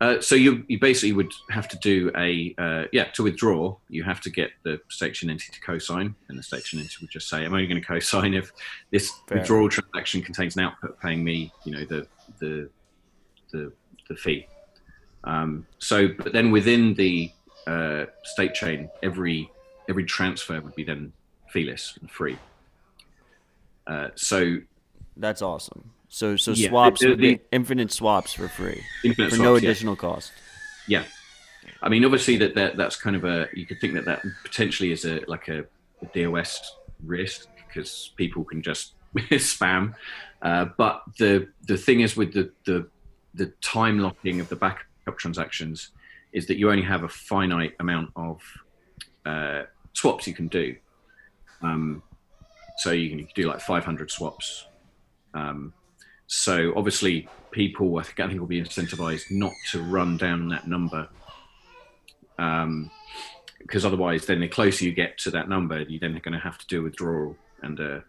Uh, 0.00 0.20
so 0.20 0.34
you 0.34 0.64
you 0.68 0.78
basically 0.78 1.12
would 1.12 1.32
have 1.50 1.68
to 1.68 1.78
do 1.78 2.10
a 2.16 2.54
uh, 2.58 2.84
yeah 2.92 3.04
to 3.04 3.22
withdraw 3.22 3.74
you 3.88 4.02
have 4.02 4.20
to 4.20 4.28
get 4.28 4.50
the 4.64 4.80
state 4.88 5.14
chain 5.14 5.30
entity 5.30 5.52
to 5.52 5.60
co-sign 5.60 6.14
and 6.28 6.36
the 6.36 6.42
state 6.42 6.64
chain 6.64 6.80
entity 6.80 6.96
would 7.00 7.10
just 7.10 7.28
say 7.28 7.44
I'm 7.44 7.52
only 7.52 7.68
going 7.68 7.80
to 7.80 7.86
co-sign 7.86 8.34
if 8.34 8.52
this 8.90 9.12
Fair. 9.28 9.38
withdrawal 9.38 9.68
transaction 9.68 10.20
contains 10.20 10.56
an 10.56 10.64
output 10.64 11.00
paying 11.00 11.22
me 11.22 11.52
you 11.64 11.72
know 11.72 11.84
the 11.84 12.06
the 12.40 12.68
the, 13.52 13.72
the 14.08 14.16
fee. 14.16 14.48
Um, 15.22 15.64
so 15.78 16.08
but 16.08 16.32
then 16.32 16.50
within 16.50 16.94
the 16.94 17.30
uh, 17.66 18.06
state 18.24 18.52
chain 18.54 18.90
every 19.02 19.48
every 19.88 20.04
transfer 20.04 20.60
would 20.60 20.74
be 20.74 20.82
then 20.84 21.12
feeless 21.50 21.96
and 22.00 22.10
free. 22.10 22.36
Uh, 23.86 24.08
so 24.16 24.58
that's 25.16 25.40
awesome. 25.40 25.92
So 26.14 26.36
so 26.36 26.52
yeah, 26.52 26.68
swaps 26.68 27.00
the, 27.00 27.16
the, 27.16 27.40
infinite 27.50 27.90
swaps 27.90 28.34
for 28.34 28.46
free 28.46 28.80
for 29.02 29.14
swaps, 29.14 29.36
no 29.36 29.56
additional 29.56 29.94
yeah. 29.94 30.00
cost. 30.00 30.32
Yeah, 30.86 31.02
I 31.82 31.88
mean 31.88 32.04
obviously 32.04 32.36
that, 32.36 32.54
that 32.54 32.76
that's 32.76 32.94
kind 32.94 33.16
of 33.16 33.24
a 33.24 33.48
you 33.52 33.66
could 33.66 33.80
think 33.80 33.94
that 33.94 34.04
that 34.04 34.22
potentially 34.44 34.92
is 34.92 35.04
a 35.06 35.22
like 35.26 35.48
a, 35.48 35.64
a 36.02 36.06
DOS 36.14 36.76
risk 37.02 37.48
because 37.66 38.12
people 38.14 38.44
can 38.44 38.62
just 38.62 38.94
spam. 39.16 39.96
Uh, 40.40 40.66
but 40.78 41.02
the 41.18 41.48
the 41.66 41.76
thing 41.76 41.98
is 41.98 42.16
with 42.16 42.32
the, 42.32 42.48
the 42.64 42.88
the 43.34 43.46
time 43.60 43.98
locking 43.98 44.38
of 44.38 44.48
the 44.48 44.56
backup 44.56 45.18
transactions 45.18 45.90
is 46.32 46.46
that 46.46 46.58
you 46.58 46.70
only 46.70 46.84
have 46.84 47.02
a 47.02 47.08
finite 47.08 47.74
amount 47.80 48.10
of 48.14 48.40
uh, 49.26 49.64
swaps 49.94 50.28
you 50.28 50.34
can 50.34 50.46
do. 50.46 50.76
Um, 51.60 52.04
so 52.76 52.92
you 52.92 53.08
can, 53.08 53.18
you 53.18 53.24
can, 53.24 53.34
do 53.34 53.48
like 53.48 53.60
500 53.60 54.10
swaps 54.12 54.66
um, 55.32 55.72
so 56.26 56.72
obviously, 56.76 57.28
people 57.50 57.98
I 57.98 58.02
think 58.02 58.20
I 58.20 58.28
think 58.28 58.40
will 58.40 58.46
be 58.46 58.62
incentivized 58.62 59.30
not 59.30 59.52
to 59.70 59.82
run 59.82 60.16
down 60.16 60.48
that 60.48 60.66
number, 60.66 61.08
um, 62.38 62.90
because 63.58 63.84
otherwise, 63.84 64.26
then 64.26 64.40
the 64.40 64.48
closer 64.48 64.84
you 64.84 64.92
get 64.92 65.18
to 65.18 65.30
that 65.30 65.48
number, 65.48 65.80
you're 65.82 66.00
then 66.00 66.12
going 66.22 66.32
to 66.32 66.38
have 66.38 66.58
to 66.58 66.66
do 66.66 66.80
a 66.80 66.82
withdrawal 66.84 67.36
and 67.62 67.80
a, 67.80 68.04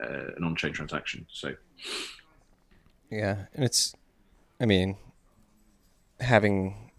a, 0.00 0.06
an 0.36 0.44
on-chain 0.44 0.72
transaction. 0.72 1.26
So, 1.30 1.54
yeah, 3.10 3.46
and 3.54 3.64
it's, 3.64 3.94
I 4.58 4.66
mean, 4.66 4.96
having 6.20 6.92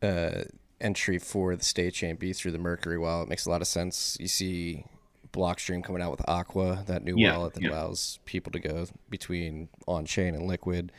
uh, 0.00 0.44
entry 0.80 1.18
for 1.18 1.56
the 1.56 1.64
state 1.64 1.94
chain 1.94 2.16
be 2.16 2.32
through 2.32 2.52
the 2.52 2.58
Mercury 2.58 2.98
wallet 2.98 3.28
makes 3.28 3.44
a 3.46 3.50
lot 3.50 3.60
of 3.60 3.66
sense. 3.66 4.16
You 4.20 4.28
see 4.28 4.84
Blockstream 5.32 5.82
coming 5.82 6.02
out 6.02 6.10
with 6.10 6.28
Aqua, 6.28 6.84
that 6.86 7.04
new 7.04 7.14
yeah, 7.16 7.36
wallet 7.36 7.54
that 7.54 7.62
yeah. 7.62 7.70
allows 7.70 8.18
people 8.24 8.52
to 8.52 8.58
go 8.58 8.86
between 9.10 9.68
on 9.86 10.04
chain 10.04 10.34
and 10.34 10.46
liquid 10.46 10.92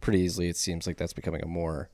pretty 0.00 0.20
easily. 0.20 0.48
It 0.48 0.56
seems 0.56 0.86
like 0.86 0.96
that's 0.96 1.12
becoming 1.12 1.42
a 1.42 1.46
more, 1.46 1.88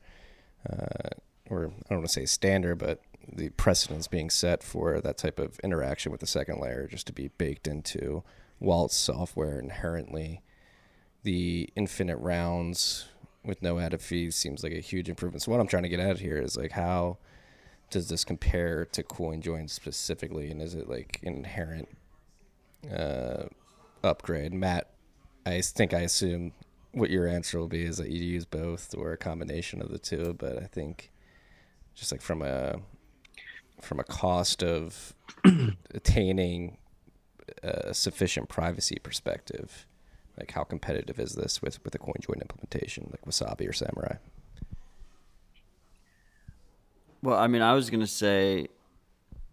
uh, 0.68 1.11
or 1.49 1.66
I 1.66 1.88
don't 1.88 1.99
want 1.99 2.07
to 2.07 2.12
say 2.12 2.26
standard, 2.26 2.76
but 2.76 3.01
the 3.32 3.51
precedence 3.51 4.09
being 4.09 4.30
set 4.30 4.62
for 4.62 5.01
that 5.01 5.18
type 5.18 5.38
of 5.38 5.59
interaction 5.61 6.11
with 6.11 6.20
the 6.20 6.26
second 6.26 6.61
layer 6.61 6.86
just 6.86 7.07
to 7.07 7.12
be 7.12 7.28
baked 7.28 7.66
into 7.66 8.22
wallet 8.59 8.93
software 8.93 9.59
inherently. 9.59 10.43
The 11.22 11.68
infinite 11.76 12.16
rounds 12.16 13.09
with 13.45 13.62
no 13.62 13.78
added 13.78 14.03
fees 14.03 14.36
seems 14.36 14.62
like 14.62 14.72
a 14.72 14.80
huge 14.80 15.09
improvement. 15.09 15.43
So 15.43 15.51
what 15.51 15.61
I'm 15.61 15.66
trying 15.66 15.82
to 15.84 15.88
get 15.88 16.01
at 16.01 16.18
here 16.18 16.38
is 16.38 16.57
like 16.57 16.72
how 16.72 17.18
does 17.91 18.09
this 18.09 18.24
compare 18.24 18.84
to 18.86 19.03
CoinJoin 19.03 19.68
specifically, 19.68 20.51
and 20.51 20.62
is 20.62 20.74
it 20.74 20.88
like 20.88 21.20
an 21.22 21.34
inherent 21.34 21.88
uh, 22.91 23.45
upgrade? 24.03 24.55
Matt, 24.55 24.91
I 25.45 25.61
think 25.61 25.93
I 25.93 26.01
assume 26.01 26.53
what 26.93 27.11
your 27.11 27.26
answer 27.26 27.59
will 27.59 27.68
be 27.68 27.84
is 27.84 27.99
that 27.99 28.11
you 28.11 28.22
use 28.22 28.45
both 28.45 28.95
or 28.97 29.12
a 29.12 29.16
combination 29.16 29.80
of 29.82 29.91
the 29.91 29.99
two, 29.99 30.34
but 30.38 30.59
I 30.62 30.66
think 30.66 31.11
just 31.95 32.12
like 32.12 32.22
from 32.22 32.43
a 32.43 32.80
from 33.80 33.99
a 33.99 34.05
cost 34.05 34.62
of 34.62 35.14
attaining 35.95 36.76
a 37.62 37.95
sufficient 37.95 38.49
privacy 38.49 38.99
perspective, 39.03 39.86
like 40.38 40.53
how 40.53 40.64
competitive 40.64 41.18
is 41.18 41.34
this 41.34 41.61
with 41.62 41.82
with 41.84 41.95
a 41.95 41.99
CoinJoin 41.99 42.41
implementation, 42.41 43.09
like 43.11 43.24
Wasabi 43.24 43.68
or 43.68 43.72
Samurai? 43.72 44.16
Well, 47.23 47.39
I 47.39 47.47
mean, 47.47 47.62
I 47.62 47.75
was 47.75 47.91
gonna 47.91 48.07
say, 48.07 48.68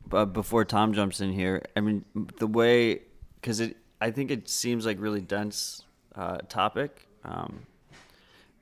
but 0.05 0.27
before 0.27 0.63
Tom 0.65 0.93
jumps 0.93 1.19
in 1.19 1.33
here, 1.33 1.63
I 1.75 1.81
mean, 1.81 2.05
the 2.37 2.47
way 2.47 3.01
because 3.35 3.59
it, 3.59 3.77
I 3.99 4.11
think 4.11 4.31
it 4.31 4.49
seems 4.49 4.85
like 4.85 4.99
really 4.99 5.21
dense 5.21 5.83
uh, 6.15 6.37
topic. 6.49 7.07
Um, 7.23 7.65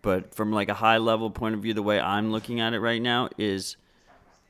but 0.02 0.36
from 0.36 0.52
like 0.52 0.70
a 0.70 0.74
high 0.76 0.98
level 0.98 1.32
point 1.32 1.56
of 1.56 1.62
view, 1.62 1.74
the 1.74 1.84
way 1.84 2.00
I'm 2.00 2.32
looking 2.32 2.60
at 2.60 2.74
it 2.74 2.80
right 2.80 3.02
now 3.02 3.30
is 3.38 3.78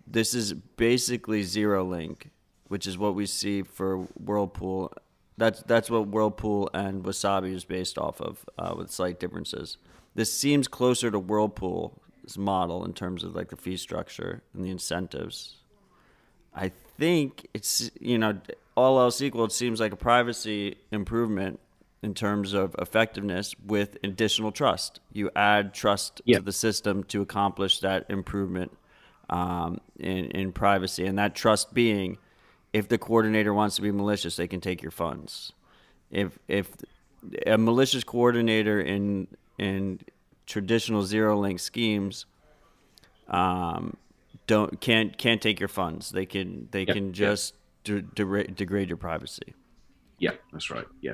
this 0.06 0.34
is 0.34 0.54
basically 0.54 1.44
ZeroLink, 1.44 2.30
which 2.68 2.86
is 2.86 2.98
what 2.98 3.16
we 3.16 3.26
see 3.26 3.62
for 3.64 4.00
Whirlpool. 4.20 4.94
That's 5.38 5.64
that's 5.64 5.90
what 5.90 6.08
Whirlpool 6.08 6.70
and 6.74 7.04
Wasabi 7.04 7.54
is 7.54 7.66
based 7.66 7.98
off 7.98 8.22
of, 8.22 8.46
uh, 8.58 8.74
with 8.78 8.92
slight 8.92 9.20
differences. 9.20 9.78
This 10.14 10.32
seems 10.32 10.68
closer 10.68 11.12
to 11.12 11.20
Whirlpool 11.20 12.02
model 12.38 12.86
in 12.86 12.94
terms 12.94 13.24
of 13.24 13.36
like 13.36 13.50
the 13.50 13.56
fee 13.56 13.78
structure 13.78 14.42
and 14.54 14.64
the 14.64 14.70
incentives. 14.70 15.58
I 16.54 16.72
think 16.98 17.48
it's 17.54 17.92
you 18.00 18.18
know 18.18 18.40
all 18.76 19.00
else 19.00 19.22
equal, 19.22 19.46
it 19.46 19.52
seems 19.52 19.80
like 19.80 19.94
a 19.94 19.98
privacy 19.98 20.76
improvement 20.92 21.60
in 22.04 22.14
terms 22.14 22.54
of 22.54 22.76
effectiveness 22.78 23.56
with 23.66 23.98
additional 24.04 24.52
trust. 24.52 25.00
You 25.12 25.32
add 25.36 25.74
trust 25.74 26.22
to 26.28 26.40
the 26.40 26.52
system 26.52 27.04
to 27.06 27.22
accomplish 27.22 27.80
that 27.80 28.06
improvement 28.10 28.78
um, 29.30 29.80
in, 29.98 30.26
in 30.26 30.52
privacy, 30.52 31.06
and 31.06 31.18
that 31.18 31.36
trust 31.36 31.74
being, 31.74 32.18
if 32.74 32.88
the 32.88 32.98
coordinator 32.98 33.54
wants 33.54 33.78
to 33.78 33.82
be 33.82 33.92
malicious, 33.92 34.36
they 34.36 34.48
can 34.48 34.62
take 34.62 34.82
your 34.82 34.92
funds. 34.92 35.54
If 36.12 36.38
if 36.48 36.70
a 37.48 37.58
malicious 37.58 38.04
coordinator 38.04 38.80
in 38.80 39.28
in 39.58 40.02
traditional 40.46 41.04
ZeroLink 41.04 41.60
schemes 41.60 42.26
um, 43.28 43.98
don't 44.48 44.80
can't 44.80 45.18
can't 45.18 45.42
take 45.42 45.60
your 45.60 45.70
funds. 45.70 46.12
They 46.12 46.26
can 46.26 46.68
they 46.72 46.86
can 46.86 47.14
just 47.14 47.56
de- 47.84 48.02
de- 48.02 48.48
degrade 48.48 48.90
your 48.90 48.98
privacy. 48.98 49.54
Yeah, 50.20 50.32
that's 50.52 50.70
right. 50.70 50.86
Yeah. 51.02 51.14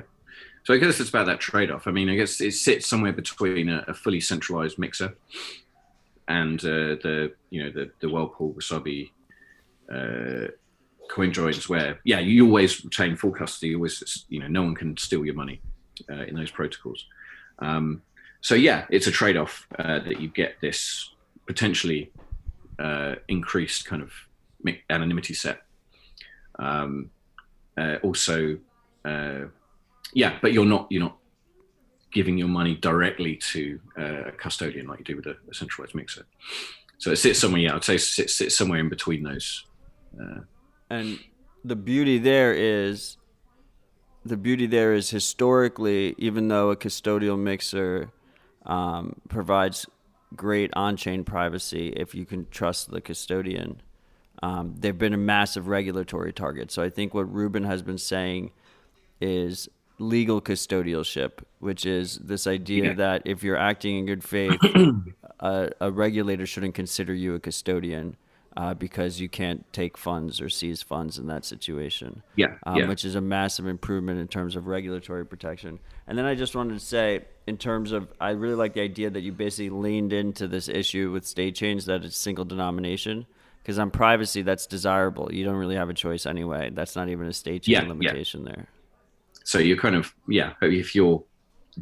So 0.64 0.74
I 0.74 0.76
guess 0.76 1.00
it's 1.00 1.10
about 1.10 1.26
that 1.26 1.40
trade-off. 1.40 1.88
I 1.88 1.90
mean, 1.90 2.08
I 2.08 2.14
guess 2.14 2.40
it 2.40 2.52
sits 2.52 2.86
somewhere 2.86 3.12
between 3.12 3.68
a, 3.68 3.84
a 3.88 3.94
fully 3.94 4.20
centralized 4.20 4.78
mixer 4.78 5.16
and 6.28 6.60
uh, 6.64 6.96
the 7.02 7.32
you 7.50 7.64
know 7.64 7.70
the 7.70 7.90
the 8.00 8.08
Whirlpool 8.08 8.54
Wasabi 8.54 9.10
uh, 9.92 10.48
coin 11.10 11.32
joins 11.32 11.68
where 11.68 12.00
yeah 12.04 12.20
you 12.20 12.46
always 12.46 12.84
retain 12.84 13.16
full 13.16 13.32
custody. 13.32 13.68
You 13.68 13.76
always 13.76 14.24
you 14.28 14.40
know 14.40 14.48
no 14.48 14.62
one 14.62 14.74
can 14.74 14.96
steal 14.96 15.24
your 15.24 15.34
money 15.34 15.60
uh, 16.10 16.24
in 16.24 16.34
those 16.34 16.50
protocols. 16.50 17.06
Um, 17.58 18.02
so 18.42 18.56
yeah, 18.56 18.86
it's 18.90 19.06
a 19.06 19.12
trade-off 19.12 19.66
uh, 19.78 20.00
that 20.00 20.20
you 20.20 20.28
get 20.28 20.60
this 20.60 21.14
potentially 21.46 22.10
uh, 22.78 23.14
increased 23.28 23.86
kind 23.86 24.02
of 24.02 24.12
anonymity 24.90 25.32
set. 25.32 25.62
Um, 26.58 27.10
uh, 27.78 27.96
also, 28.02 28.58
uh, 29.04 29.44
yeah, 30.12 30.38
but 30.42 30.52
you're 30.52 30.66
not 30.66 30.88
you're 30.90 31.02
not 31.02 31.16
giving 32.12 32.36
your 32.36 32.48
money 32.48 32.74
directly 32.74 33.36
to 33.36 33.80
uh, 33.98 34.24
a 34.24 34.32
custodian 34.32 34.86
like 34.86 34.98
you 34.98 35.04
do 35.04 35.16
with 35.16 35.26
a, 35.26 35.36
a, 35.50 35.54
centralized 35.54 35.94
mixer. 35.94 36.26
So 36.98 37.12
it 37.12 37.16
sits 37.16 37.38
somewhere. 37.38 37.62
Yeah, 37.62 37.76
I'd 37.76 37.84
say 37.84 37.94
it 37.94 38.00
sits, 38.00 38.56
somewhere 38.56 38.80
in 38.80 38.88
between 38.88 39.22
those. 39.22 39.64
Uh, 40.20 40.40
and 40.90 41.18
the 41.64 41.76
beauty 41.76 42.18
there 42.18 42.52
is, 42.52 43.16
the 44.26 44.36
beauty 44.36 44.66
there 44.66 44.92
is 44.92 45.10
historically, 45.10 46.14
even 46.18 46.48
though 46.48 46.70
a 46.70 46.76
custodial 46.76 47.38
mixer 47.38 48.12
um, 48.66 49.16
provides 49.28 49.86
great 50.34 50.70
on-chain 50.74 51.24
privacy 51.24 51.88
if 51.96 52.14
you 52.14 52.24
can 52.24 52.46
trust 52.50 52.90
the 52.90 53.00
custodian. 53.00 53.82
Um, 54.42 54.74
they've 54.78 54.96
been 54.96 55.14
a 55.14 55.18
massive 55.18 55.68
regulatory 55.68 56.32
target. 56.32 56.70
So 56.70 56.82
I 56.82 56.90
think 56.90 57.14
what 57.14 57.32
Ruben 57.32 57.64
has 57.64 57.82
been 57.82 57.98
saying 57.98 58.50
is 59.20 59.68
legal 59.98 60.40
custodialship, 60.40 61.44
which 61.60 61.86
is 61.86 62.18
this 62.18 62.46
idea 62.46 62.86
yeah. 62.86 62.94
that 62.94 63.22
if 63.24 63.42
you're 63.42 63.56
acting 63.56 63.98
in 63.98 64.06
good 64.06 64.24
faith, 64.24 64.58
a, 65.40 65.70
a, 65.80 65.90
regulator 65.92 66.44
shouldn't 66.44 66.74
consider 66.74 67.14
you 67.14 67.34
a 67.34 67.40
custodian 67.40 68.16
uh, 68.56 68.74
because 68.74 69.20
you 69.20 69.28
can't 69.28 69.70
take 69.72 69.96
funds 69.96 70.40
or 70.40 70.48
seize 70.48 70.82
funds 70.82 71.18
in 71.18 71.26
that 71.26 71.44
situation. 71.44 72.22
Yeah, 72.36 72.54
um, 72.64 72.76
yeah. 72.76 72.88
Which 72.88 73.04
is 73.04 73.14
a 73.14 73.20
massive 73.20 73.66
improvement 73.66 74.20
in 74.20 74.28
terms 74.28 74.56
of 74.56 74.66
regulatory 74.66 75.24
protection. 75.24 75.78
And 76.06 76.18
then 76.18 76.24
I 76.24 76.34
just 76.34 76.54
wanted 76.54 76.74
to 76.74 76.84
say, 76.84 77.24
in 77.46 77.56
terms 77.56 77.92
of, 77.92 78.08
I 78.20 78.30
really 78.30 78.54
like 78.54 78.74
the 78.74 78.82
idea 78.82 79.10
that 79.10 79.20
you 79.20 79.32
basically 79.32 79.70
leaned 79.70 80.12
into 80.12 80.46
this 80.48 80.68
issue 80.68 81.10
with 81.10 81.26
state 81.26 81.54
chains 81.54 81.86
that 81.86 82.04
it's 82.04 82.16
single 82.16 82.44
denomination. 82.44 83.26
Because 83.62 83.78
on 83.78 83.90
privacy, 83.92 84.42
that's 84.42 84.66
desirable. 84.66 85.32
You 85.32 85.44
don't 85.44 85.54
really 85.54 85.76
have 85.76 85.88
a 85.88 85.94
choice 85.94 86.26
anyway. 86.26 86.70
That's 86.72 86.96
not 86.96 87.08
even 87.08 87.28
a 87.28 87.32
state 87.32 87.62
chain 87.62 87.74
yeah, 87.74 87.82
limitation 87.82 88.44
yeah. 88.44 88.52
there. 88.56 88.66
So 89.44 89.58
you're 89.58 89.76
kind 89.76 89.94
of 89.94 90.12
yeah. 90.28 90.54
If 90.60 90.94
you're 90.96 91.22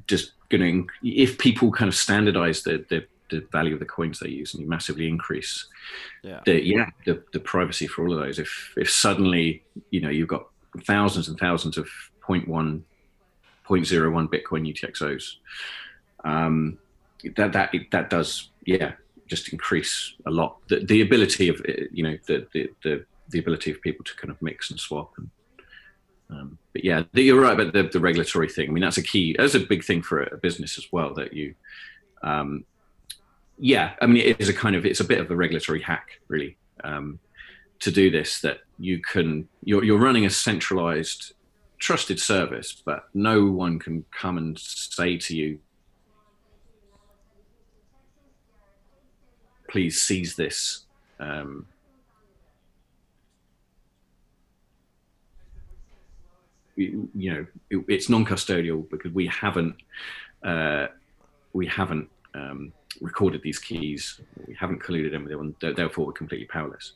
just 0.06 0.32
going 0.50 0.86
to, 0.86 1.08
if 1.08 1.38
people 1.38 1.72
kind 1.72 1.88
of 1.88 1.94
standardize 1.94 2.62
the, 2.62 2.84
the 2.88 3.06
the 3.30 3.46
value 3.52 3.74
of 3.74 3.80
the 3.80 3.86
coins 3.86 4.18
they 4.18 4.28
use 4.28 4.54
and 4.54 4.62
you 4.62 4.68
massively 4.68 5.08
increase 5.08 5.66
yeah 6.22 6.40
the 6.44 6.62
yeah 6.62 6.90
the, 7.06 7.22
the 7.32 7.40
privacy 7.40 7.86
for 7.86 8.04
all 8.04 8.12
of 8.12 8.20
those 8.20 8.38
if 8.38 8.72
if 8.76 8.90
suddenly 8.90 9.62
you 9.90 10.00
know 10.00 10.10
you've 10.10 10.28
got 10.28 10.46
thousands 10.84 11.28
and 11.28 11.38
thousands 11.38 11.76
of 11.78 11.88
0.1 12.26 12.46
0.01 12.46 12.82
bitcoin 14.28 14.66
utxos 14.72 15.36
um 16.24 16.78
that 17.36 17.52
that 17.52 17.74
that 17.90 18.10
does 18.10 18.50
yeah 18.66 18.92
just 19.26 19.52
increase 19.52 20.14
a 20.26 20.30
lot 20.30 20.56
the, 20.68 20.84
the 20.84 21.00
ability 21.02 21.48
of 21.48 21.60
you 21.92 22.02
know 22.02 22.16
the, 22.26 22.46
the 22.52 22.68
the 22.82 23.04
the 23.28 23.38
ability 23.38 23.70
of 23.70 23.80
people 23.80 24.04
to 24.04 24.14
kind 24.16 24.30
of 24.30 24.42
mix 24.42 24.70
and 24.70 24.80
swap 24.80 25.12
and 25.16 25.30
um, 26.30 26.58
but 26.72 26.84
yeah, 26.84 27.02
you're 27.12 27.40
right 27.40 27.58
about 27.58 27.72
the, 27.72 27.82
the 27.84 28.00
regulatory 28.00 28.48
thing. 28.48 28.68
I 28.68 28.72
mean, 28.72 28.82
that's 28.82 28.98
a 28.98 29.02
key. 29.02 29.34
That's 29.36 29.54
a 29.54 29.60
big 29.60 29.84
thing 29.84 30.02
for 30.02 30.22
a 30.22 30.36
business 30.36 30.78
as 30.78 30.86
well. 30.92 31.14
That 31.14 31.32
you, 31.32 31.54
um, 32.22 32.64
yeah, 33.60 33.92
I 34.00 34.06
mean, 34.06 34.22
it 34.26 34.40
is 34.40 34.48
a 34.48 34.54
kind 34.54 34.74
of 34.74 34.86
it's 34.86 35.00
a 35.00 35.04
bit 35.04 35.20
of 35.20 35.30
a 35.30 35.36
regulatory 35.36 35.82
hack, 35.82 36.20
really, 36.28 36.56
um, 36.82 37.18
to 37.80 37.90
do 37.90 38.10
this. 38.10 38.40
That 38.40 38.60
you 38.78 39.00
can 39.00 39.48
you're 39.62 39.84
you're 39.84 39.98
running 39.98 40.24
a 40.24 40.30
centralized, 40.30 41.34
trusted 41.78 42.18
service, 42.18 42.82
but 42.84 43.04
no 43.12 43.46
one 43.46 43.78
can 43.78 44.06
come 44.18 44.38
and 44.38 44.58
say 44.58 45.18
to 45.18 45.36
you, 45.36 45.58
"Please 49.68 50.00
seize 50.00 50.36
this." 50.36 50.86
Um, 51.18 51.66
you 56.76 57.10
know 57.14 57.46
it, 57.68 57.84
it's 57.88 58.08
non-custodial 58.08 58.88
because 58.88 59.12
we 59.12 59.26
haven't 59.26 59.74
uh, 60.42 60.86
we 61.52 61.66
haven't 61.66 62.08
um, 62.34 62.72
recorded 63.00 63.42
these 63.42 63.58
keys. 63.58 64.20
We 64.46 64.54
haven't 64.54 64.82
colluded 64.82 65.14
in 65.14 65.24
with 65.24 65.58
them 65.60 65.74
therefore 65.74 66.06
we're 66.06 66.12
completely 66.12 66.46
powerless. 66.46 66.92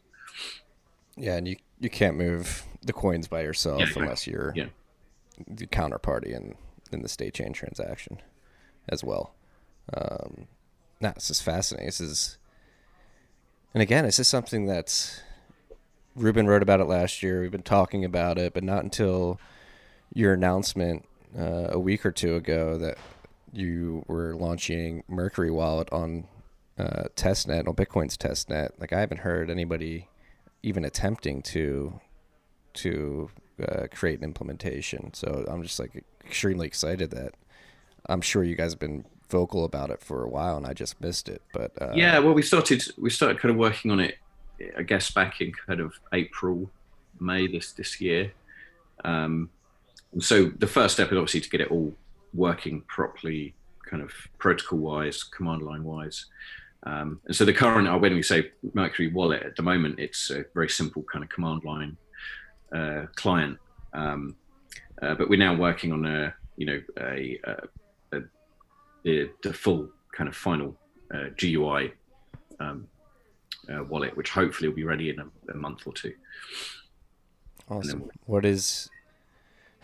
Yeah 1.16 1.36
and 1.36 1.46
you 1.46 1.56
you 1.80 1.90
can't 1.90 2.16
move 2.16 2.64
the 2.82 2.92
coins 2.92 3.28
by 3.28 3.42
yourself 3.42 3.80
yeah, 3.80 3.86
unless 3.96 4.26
you're 4.26 4.52
yeah. 4.54 4.66
the 5.46 5.66
counterparty 5.66 6.34
in 6.34 6.54
in 6.92 7.02
the 7.02 7.08
state 7.08 7.34
chain 7.34 7.52
transaction 7.52 8.20
as 8.88 9.04
well. 9.04 9.34
Um 9.92 10.48
nah, 11.00 11.12
this 11.12 11.30
is 11.30 11.40
fascinating. 11.40 11.86
This 11.86 12.00
is 12.00 12.38
and 13.72 13.82
again 13.82 14.04
this 14.04 14.18
is 14.18 14.28
something 14.28 14.66
that's 14.66 15.20
Ruben 16.16 16.46
wrote 16.46 16.62
about 16.62 16.80
it 16.80 16.84
last 16.84 17.22
year. 17.22 17.40
We've 17.40 17.50
been 17.50 17.62
talking 17.62 18.04
about 18.04 18.38
it, 18.38 18.54
but 18.54 18.62
not 18.62 18.84
until 18.84 19.40
your 20.12 20.32
announcement 20.32 21.04
uh, 21.36 21.68
a 21.70 21.78
week 21.78 22.06
or 22.06 22.12
two 22.12 22.36
ago 22.36 22.78
that 22.78 22.98
you 23.56 24.04
were 24.06 24.34
launching 24.34 25.04
Mercury 25.08 25.50
Wallet 25.50 25.88
on 25.92 26.26
uh, 26.78 27.04
testnet, 27.16 27.68
on 27.68 27.74
Bitcoin's 27.74 28.16
testnet. 28.16 28.70
Like 28.78 28.92
I 28.92 29.00
haven't 29.00 29.18
heard 29.18 29.50
anybody 29.50 30.08
even 30.62 30.84
attempting 30.84 31.42
to 31.42 32.00
to 32.74 33.30
uh, 33.62 33.86
create 33.92 34.18
an 34.18 34.24
implementation. 34.24 35.14
So 35.14 35.44
I'm 35.48 35.62
just 35.62 35.78
like 35.78 36.04
extremely 36.24 36.66
excited 36.66 37.10
that 37.10 37.34
I'm 38.06 38.20
sure 38.20 38.42
you 38.42 38.56
guys 38.56 38.72
have 38.72 38.80
been 38.80 39.04
vocal 39.30 39.64
about 39.64 39.90
it 39.90 40.00
for 40.00 40.24
a 40.24 40.28
while, 40.28 40.56
and 40.56 40.66
I 40.66 40.72
just 40.72 41.00
missed 41.00 41.28
it. 41.28 41.42
But 41.52 41.72
uh, 41.80 41.92
yeah, 41.94 42.18
well, 42.18 42.34
we 42.34 42.42
started 42.42 42.82
we 42.98 43.10
started 43.10 43.38
kind 43.38 43.50
of 43.50 43.56
working 43.56 43.90
on 43.90 44.00
it, 44.00 44.18
I 44.76 44.82
guess, 44.82 45.10
back 45.10 45.40
in 45.40 45.52
kind 45.66 45.80
of 45.80 45.94
April, 46.12 46.70
May 47.20 47.46
this 47.46 47.72
this 47.72 48.00
year. 48.00 48.32
Um, 49.04 49.50
so 50.20 50.46
the 50.46 50.66
first 50.66 50.94
step 50.94 51.10
is 51.10 51.18
obviously 51.18 51.40
to 51.40 51.50
get 51.50 51.60
it 51.60 51.70
all 51.70 51.92
working 52.34 52.82
properly, 52.82 53.54
kind 53.88 54.02
of 54.02 54.12
protocol 54.38 54.78
wise, 54.78 55.22
command 55.22 55.62
line 55.62 55.84
wise. 55.84 56.26
Um, 56.84 57.20
and 57.26 57.34
so 57.34 57.44
the 57.44 57.52
current, 57.52 57.88
when 58.00 58.14
we 58.14 58.22
say 58.22 58.50
Mercury 58.74 59.08
Wallet, 59.08 59.42
at 59.42 59.56
the 59.56 59.62
moment, 59.62 59.98
it's 59.98 60.30
a 60.30 60.44
very 60.54 60.68
simple 60.68 61.02
kind 61.10 61.24
of 61.24 61.30
command 61.30 61.64
line 61.64 61.96
uh, 62.74 63.06
client. 63.14 63.58
Um, 63.92 64.36
uh, 65.00 65.14
but 65.14 65.28
we're 65.28 65.38
now 65.38 65.54
working 65.54 65.92
on 65.92 66.04
a, 66.04 66.34
you 66.56 66.66
know, 66.66 66.82
a, 66.98 67.38
a, 67.44 68.18
a 69.04 69.30
the, 69.42 69.52
full 69.52 69.88
kind 70.12 70.28
of 70.28 70.36
final 70.36 70.76
uh, 71.14 71.28
GUI 71.38 71.92
um, 72.60 72.86
uh, 73.72 73.82
wallet, 73.84 74.16
which 74.16 74.30
hopefully 74.30 74.68
will 74.68 74.76
be 74.76 74.84
ready 74.84 75.10
in 75.10 75.20
a, 75.20 75.26
a 75.52 75.56
month 75.56 75.86
or 75.86 75.92
two. 75.92 76.14
Awesome. 77.70 78.10
What 78.26 78.44
is 78.44 78.90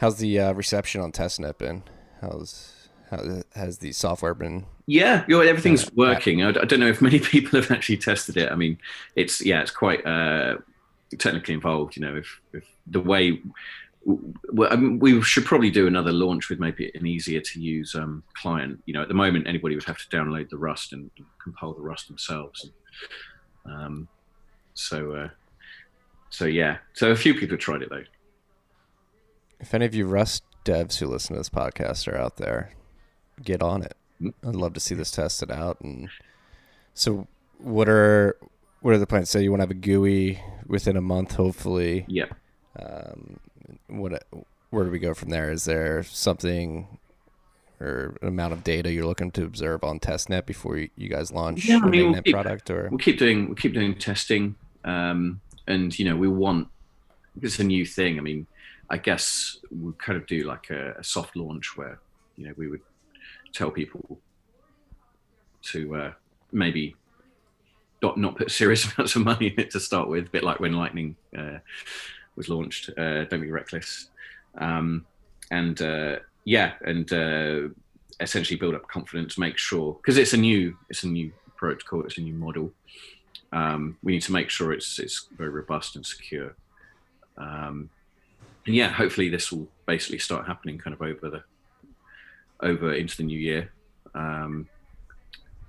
How's 0.01 0.16
the 0.16 0.38
uh, 0.38 0.53
reception 0.55 1.03
on 1.03 1.12
testnet 1.12 1.59
been? 1.59 1.82
How's 2.20 2.88
how 3.10 3.42
has 3.54 3.78
the 3.78 3.92
software 3.92 4.34
been? 4.34 4.66
Yeah, 4.86 5.24
you 5.26 5.36
know, 5.36 5.42
everything's 5.42 5.86
uh, 5.86 5.90
working. 5.96 6.42
I, 6.42 6.50
I, 6.50 6.64
don't 6.64 6.80
know 6.80 6.88
if 6.88 7.02
many 7.02 7.18
people 7.34 7.60
have 7.60 7.70
actually 7.70 7.96
tested 7.96 8.36
it. 8.36 8.52
I 8.52 8.54
mean, 8.54 8.78
it's 9.16 9.44
yeah, 9.44 9.62
it's 9.62 9.70
quite 9.70 10.04
uh, 10.06 10.58
technically 11.18 11.54
involved. 11.54 11.96
You 11.96 12.02
know, 12.02 12.16
if, 12.16 12.40
if 12.52 12.64
the 12.86 13.00
way 13.00 13.40
well, 14.04 14.72
I 14.72 14.76
mean, 14.76 14.98
we 14.98 15.20
should 15.22 15.44
probably 15.44 15.70
do 15.70 15.86
another 15.86 16.12
launch 16.12 16.48
with 16.48 16.58
maybe 16.58 16.90
an 16.94 17.06
easier 17.06 17.40
to 17.40 17.60
use 17.60 17.94
um, 17.94 18.22
client. 18.34 18.82
You 18.86 18.94
know, 18.94 19.02
at 19.02 19.08
the 19.08 19.14
moment, 19.14 19.46
anybody 19.46 19.74
would 19.74 19.84
have 19.84 19.98
to 19.98 20.16
download 20.16 20.48
the 20.48 20.56
Rust 20.56 20.92
and 20.92 21.10
compile 21.42 21.74
the 21.74 21.82
Rust 21.82 22.08
themselves. 22.08 22.70
Um, 23.66 24.08
so, 24.74 25.12
uh, 25.12 25.28
so 26.30 26.46
yeah, 26.46 26.78
so 26.94 27.10
a 27.10 27.16
few 27.16 27.34
people 27.34 27.56
tried 27.56 27.82
it 27.82 27.90
though. 27.90 28.04
If 29.58 29.74
any 29.74 29.84
of 29.84 29.94
you 29.94 30.06
Rust 30.06 30.44
devs 30.64 30.98
who 30.98 31.06
listen 31.06 31.34
to 31.34 31.40
this 31.40 31.48
podcast 31.48 32.08
are 32.08 32.16
out 32.16 32.36
there, 32.36 32.72
get 33.42 33.62
on 33.62 33.82
it. 33.82 33.96
Mm-hmm. 34.20 34.48
I'd 34.48 34.56
love 34.56 34.74
to 34.74 34.80
see 34.80 34.94
this 34.94 35.11
tested 35.11 35.50
out. 35.50 35.80
And 35.80 36.08
so, 36.94 37.26
what 37.58 37.88
are 37.88 38.36
what 38.80 38.94
are 38.94 38.98
the 38.98 39.06
plans? 39.06 39.30
So 39.30 39.38
you 39.38 39.50
want 39.50 39.61
to 39.61 39.64
have 39.64 39.70
a 39.70 39.74
GUI 39.74 40.40
within 40.66 40.96
a 40.96 41.00
month, 41.02 41.34
hopefully. 41.34 42.04
Yeah. 42.08 42.26
Um, 42.78 43.40
what? 43.88 44.24
Where 44.70 44.84
do 44.84 44.90
we 44.90 44.98
go 44.98 45.14
from 45.14 45.30
there? 45.30 45.50
Is 45.50 45.64
there 45.64 46.04
something 46.04 46.86
or 47.80 48.16
an 48.20 48.28
amount 48.28 48.52
of 48.52 48.62
data 48.62 48.92
you're 48.92 49.06
looking 49.06 49.30
to 49.32 49.44
observe 49.44 49.82
on 49.82 49.98
testnet 49.98 50.44
before 50.46 50.76
you, 50.76 50.90
you 50.96 51.08
guys 51.08 51.32
launch 51.32 51.66
yeah, 51.66 51.80
I 51.82 51.88
mean, 51.88 52.12
we'll 52.12 52.22
keep, 52.22 52.34
product? 52.34 52.70
Or 52.70 52.88
we'll 52.90 52.98
keep 52.98 53.18
doing 53.18 53.46
we'll 53.46 53.56
keep 53.56 53.72
doing 53.72 53.96
testing, 53.96 54.54
um, 54.84 55.40
and 55.66 55.98
you 55.98 56.04
know 56.04 56.16
we 56.16 56.28
want 56.28 56.68
it's 57.42 57.58
a 57.58 57.64
new 57.64 57.86
thing. 57.86 58.18
I 58.18 58.20
mean, 58.20 58.46
I 58.91 58.99
guess 58.99 59.59
we'd 59.70 59.99
kind 59.99 60.18
of 60.18 60.26
do 60.26 60.43
like 60.43 60.70
a, 60.70 60.95
a, 60.99 61.05
soft 61.05 61.36
launch 61.36 61.76
where 61.76 62.01
you 62.36 62.47
know 62.47 62.55
we 62.57 62.66
would 62.66 62.80
tell 63.53 63.70
people 63.70 64.18
to 65.62 65.95
uh, 65.95 66.12
maybe 66.51 66.97
not 68.03 68.18
not 68.18 68.36
put 68.36 68.51
serious 68.51 68.84
amounts 68.99 69.14
of 69.14 69.24
money 69.24 69.49
in 69.49 69.61
it 69.61 69.70
to 69.70 69.80
start 69.80 70.09
with, 70.09 70.26
a 70.26 70.30
bit 70.30 70.43
like 70.43 70.59
when 70.59 70.72
Lightning 70.72 71.14
uh, 71.38 71.59
was 72.34 72.49
launched. 72.49 72.91
Uh, 72.99 73.24
Don't 73.24 73.41
be 73.41 73.51
reckless, 73.51 74.09
um, 74.59 75.07
and 75.53 75.80
uh, 75.80 76.16
yeah, 76.45 76.72
and 76.84 77.12
uh, 77.12 77.68
essentially 78.18 78.59
build 78.59 78.74
up 78.74 78.88
confidence. 78.88 79.38
Make 79.38 79.57
sure 79.57 79.95
because 79.95 80.18
it's 80.18 80.32
a 80.32 80.38
new 80.38 80.76
it's 80.88 81.05
a 81.05 81.09
new 81.09 81.32
protocol, 81.57 82.05
it's 82.05 82.18
a 82.18 82.22
new 82.22 82.34
model. 82.34 82.72
Um, 83.53 83.99
we 84.03 84.12
need 84.12 84.22
to 84.22 84.32
make 84.32 84.51
sure 84.51 84.72
it's 84.72 84.99
it's 84.99 85.28
very 85.36 85.51
robust 85.51 85.95
and 85.95 86.05
secure. 86.05 86.57
Um, 87.36 87.88
and 88.66 88.74
yeah, 88.74 88.88
hopefully 88.88 89.28
this 89.28 89.50
will 89.50 89.68
basically 89.86 90.18
start 90.18 90.46
happening 90.46 90.78
kind 90.78 90.94
of 90.94 91.02
over 91.02 91.30
the 91.30 91.42
over 92.62 92.92
into 92.92 93.16
the 93.16 93.22
new 93.22 93.38
year. 93.38 93.72
Um, 94.14 94.68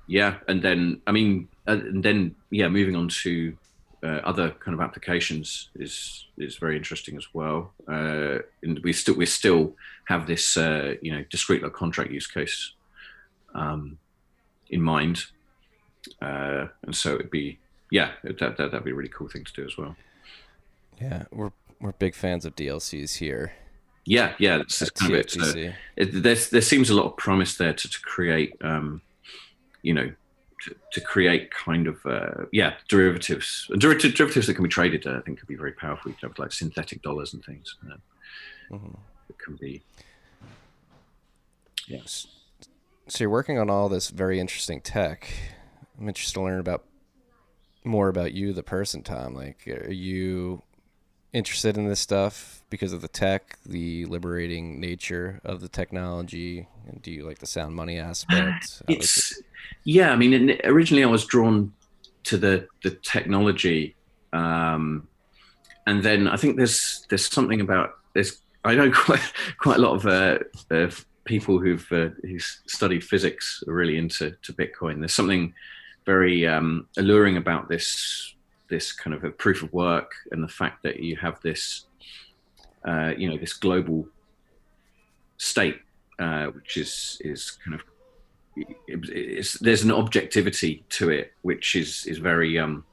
yeah, 0.07 0.37
and 0.47 0.61
then 0.61 1.01
I 1.07 1.11
mean, 1.11 1.47
uh, 1.67 1.71
and 1.71 2.03
then 2.03 2.35
yeah, 2.49 2.67
moving 2.67 2.95
on 2.95 3.07
to 3.23 3.55
uh, 4.03 4.19
other 4.23 4.51
kind 4.51 4.73
of 4.73 4.81
applications 4.81 5.69
is 5.75 6.25
is 6.37 6.57
very 6.57 6.75
interesting 6.75 7.17
as 7.17 7.27
well. 7.33 7.73
Uh, 7.87 8.39
and 8.63 8.79
we 8.83 8.93
still 8.93 9.15
we 9.15 9.25
still 9.25 9.73
have 10.05 10.27
this 10.27 10.57
uh, 10.57 10.95
you 11.01 11.11
know 11.11 11.23
discrete 11.29 11.61
log 11.61 11.73
contract 11.73 12.11
use 12.11 12.27
case 12.27 12.73
um, 13.53 13.97
in 14.69 14.81
mind, 14.81 15.25
uh, 16.21 16.67
and 16.83 16.95
so 16.95 17.15
it'd 17.15 17.31
be 17.31 17.59
yeah 17.91 18.11
that, 18.23 18.39
that 18.39 18.57
that'd 18.57 18.83
be 18.83 18.91
a 18.91 18.95
really 18.95 19.09
cool 19.09 19.29
thing 19.29 19.43
to 19.43 19.53
do 19.53 19.65
as 19.65 19.77
well. 19.77 19.95
Yeah, 20.99 21.23
we're 21.31 21.51
we're 21.81 21.91
big 21.93 22.15
fans 22.15 22.45
of 22.45 22.55
DLCs 22.55 23.17
here. 23.17 23.53
Yeah, 24.05 24.33
yeah, 24.39 24.57
that's 24.57 24.89
kind 24.91 25.13
of 25.13 25.19
it. 25.19 25.31
So 25.31 25.71
it. 25.95 26.23
There 26.23 26.35
there 26.35 26.61
seems 26.61 26.89
a 26.89 26.95
lot 26.95 27.05
of 27.05 27.17
promise 27.17 27.57
there 27.57 27.73
to, 27.73 27.89
to 27.89 28.01
create, 28.01 28.53
um, 28.61 29.01
you 29.83 29.93
know, 29.93 30.11
to, 30.63 30.75
to, 30.93 31.01
create 31.01 31.51
kind 31.51 31.87
of 31.87 32.03
uh, 32.05 32.45
yeah 32.51 32.73
derivatives, 32.87 33.69
derivative, 33.77 34.15
derivatives 34.15 34.47
that 34.47 34.55
can 34.55 34.63
be 34.63 34.69
traded. 34.69 35.05
Uh, 35.05 35.17
I 35.17 35.21
think 35.21 35.39
could 35.39 35.47
be 35.47 35.55
very 35.55 35.73
powerful. 35.73 36.09
You 36.09 36.17
can 36.19 36.29
have 36.29 36.39
like 36.39 36.51
synthetic 36.51 37.01
dollars 37.03 37.33
and 37.33 37.43
things. 37.45 37.75
Uh, 37.85 38.75
mm-hmm. 38.75 38.95
It 39.29 39.37
can 39.37 39.55
be. 39.55 39.83
Yes. 41.87 42.27
So 43.07 43.23
you're 43.23 43.29
working 43.29 43.59
on 43.59 43.69
all 43.69 43.89
this 43.89 44.09
very 44.09 44.39
interesting 44.39 44.81
tech. 44.81 45.31
I'm 45.99 46.07
interested 46.07 46.35
to 46.35 46.43
learn 46.43 46.59
about 46.59 46.85
more 47.83 48.07
about 48.07 48.33
you, 48.33 48.53
the 48.53 48.63
person, 48.63 49.03
Tom. 49.03 49.35
Like, 49.35 49.67
are 49.67 49.91
you 49.91 50.63
interested 51.33 51.77
in 51.77 51.87
this 51.87 51.99
stuff 51.99 52.63
because 52.69 52.93
of 52.93 53.01
the 53.01 53.07
tech, 53.07 53.57
the 53.65 54.05
liberating 54.05 54.79
nature 54.79 55.39
of 55.43 55.61
the 55.61 55.67
technology? 55.67 56.67
And 56.87 57.01
do 57.01 57.11
you 57.11 57.25
like 57.25 57.39
the 57.39 57.47
sound 57.47 57.75
money 57.75 57.99
aspect? 57.99 58.81
It's 58.87 59.37
it? 59.37 59.45
yeah. 59.83 60.11
I 60.11 60.15
mean, 60.15 60.59
originally 60.63 61.03
I 61.03 61.07
was 61.07 61.25
drawn 61.25 61.73
to 62.23 62.37
the 62.37 62.67
the 62.83 62.91
technology, 62.91 63.95
um, 64.33 65.07
and 65.87 66.03
then 66.03 66.27
I 66.27 66.37
think 66.37 66.57
there's 66.57 67.05
there's 67.09 67.25
something 67.25 67.61
about 67.61 67.97
there's 68.13 68.41
I 68.63 68.75
know 68.75 68.91
quite 69.05 69.33
quite 69.57 69.77
a 69.77 69.81
lot 69.81 69.95
of 69.95 70.05
uh, 70.05 70.39
uh, 70.69 70.91
people 71.25 71.59
who've 71.59 71.87
uh, 71.91 72.09
who's 72.21 72.61
studied 72.67 73.03
physics 73.03 73.63
are 73.67 73.73
really 73.73 73.97
into 73.97 74.31
to 74.41 74.53
Bitcoin. 74.53 74.99
There's 74.99 75.15
something 75.15 75.53
very 76.05 76.47
um, 76.47 76.87
alluring 76.97 77.37
about 77.37 77.69
this 77.69 78.33
this 78.71 78.91
kind 78.91 79.13
of 79.13 79.23
a 79.23 79.29
proof 79.29 79.61
of 79.61 79.71
work 79.73 80.13
and 80.31 80.41
the 80.41 80.47
fact 80.47 80.81
that 80.81 80.99
you 81.01 81.15
have 81.17 81.39
this, 81.41 81.85
uh, 82.87 83.11
you 83.15 83.29
know, 83.29 83.37
this 83.37 83.53
global 83.53 84.07
state, 85.37 85.79
uh, 86.17 86.47
which 86.47 86.77
is 86.77 87.21
is 87.23 87.51
kind 87.63 87.75
of 87.75 87.81
there's 89.61 89.83
an 89.83 89.91
objectivity 89.91 90.83
to 90.89 91.09
it, 91.09 91.33
which 91.43 91.75
is 91.75 92.05
is 92.07 92.17
very 92.17 92.57
um, 92.57 92.83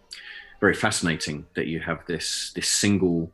very 0.61 0.74
fascinating. 0.74 1.47
That 1.55 1.68
you 1.68 1.81
have 1.81 2.01
this 2.07 2.53
this 2.55 2.68
single 2.68 3.31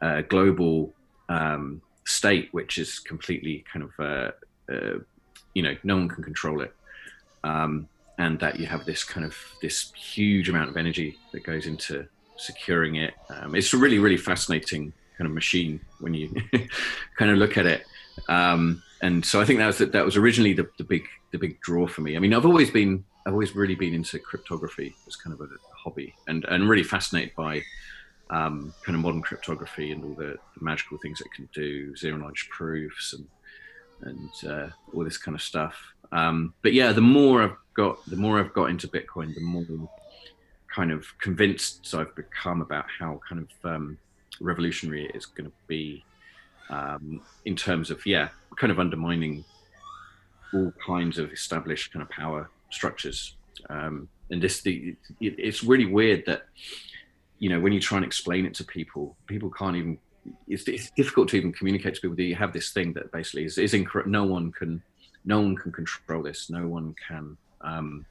uh, 0.00 0.22
global 0.22 0.94
um, 1.28 1.82
state, 2.06 2.48
which 2.52 2.78
is 2.78 2.98
completely 2.98 3.64
kind 3.70 3.84
of 3.88 3.92
uh, 3.98 4.30
uh, 4.72 4.98
you 5.54 5.62
know 5.62 5.74
no 5.82 5.96
one 5.96 6.08
can 6.08 6.22
control 6.22 6.62
it. 6.62 6.72
Um, 7.42 7.88
and 8.18 8.38
that 8.40 8.58
you 8.58 8.66
have 8.66 8.84
this 8.84 9.04
kind 9.04 9.26
of 9.26 9.36
this 9.60 9.92
huge 9.92 10.48
amount 10.48 10.70
of 10.70 10.76
energy 10.76 11.18
that 11.32 11.42
goes 11.44 11.66
into 11.66 12.06
securing 12.36 12.96
it. 12.96 13.14
Um, 13.30 13.54
it's 13.54 13.72
a 13.72 13.76
really 13.76 13.98
really 13.98 14.16
fascinating 14.16 14.92
kind 15.16 15.28
of 15.28 15.34
machine 15.34 15.80
when 16.00 16.14
you 16.14 16.34
kind 17.16 17.30
of 17.30 17.38
look 17.38 17.56
at 17.56 17.66
it. 17.66 17.84
Um, 18.28 18.82
and 19.02 19.24
so 19.24 19.40
I 19.40 19.44
think 19.44 19.58
that 19.58 19.66
was 19.66 19.78
that 19.78 20.04
was 20.04 20.16
originally 20.16 20.52
the, 20.52 20.68
the 20.78 20.84
big 20.84 21.04
the 21.32 21.38
big 21.38 21.60
draw 21.60 21.86
for 21.86 22.00
me. 22.00 22.16
I 22.16 22.20
mean, 22.20 22.32
I've 22.32 22.46
always 22.46 22.70
been 22.70 23.04
I've 23.26 23.32
always 23.32 23.54
really 23.54 23.74
been 23.74 23.94
into 23.94 24.18
cryptography 24.18 24.94
as 25.06 25.16
kind 25.16 25.34
of 25.34 25.40
a, 25.40 25.48
hobby, 25.76 26.14
and 26.28 26.44
and 26.46 26.68
really 26.68 26.82
fascinated 26.82 27.34
by 27.36 27.62
um, 28.30 28.72
kind 28.84 28.96
of 28.96 29.02
modern 29.02 29.20
cryptography 29.20 29.92
and 29.92 30.02
all 30.04 30.14
the, 30.14 30.38
the, 30.56 30.64
magical 30.64 30.96
things 30.98 31.20
it 31.20 31.30
can 31.34 31.48
do, 31.52 31.94
zero 31.94 32.16
knowledge 32.16 32.48
proofs, 32.50 33.12
and 33.12 33.26
and 34.04 34.30
uh, 34.50 34.68
all 34.92 35.04
this 35.04 35.18
kind 35.18 35.34
of 35.34 35.42
stuff. 35.42 35.76
Um, 36.12 36.54
but 36.62 36.72
yeah, 36.72 36.92
the 36.92 37.00
more 37.00 37.42
I've 37.42 37.56
got, 37.74 38.04
the 38.06 38.16
more 38.16 38.38
I've 38.38 38.52
got 38.52 38.70
into 38.70 38.88
Bitcoin, 38.88 39.34
the 39.34 39.40
more 39.40 39.88
kind 40.74 40.90
of 40.90 41.06
convinced 41.18 41.94
I've 41.94 42.14
become 42.14 42.60
about 42.60 42.86
how 42.98 43.20
kind 43.28 43.46
of 43.46 43.70
um, 43.70 43.98
revolutionary 44.40 45.06
it 45.06 45.16
is 45.16 45.26
going 45.26 45.46
to 45.46 45.56
be 45.66 46.04
um, 46.70 47.20
in 47.44 47.56
terms 47.56 47.90
of 47.90 48.04
yeah, 48.06 48.28
kind 48.56 48.70
of 48.70 48.78
undermining 48.78 49.44
all 50.52 50.72
kinds 50.84 51.18
of 51.18 51.32
established 51.32 51.92
kind 51.92 52.02
of 52.02 52.08
power 52.10 52.50
structures. 52.70 53.36
Um, 53.68 54.08
and 54.30 54.42
this, 54.42 54.62
the, 54.62 54.96
it, 55.20 55.34
it's 55.38 55.62
really 55.62 55.86
weird 55.86 56.24
that 56.26 56.46
you 57.38 57.50
know 57.50 57.60
when 57.60 57.72
you 57.72 57.80
try 57.80 57.98
and 57.98 58.04
explain 58.04 58.46
it 58.46 58.54
to 58.54 58.64
people, 58.64 59.16
people 59.26 59.50
can't 59.50 59.76
even. 59.76 59.98
It's, 60.48 60.66
it's 60.68 60.90
difficult 60.90 61.28
to 61.30 61.36
even 61.36 61.52
communicate 61.52 61.94
to 61.96 62.00
people 62.00 62.16
that 62.16 62.22
you 62.22 62.34
have 62.36 62.52
this 62.52 62.70
thing 62.70 62.92
that 62.94 63.12
basically 63.12 63.44
is, 63.44 63.58
is 63.58 63.74
incorrect. 63.74 64.08
No 64.08 64.24
one 64.24 64.52
can 64.52 64.82
no 65.24 65.40
one 65.40 65.56
can 65.56 65.72
control 65.72 66.22
this. 66.22 66.50
No 66.50 66.66
one 66.66 66.94
can 67.08 67.36
um, 67.62 68.06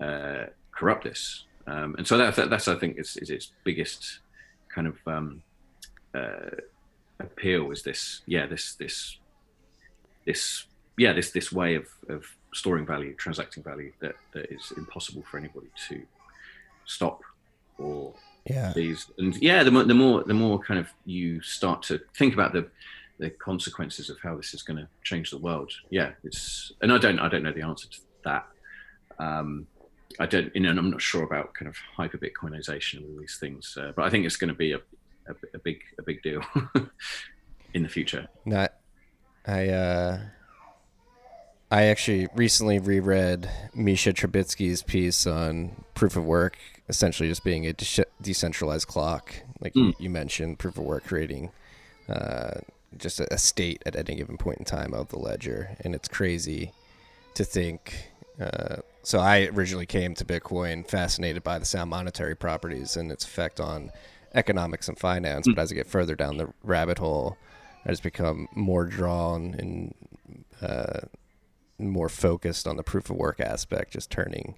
uh, 0.00 0.46
corrupt 0.72 1.04
this. 1.04 1.44
Um, 1.66 1.94
and 1.98 2.06
so 2.06 2.16
that, 2.18 2.34
that, 2.36 2.50
that's, 2.50 2.68
I 2.68 2.74
think, 2.74 2.98
is, 2.98 3.16
is 3.16 3.30
its 3.30 3.52
biggest 3.64 4.20
kind 4.68 4.86
of 4.86 4.96
um, 5.06 5.42
uh, 6.14 6.50
appeal 7.18 7.70
is 7.70 7.82
this, 7.82 8.22
yeah, 8.26 8.46
this, 8.46 8.74
this, 8.74 9.18
this, 10.26 10.66
yeah, 10.96 11.12
this, 11.12 11.30
this 11.30 11.52
way 11.52 11.74
of, 11.74 11.86
of 12.08 12.24
storing 12.52 12.86
value, 12.86 13.14
transacting 13.14 13.62
value 13.62 13.92
that, 14.00 14.16
that 14.32 14.52
is 14.52 14.72
impossible 14.76 15.22
for 15.30 15.38
anybody 15.38 15.68
to 15.88 16.02
stop 16.84 17.22
or 17.78 18.12
yeah. 18.46 18.72
these. 18.74 19.06
And 19.18 19.36
yeah, 19.36 19.62
the 19.62 19.70
more, 19.70 19.84
the 19.84 19.94
more, 19.94 20.24
the 20.24 20.34
more 20.34 20.58
kind 20.58 20.80
of 20.80 20.88
you 21.04 21.40
start 21.40 21.82
to 21.84 22.00
think 22.14 22.34
about 22.34 22.52
the, 22.52 22.68
the 23.18 23.30
consequences 23.30 24.10
of 24.10 24.18
how 24.20 24.36
this 24.36 24.54
is 24.54 24.62
going 24.62 24.78
to 24.78 24.88
change 25.02 25.30
the 25.30 25.38
world. 25.38 25.72
Yeah, 25.90 26.12
it's 26.24 26.72
and 26.80 26.92
I 26.92 26.98
don't 26.98 27.18
I 27.18 27.28
don't 27.28 27.42
know 27.42 27.52
the 27.52 27.62
answer 27.62 27.88
to 27.88 27.98
that. 28.24 28.46
Um, 29.18 29.66
I 30.18 30.26
don't, 30.26 30.54
you 30.54 30.62
know, 30.62 30.70
I'm 30.70 30.90
not 30.90 31.02
sure 31.02 31.22
about 31.22 31.54
kind 31.54 31.68
of 31.68 31.76
hyper 31.96 32.18
Bitcoinization 32.18 32.98
and 32.98 33.06
all 33.06 33.20
these 33.20 33.36
things, 33.38 33.76
uh, 33.80 33.92
but 33.94 34.04
I 34.04 34.10
think 34.10 34.26
it's 34.26 34.36
going 34.36 34.48
to 34.48 34.54
be 34.54 34.72
a, 34.72 34.78
a, 35.28 35.34
a 35.54 35.58
big 35.58 35.82
a 35.98 36.02
big 36.02 36.22
deal 36.22 36.42
in 37.74 37.82
the 37.82 37.88
future. 37.88 38.26
Not, 38.44 38.74
I 39.46 39.68
uh, 39.68 40.20
I 41.70 41.84
actually 41.84 42.28
recently 42.34 42.78
reread 42.80 43.48
Grisha 43.74 44.12
Trubetskoy's 44.12 44.82
piece 44.82 45.26
on 45.26 45.84
proof 45.94 46.16
of 46.16 46.24
work, 46.24 46.58
essentially 46.88 47.28
just 47.28 47.44
being 47.44 47.64
a 47.66 47.72
de- 47.72 48.04
decentralized 48.20 48.88
clock, 48.88 49.34
like 49.60 49.74
mm. 49.74 49.88
you, 49.88 49.94
you, 50.00 50.10
mentioned, 50.10 50.58
proof 50.58 50.76
of 50.76 50.84
work 50.84 51.04
creating. 51.04 51.50
Uh, 52.08 52.60
just 52.98 53.20
a, 53.20 53.32
a, 53.32 53.38
state 53.38 53.80
at 53.86 53.94
any 53.94 54.16
given 54.16 54.36
point 54.36 54.58
in 54.58 54.64
time 54.64 54.92
of 54.92 55.10
the 55.10 55.18
ledger, 55.18 55.76
and 55.84 55.94
it's 55.94 56.08
crazy 56.08 56.72
to 57.34 57.44
think. 57.44 58.10
Uh, 58.40 58.78
so 59.04 59.20
I 59.20 59.48
originally 59.52 59.86
came 59.86 60.14
to 60.16 60.24
Bitcoin 60.24 60.84
fascinated 60.88 61.44
by 61.44 61.60
the 61.60 61.64
sound 61.64 61.90
monetary 61.90 62.34
properties 62.34 62.96
and 62.96 63.12
its 63.12 63.24
effect 63.24 63.60
on 63.60 63.92
economics 64.34 64.88
and 64.88 64.98
finance. 64.98 65.46
Mm. 65.46 65.54
But 65.54 65.62
as 65.62 65.72
I 65.72 65.76
get 65.76 65.86
further 65.86 66.16
down 66.16 66.36
the 66.36 66.52
rabbit 66.64 66.98
hole, 66.98 67.38
I 67.86 67.90
just 67.90 68.02
become 68.02 68.48
more 68.56 68.86
drawn 68.86 69.54
and 69.56 69.94
uh, 70.60 71.00
more 71.88 72.08
focused 72.08 72.66
on 72.66 72.76
the 72.76 72.82
proof 72.82 73.10
of 73.10 73.16
work 73.16 73.40
aspect, 73.40 73.92
just 73.92 74.10
turning 74.10 74.56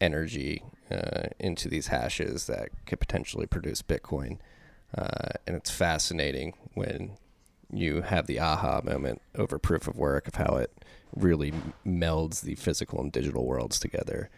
energy 0.00 0.62
uh, 0.90 1.28
into 1.38 1.68
these 1.68 1.88
hashes 1.88 2.46
that 2.46 2.68
could 2.86 3.00
potentially 3.00 3.46
produce 3.46 3.82
Bitcoin. 3.82 4.38
Uh, 4.96 5.30
and 5.46 5.56
it's 5.56 5.70
fascinating 5.70 6.54
when 6.74 7.16
you 7.72 8.02
have 8.02 8.26
the 8.26 8.38
aha 8.38 8.80
moment 8.84 9.20
over 9.36 9.58
proof 9.58 9.88
of 9.88 9.96
work 9.96 10.28
of 10.28 10.36
how 10.36 10.56
it 10.56 10.72
really 11.14 11.52
melds 11.84 12.42
the 12.42 12.54
physical 12.54 13.00
and 13.00 13.10
digital 13.12 13.44
worlds 13.44 13.78
together 13.78 14.30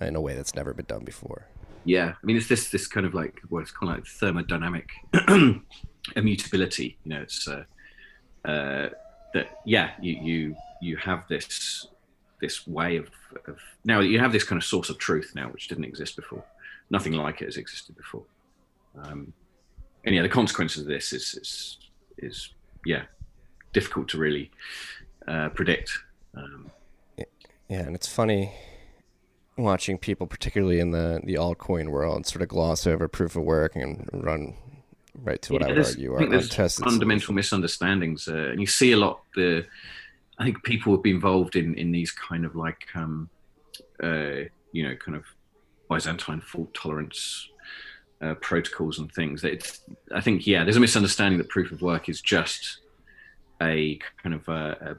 in 0.00 0.14
a 0.14 0.20
way 0.20 0.34
that's 0.34 0.54
never 0.54 0.72
been 0.74 0.84
done 0.86 1.04
before. 1.04 1.46
Yeah, 1.84 2.14
I 2.20 2.26
mean, 2.26 2.36
it's 2.36 2.48
this 2.48 2.70
this 2.70 2.86
kind 2.86 3.06
of 3.06 3.14
like 3.14 3.40
what's 3.48 3.70
called 3.70 3.92
like 3.92 4.04
thermodynamic 4.04 4.88
immutability. 6.16 6.98
You 7.04 7.10
know, 7.10 7.20
it's 7.22 7.46
uh, 7.46 7.64
uh, 8.44 8.88
that 9.34 9.60
yeah, 9.64 9.92
you 10.00 10.18
you 10.20 10.56
you 10.80 10.96
have 10.96 11.26
this 11.28 11.86
this 12.40 12.66
way 12.66 12.96
of, 12.96 13.08
of 13.46 13.58
now 13.84 14.00
you 14.00 14.18
have 14.18 14.32
this 14.32 14.44
kind 14.44 14.60
of 14.60 14.64
source 14.64 14.90
of 14.90 14.98
truth 14.98 15.32
now, 15.34 15.48
which 15.48 15.68
didn't 15.68 15.84
exist 15.84 16.16
before. 16.16 16.44
Nothing 16.90 17.14
like 17.14 17.40
it 17.40 17.46
has 17.46 17.56
existed 17.56 17.96
before. 17.96 18.24
Um, 19.02 19.32
and 20.04 20.14
yeah, 20.14 20.22
the 20.22 20.28
consequences 20.28 20.82
of 20.82 20.88
this 20.88 21.12
is 21.12 21.34
is 21.34 21.78
is 22.18 22.50
yeah 22.84 23.02
difficult 23.72 24.08
to 24.08 24.18
really 24.18 24.50
uh, 25.26 25.48
predict. 25.50 25.98
Um, 26.34 26.70
yeah, 27.68 27.80
and 27.80 27.96
it's 27.96 28.06
funny 28.06 28.52
watching 29.56 29.98
people, 29.98 30.26
particularly 30.26 30.80
in 30.80 30.90
the 30.90 31.20
the 31.24 31.34
altcoin 31.34 31.88
world, 31.88 32.26
sort 32.26 32.42
of 32.42 32.48
gloss 32.48 32.86
over 32.86 33.08
proof 33.08 33.36
of 33.36 33.42
work 33.42 33.74
and 33.74 34.08
run 34.12 34.54
right 35.22 35.40
to 35.42 35.54
what 35.54 35.62
yeah, 35.62 35.68
I 35.68 35.72
would 35.72 35.86
argue 35.86 36.14
are 36.14 36.68
fundamental 36.68 37.34
misunderstandings, 37.34 38.28
uh, 38.28 38.50
and 38.50 38.60
you 38.60 38.66
see 38.66 38.92
a 38.92 38.96
lot. 38.96 39.22
The 39.34 39.66
I 40.38 40.44
think 40.44 40.62
people 40.64 40.92
have 40.92 41.02
been 41.02 41.16
involved 41.16 41.56
in 41.56 41.74
in 41.74 41.92
these 41.92 42.10
kind 42.10 42.44
of 42.44 42.54
like 42.54 42.86
um, 42.94 43.28
uh, 44.02 44.44
you 44.72 44.86
know 44.86 44.94
kind 44.96 45.16
of 45.16 45.24
Byzantine 45.88 46.40
fault 46.40 46.72
tolerance 46.74 47.48
uh, 48.20 48.34
protocols 48.34 48.98
and 48.98 49.12
things. 49.12 49.44
It's, 49.44 49.80
I 50.14 50.20
think 50.20 50.46
yeah, 50.46 50.64
there's 50.64 50.76
a 50.76 50.80
misunderstanding 50.80 51.38
that 51.38 51.48
proof 51.48 51.72
of 51.72 51.82
work 51.82 52.08
is 52.08 52.20
just 52.20 52.78
a 53.62 53.98
kind 54.22 54.34
of 54.34 54.48
a, 54.48 54.98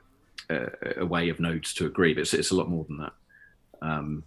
a, 0.49 1.01
a 1.01 1.05
way 1.05 1.29
of 1.29 1.39
nodes 1.39 1.73
to 1.75 1.85
agree, 1.85 2.13
but 2.13 2.21
it's, 2.21 2.33
it's, 2.33 2.51
a 2.51 2.55
lot 2.55 2.69
more 2.69 2.85
than 2.85 2.97
that. 2.97 3.13
Um, 3.81 4.23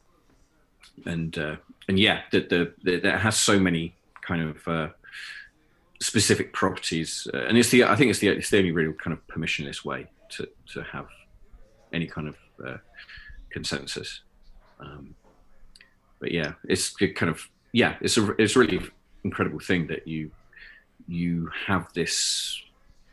and 1.06 1.36
uh, 1.38 1.56
and 1.88 1.98
yeah, 1.98 2.22
that 2.30 2.48
the, 2.50 2.72
the, 2.82 3.00
that 3.00 3.20
has 3.20 3.36
so 3.36 3.58
many 3.58 3.94
kind 4.22 4.42
of 4.42 4.68
uh, 4.68 4.88
specific 6.00 6.52
properties, 6.52 7.26
uh, 7.34 7.46
and 7.48 7.58
it's 7.58 7.70
the 7.70 7.84
I 7.84 7.96
think 7.96 8.10
it's 8.10 8.20
the 8.20 8.28
it's 8.28 8.50
the 8.50 8.58
only 8.58 8.70
real 8.70 8.92
kind 8.92 9.12
of 9.16 9.26
permissionless 9.26 9.84
way 9.84 10.08
to 10.32 10.48
to 10.72 10.82
have 10.82 11.06
any 11.92 12.06
kind 12.06 12.28
of 12.28 12.36
uh, 12.66 12.76
consensus. 13.50 14.20
Um, 14.78 15.14
but 16.20 16.32
yeah, 16.32 16.52
it's 16.64 16.90
kind 16.90 17.30
of 17.30 17.48
yeah, 17.72 17.96
it's 18.00 18.16
a 18.16 18.32
it's 18.40 18.56
really 18.56 18.80
incredible 19.24 19.60
thing 19.60 19.86
that 19.88 20.06
you 20.06 20.30
you 21.08 21.50
have 21.66 21.92
this. 21.94 22.60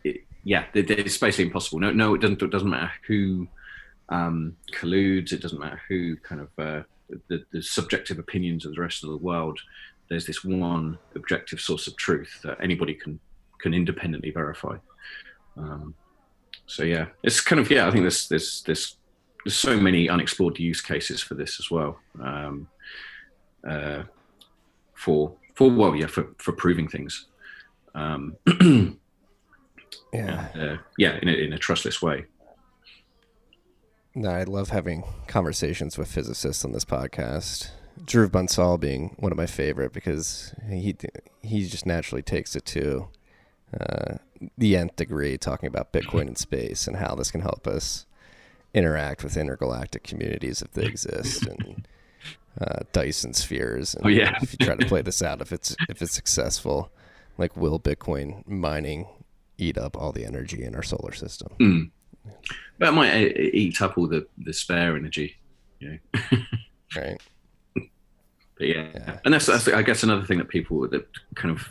It, 0.03 0.21
yeah, 0.43 0.65
it's 0.73 1.17
basically 1.17 1.45
impossible. 1.45 1.79
No, 1.79 1.91
no, 1.91 2.15
it 2.15 2.21
doesn't. 2.21 2.41
It 2.41 2.51
doesn't 2.51 2.69
matter 2.69 2.91
who 3.07 3.47
um, 4.09 4.55
colludes. 4.73 5.31
It 5.31 5.41
doesn't 5.41 5.59
matter 5.59 5.81
who 5.87 6.15
kind 6.17 6.41
of 6.41 6.49
uh, 6.57 6.83
the, 7.27 7.43
the 7.51 7.61
subjective 7.61 8.19
opinions 8.19 8.65
of 8.65 8.75
the 8.75 8.81
rest 8.81 9.03
of 9.03 9.09
the 9.09 9.17
world. 9.17 9.59
There's 10.09 10.25
this 10.25 10.43
one 10.43 10.97
objective 11.15 11.59
source 11.59 11.87
of 11.87 11.97
truth 11.97 12.39
that 12.43 12.57
anybody 12.61 12.93
can 12.93 13.19
can 13.59 13.73
independently 13.73 14.31
verify. 14.31 14.77
Um, 15.57 15.95
so 16.67 16.83
yeah, 16.83 17.07
it's 17.23 17.41
kind 17.41 17.59
of 17.59 17.71
yeah. 17.71 17.87
I 17.87 17.91
think 17.91 18.03
there's 18.03 18.27
there's 18.27 18.61
there's 18.63 18.95
there's 19.43 19.55
so 19.55 19.79
many 19.79 20.09
unexplored 20.09 20.59
use 20.59 20.81
cases 20.81 21.21
for 21.21 21.33
this 21.33 21.59
as 21.59 21.71
well. 21.71 21.97
Um, 22.21 22.67
uh, 23.67 24.03
for 24.93 25.33
for 25.55 25.71
well, 25.71 25.95
yeah, 25.95 26.07
for 26.07 26.27
for 26.37 26.51
proving 26.51 26.87
things. 26.87 27.25
Um, 27.95 28.35
yeah, 30.13 30.47
uh, 30.55 30.77
yeah, 30.97 31.17
in 31.21 31.29
a, 31.29 31.31
in 31.31 31.53
a 31.53 31.57
trustless 31.57 32.01
way. 32.01 32.25
No, 34.13 34.29
I 34.29 34.43
love 34.43 34.69
having 34.69 35.03
conversations 35.27 35.97
with 35.97 36.11
physicists 36.11 36.65
on 36.65 36.73
this 36.73 36.85
podcast. 36.85 37.69
Dhruv 38.03 38.29
Bansal 38.29 38.79
being 38.79 39.15
one 39.17 39.31
of 39.31 39.37
my 39.37 39.45
favorite 39.45 39.93
because 39.93 40.53
he 40.69 40.95
he 41.41 41.67
just 41.67 41.85
naturally 41.85 42.21
takes 42.21 42.55
it 42.55 42.65
to 42.65 43.07
uh, 43.79 44.15
the 44.57 44.75
nth 44.75 44.95
degree, 44.95 45.37
talking 45.37 45.67
about 45.67 45.91
Bitcoin 45.91 46.27
and 46.27 46.37
space 46.37 46.87
and 46.87 46.97
how 46.97 47.15
this 47.15 47.31
can 47.31 47.41
help 47.41 47.67
us 47.67 48.05
interact 48.73 49.23
with 49.23 49.35
intergalactic 49.37 50.03
communities 50.03 50.61
if 50.61 50.71
they 50.71 50.85
exist, 50.85 51.45
and 51.45 51.87
uh, 52.61 52.79
Dyson 52.93 53.33
spheres. 53.33 53.95
And 53.95 54.05
oh 54.05 54.09
yeah. 54.09 54.37
if 54.41 54.53
you 54.53 54.65
try 54.65 54.75
to 54.75 54.85
play 54.85 55.01
this 55.01 55.21
out, 55.21 55.41
if 55.41 55.51
it's 55.51 55.75
if 55.89 56.01
it's 56.01 56.13
successful, 56.13 56.91
like 57.37 57.57
will 57.57 57.79
Bitcoin 57.79 58.47
mining 58.47 59.07
eat 59.57 59.77
up 59.77 59.97
all 59.97 60.11
the 60.11 60.25
energy 60.25 60.63
in 60.63 60.75
our 60.75 60.83
solar 60.83 61.13
system? 61.13 61.49
Mm. 61.59 61.91
But 62.77 62.89
it 62.89 62.91
might 62.91 63.13
uh, 63.13 63.39
eat 63.53 63.81
up 63.81 63.97
all 63.97 64.07
the 64.07 64.27
the 64.37 64.53
spare 64.53 64.95
energy. 64.95 65.35
You 65.79 65.99
know? 66.13 66.21
right. 66.95 67.21
But 67.73 68.67
yeah. 68.67 68.87
yeah. 68.93 69.19
and 69.23 69.33
that's, 69.33 69.45
that's 69.45 69.67
I 69.67 69.83
guess 69.83 70.01
another 70.01 70.25
thing 70.25 70.39
that 70.39 70.47
people 70.47 70.87
that 70.87 71.07
kind 71.35 71.51
of 71.51 71.69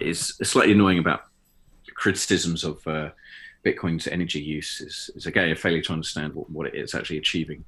is 0.00 0.34
slightly 0.42 0.72
annoying 0.72 0.98
about 0.98 1.22
criticisms 1.94 2.64
of 2.64 2.86
uh, 2.86 3.10
Bitcoin's 3.64 4.06
energy 4.06 4.40
use 4.40 4.80
is, 4.80 5.10
is 5.14 5.26
again 5.26 5.50
a 5.50 5.56
failure 5.56 5.82
to 5.82 5.92
understand 5.92 6.34
what, 6.34 6.50
what 6.50 6.66
it 6.66 6.74
is 6.74 6.94
actually 6.94 7.18
achieving. 7.18 7.64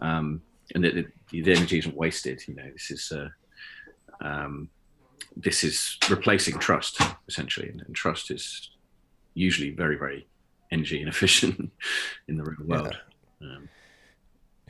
Um, 0.00 0.42
and 0.74 0.82
that 0.82 0.94
the, 0.94 1.06
the, 1.42 1.52
energy 1.52 1.78
isn't 1.78 1.96
wasted. 1.96 2.42
You 2.48 2.54
know, 2.54 2.70
this 2.72 2.90
is 2.90 3.12
uh, 3.12 3.28
um, 4.20 4.68
this 5.36 5.62
is 5.62 5.98
replacing 6.08 6.58
trust 6.58 7.00
essentially, 7.28 7.68
and, 7.68 7.82
and, 7.82 7.94
trust 7.94 8.30
is 8.30 8.70
usually 9.34 9.70
very 9.70 9.96
very 9.96 10.26
energy 10.70 11.02
inefficient 11.02 11.70
in 12.28 12.36
the 12.36 12.44
real 12.44 12.66
world. 12.66 12.96
Yeah. 13.40 13.48
Um, 13.48 13.68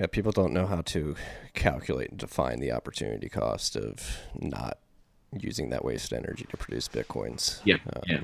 yeah, 0.01 0.07
people 0.07 0.33
don't 0.33 0.53
know 0.53 0.67
how 0.67 0.81
to 0.81 1.15
calculate 1.53 2.11
and 2.11 2.19
define 2.19 2.59
the 2.59 2.73
opportunity 2.73 3.29
cost 3.29 3.77
of 3.77 4.19
not 4.35 4.79
using 5.39 5.71
that 5.71 5.85
waste 5.85 6.13
energy 6.13 6.47
to 6.51 6.57
produce 6.57 6.89
bitcoins. 6.89 7.61
Yeah, 7.65 7.77
um, 7.95 8.03
yeah. 8.09 8.21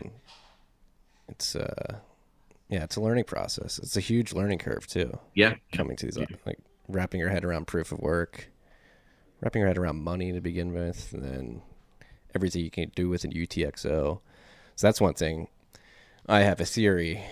It's 1.30 1.56
uh, 1.56 1.98
yeah, 2.68 2.84
it's 2.84 2.96
a 2.96 3.00
learning 3.00 3.24
process. 3.24 3.78
It's 3.78 3.96
a 3.96 4.00
huge 4.00 4.32
learning 4.32 4.58
curve 4.58 4.86
too. 4.86 5.18
Yeah, 5.34 5.54
coming 5.72 5.96
to 5.96 6.06
these 6.06 6.16
yeah. 6.16 6.26
like 6.46 6.58
wrapping 6.88 7.20
your 7.20 7.30
head 7.30 7.44
around 7.44 7.66
proof 7.66 7.92
of 7.92 7.98
work, 8.00 8.50
wrapping 9.40 9.60
your 9.60 9.68
head 9.68 9.78
around 9.78 10.02
money 10.02 10.32
to 10.32 10.40
begin 10.40 10.72
with, 10.72 11.12
and 11.12 11.22
then 11.22 11.62
everything 12.34 12.62
you 12.62 12.70
can 12.70 12.90
do 12.94 13.08
with 13.08 13.24
an 13.24 13.32
UTXO. 13.32 14.20
So 14.76 14.86
that's 14.86 15.00
one 15.00 15.14
thing. 15.14 15.48
I 16.28 16.40
have 16.40 16.60
a 16.60 16.64
theory 16.64 17.24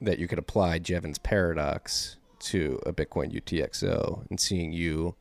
that 0.00 0.18
you 0.18 0.28
could 0.28 0.38
apply 0.38 0.78
Jevons 0.78 1.18
paradox 1.18 2.16
to 2.40 2.80
a 2.86 2.92
Bitcoin 2.92 3.32
UTXO 3.32 4.28
and 4.30 4.40
seeing 4.40 4.72
you 4.72 5.14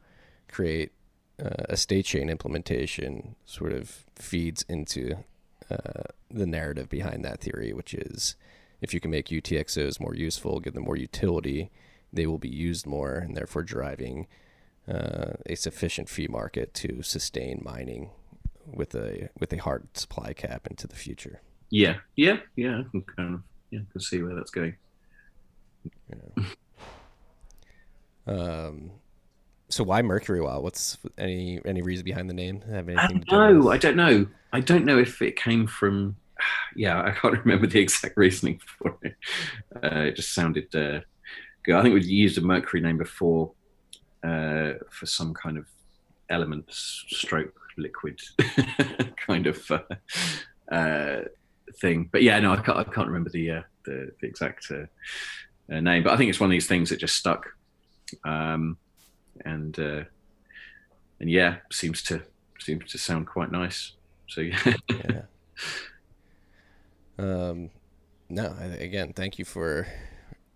create 0.47 0.91
uh, 1.43 1.65
a 1.69 1.77
state 1.77 2.05
chain 2.05 2.29
implementation 2.29 3.35
sort 3.45 3.73
of 3.73 4.05
feeds 4.15 4.63
into 4.69 5.15
uh, 5.69 6.03
the 6.29 6.45
narrative 6.45 6.89
behind 6.89 7.23
that 7.25 7.41
theory, 7.41 7.73
which 7.73 7.93
is 7.93 8.35
if 8.81 8.93
you 8.93 8.99
can 8.99 9.11
make 9.11 9.27
UTXOs 9.27 9.99
more 9.99 10.15
useful, 10.15 10.59
give 10.59 10.73
them 10.73 10.83
more 10.83 10.97
utility, 10.97 11.69
they 12.11 12.25
will 12.25 12.37
be 12.37 12.49
used 12.49 12.87
more 12.87 13.15
and 13.15 13.35
therefore 13.35 13.63
driving 13.63 14.27
uh, 14.87 15.33
a 15.45 15.55
sufficient 15.55 16.09
fee 16.09 16.27
market 16.27 16.73
to 16.73 17.03
sustain 17.03 17.61
mining 17.63 18.09
with 18.65 18.95
a 18.95 19.29
with 19.39 19.53
a 19.53 19.57
hard 19.57 19.95
supply 19.95 20.33
cap 20.33 20.67
into 20.67 20.87
the 20.87 20.95
future. 20.95 21.41
Yeah, 21.69 21.97
yeah, 22.15 22.37
yeah. 22.55 22.79
I 22.79 22.83
can 22.89 23.01
kind 23.01 23.35
of 23.35 23.41
yeah, 23.69 23.79
can 23.91 24.01
see 24.01 24.23
where 24.23 24.35
that's 24.35 24.51
going. 24.51 24.75
Yeah. 26.09 26.43
um, 28.27 28.91
so 29.69 29.83
why 29.83 30.01
Mercury 30.01 30.41
Wallet? 30.41 30.63
What's 30.63 30.97
any 31.17 31.59
any 31.65 31.81
reason 31.81 32.03
behind 32.03 32.29
the 32.29 32.33
name? 32.33 32.61
Have 32.61 32.89
anything 32.89 33.23
I 33.29 33.31
don't 33.31 33.59
know. 33.59 33.69
I 33.71 33.77
don't 33.77 33.95
know. 33.95 34.27
I 34.51 34.59
don't 34.59 34.85
know 34.85 34.97
if 34.97 35.21
it 35.21 35.35
came 35.35 35.67
from. 35.67 36.15
Yeah, 36.75 37.01
I 37.01 37.11
can't 37.11 37.37
remember 37.45 37.67
the 37.67 37.79
exact 37.79 38.15
reasoning 38.15 38.61
for 38.63 38.97
it. 39.01 39.15
Uh, 39.83 40.01
it 40.01 40.15
just 40.15 40.33
sounded 40.33 40.73
uh, 40.73 41.01
I 41.67 41.81
think 41.81 41.93
we'd 41.93 42.05
used 42.05 42.37
a 42.37 42.41
Mercury 42.41 42.81
name 42.81 42.97
before 42.97 43.51
uh, 44.23 44.73
for 44.89 45.05
some 45.05 45.33
kind 45.33 45.57
of 45.57 45.65
elements, 46.29 47.05
stroke 47.07 47.53
liquid 47.77 48.19
kind 49.27 49.47
of 49.47 49.71
uh, 49.71 50.73
uh, 50.73 51.21
thing. 51.79 52.09
But 52.11 52.23
yeah, 52.23 52.39
no, 52.39 52.53
I 52.53 52.61
can't, 52.61 52.77
I 52.77 52.83
can't 52.83 53.07
remember 53.07 53.29
the, 53.29 53.51
uh, 53.51 53.61
the, 53.85 54.11
the, 54.19 54.27
exact 54.27 54.71
uh, 54.71 54.85
uh, 55.73 55.79
name. 55.79 56.03
But 56.03 56.13
I 56.13 56.17
think 56.17 56.29
it's 56.29 56.39
one 56.39 56.49
of 56.49 56.51
these 56.51 56.67
things 56.67 56.89
that 56.89 56.99
just 56.99 57.15
stuck. 57.15 57.47
Um, 58.25 58.77
and 59.45 59.77
and 59.79 61.29
yeah, 61.29 61.57
seems 61.71 62.01
to 62.03 62.21
seems 62.59 62.91
to 62.91 62.97
sound 62.97 63.27
quite 63.27 63.51
nice. 63.51 63.93
So 64.27 64.41
yeah. 64.41 64.73
yeah. 64.89 65.21
Um, 67.17 67.69
no, 68.29 68.55
again, 68.79 69.11
thank 69.13 69.37
you 69.37 69.43
for 69.43 69.87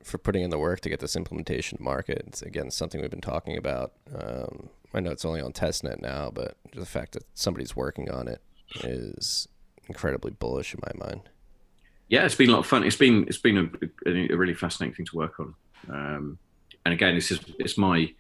for 0.02 0.18
putting 0.18 0.44
in 0.44 0.50
the 0.50 0.58
work 0.58 0.82
to 0.82 0.90
get 0.90 1.00
this 1.00 1.16
implementation 1.16 1.78
to 1.78 1.84
market. 1.84 2.24
It's 2.28 2.42
again 2.42 2.72
something 2.72 3.02
we've 3.02 3.10
been 3.10 3.22
talking 3.22 3.58
about. 3.58 3.92
Um, 4.18 4.70
I 4.94 5.00
know 5.00 5.12
it's 5.12 5.26
only 5.26 5.42
on 5.42 5.52
testnet 5.52 6.02
now, 6.02 6.32
but 6.34 6.56
the 6.74 6.86
fact 6.86 7.14
that 7.14 7.24
somebody's 7.34 7.76
working 7.76 8.10
on 8.12 8.28
it 8.28 8.42
is 8.84 9.48
incredibly 9.88 10.32
bullish 10.32 10.74
in 10.74 10.80
my 10.82 11.06
mind. 11.06 11.22
Yeah, 12.08 12.26
it's 12.26 12.36
been 12.36 12.50
a 12.50 12.54
lot 12.54 12.60
of 12.60 12.68
fun. 12.68 12.84
It's 12.84 12.96
been 12.96 13.26
it's 13.28 13.40
been 13.40 13.58
a, 14.06 14.10
a 14.10 14.36
really 14.36 14.54
fascinating 14.54 14.96
thing 14.96 15.06
to 15.08 15.18
work 15.18 15.40
on. 15.40 15.56
Um, 15.90 16.38
and 16.86 16.94
again, 16.94 17.16
this 17.16 17.32
is 17.32 17.40
it's 17.60 17.78
my 17.78 18.14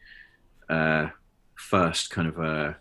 uh, 0.69 1.09
first 1.55 2.09
kind 2.09 2.27
of 2.27 2.39
a 2.39 2.77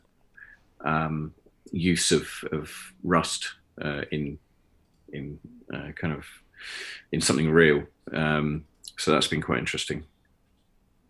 uh, 0.84 0.88
um, 0.88 1.34
use 1.70 2.12
of 2.12 2.28
of 2.52 2.92
Rust 3.02 3.52
uh, 3.80 4.02
in 4.10 4.38
in 5.12 5.38
uh, 5.72 5.92
kind 5.94 6.14
of 6.14 6.26
in 7.12 7.20
something 7.20 7.50
real. 7.50 7.84
Um, 8.12 8.64
so 8.98 9.10
that's 9.10 9.28
been 9.28 9.42
quite 9.42 9.58
interesting, 9.58 10.04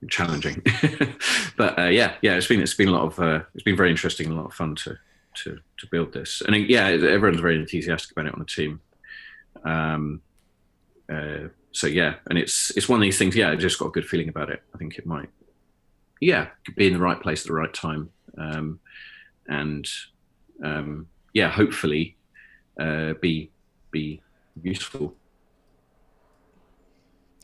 challenging. 0.09 0.63
but 1.57 1.79
uh, 1.79 1.89
yeah, 1.89 2.15
yeah, 2.23 2.35
it's 2.35 2.47
been 2.47 2.61
it's 2.61 2.75
been 2.75 2.89
a 2.89 2.93
lot 2.93 3.05
of 3.05 3.19
uh, 3.19 3.43
it's 3.55 3.65
been 3.65 3.77
very 3.77 3.91
interesting, 3.91 4.27
and 4.27 4.37
a 4.37 4.41
lot 4.41 4.47
of 4.47 4.55
fun 4.55 4.75
to 4.77 4.97
to 5.35 5.59
to 5.79 5.87
build 5.91 6.13
this. 6.13 6.43
And 6.47 6.57
yeah, 6.69 6.89
everyone's 6.89 7.41
very 7.41 7.57
enthusiastic 7.57 8.13
about 8.13 8.27
it 8.27 8.35
on 8.35 8.41
the 8.41 8.47
team. 8.47 8.81
Um, 9.65 10.23
uh, 11.13 11.49
so 11.73 11.87
yeah, 11.87 12.15
and 12.29 12.39
it's 12.39 12.71
it's 12.77 12.89
one 12.89 13.01
of 13.01 13.03
these 13.03 13.19
things. 13.19 13.37
Yeah, 13.37 13.51
I 13.51 13.57
just 13.57 13.79
got 13.79 13.87
a 13.87 13.93
good 13.93 14.07
feeling 14.07 14.29
about 14.29 14.51
it. 14.51 14.63
I 14.75 14.79
think 14.79 14.99
it 14.99 15.07
might, 15.07 15.29
yeah, 16.23 16.47
be 16.77 16.87
in 16.87 16.93
the 16.93 17.01
right 17.01 17.21
place 17.21 17.43
at 17.43 17.49
the 17.49 17.53
right 17.53 17.75
time, 17.75 18.09
um, 18.39 18.79
and 19.49 19.89
um, 20.63 21.09
yeah, 21.33 21.51
hopefully 21.51 22.17
uh, 22.81 23.15
be 23.21 23.51
be 23.91 24.23
useful. 24.63 25.17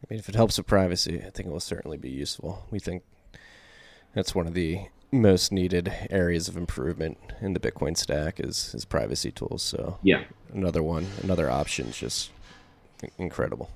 I 0.01 0.07
mean, 0.09 0.21
if 0.21 0.29
it 0.29 0.37
helps 0.37 0.59
with 0.59 0.69
privacy, 0.69 1.19
I 1.27 1.31
think 1.31 1.49
it 1.49 1.51
will 1.51 1.59
certainly 1.59 1.97
be 1.97 2.09
useful. 2.09 2.67
We 2.71 2.79
think 2.79 3.03
that's 4.15 4.33
one 4.33 4.47
of 4.47 4.55
the 4.55 4.83
most 5.11 5.51
needed 5.51 5.93
areas 6.09 6.47
of 6.47 6.57
improvement 6.57 7.19
in 7.41 7.55
the 7.55 7.61
Bitcoin 7.61 7.97
stack 7.97 8.39
is 8.39 8.73
is 8.77 8.85
privacy 8.85 9.33
tools. 9.33 9.65
So 9.65 9.99
yeah, 10.05 10.23
another 10.55 10.85
one, 10.85 11.09
another 11.25 11.51
option, 11.51 11.91
just 11.91 12.31
incredible. 13.19 13.71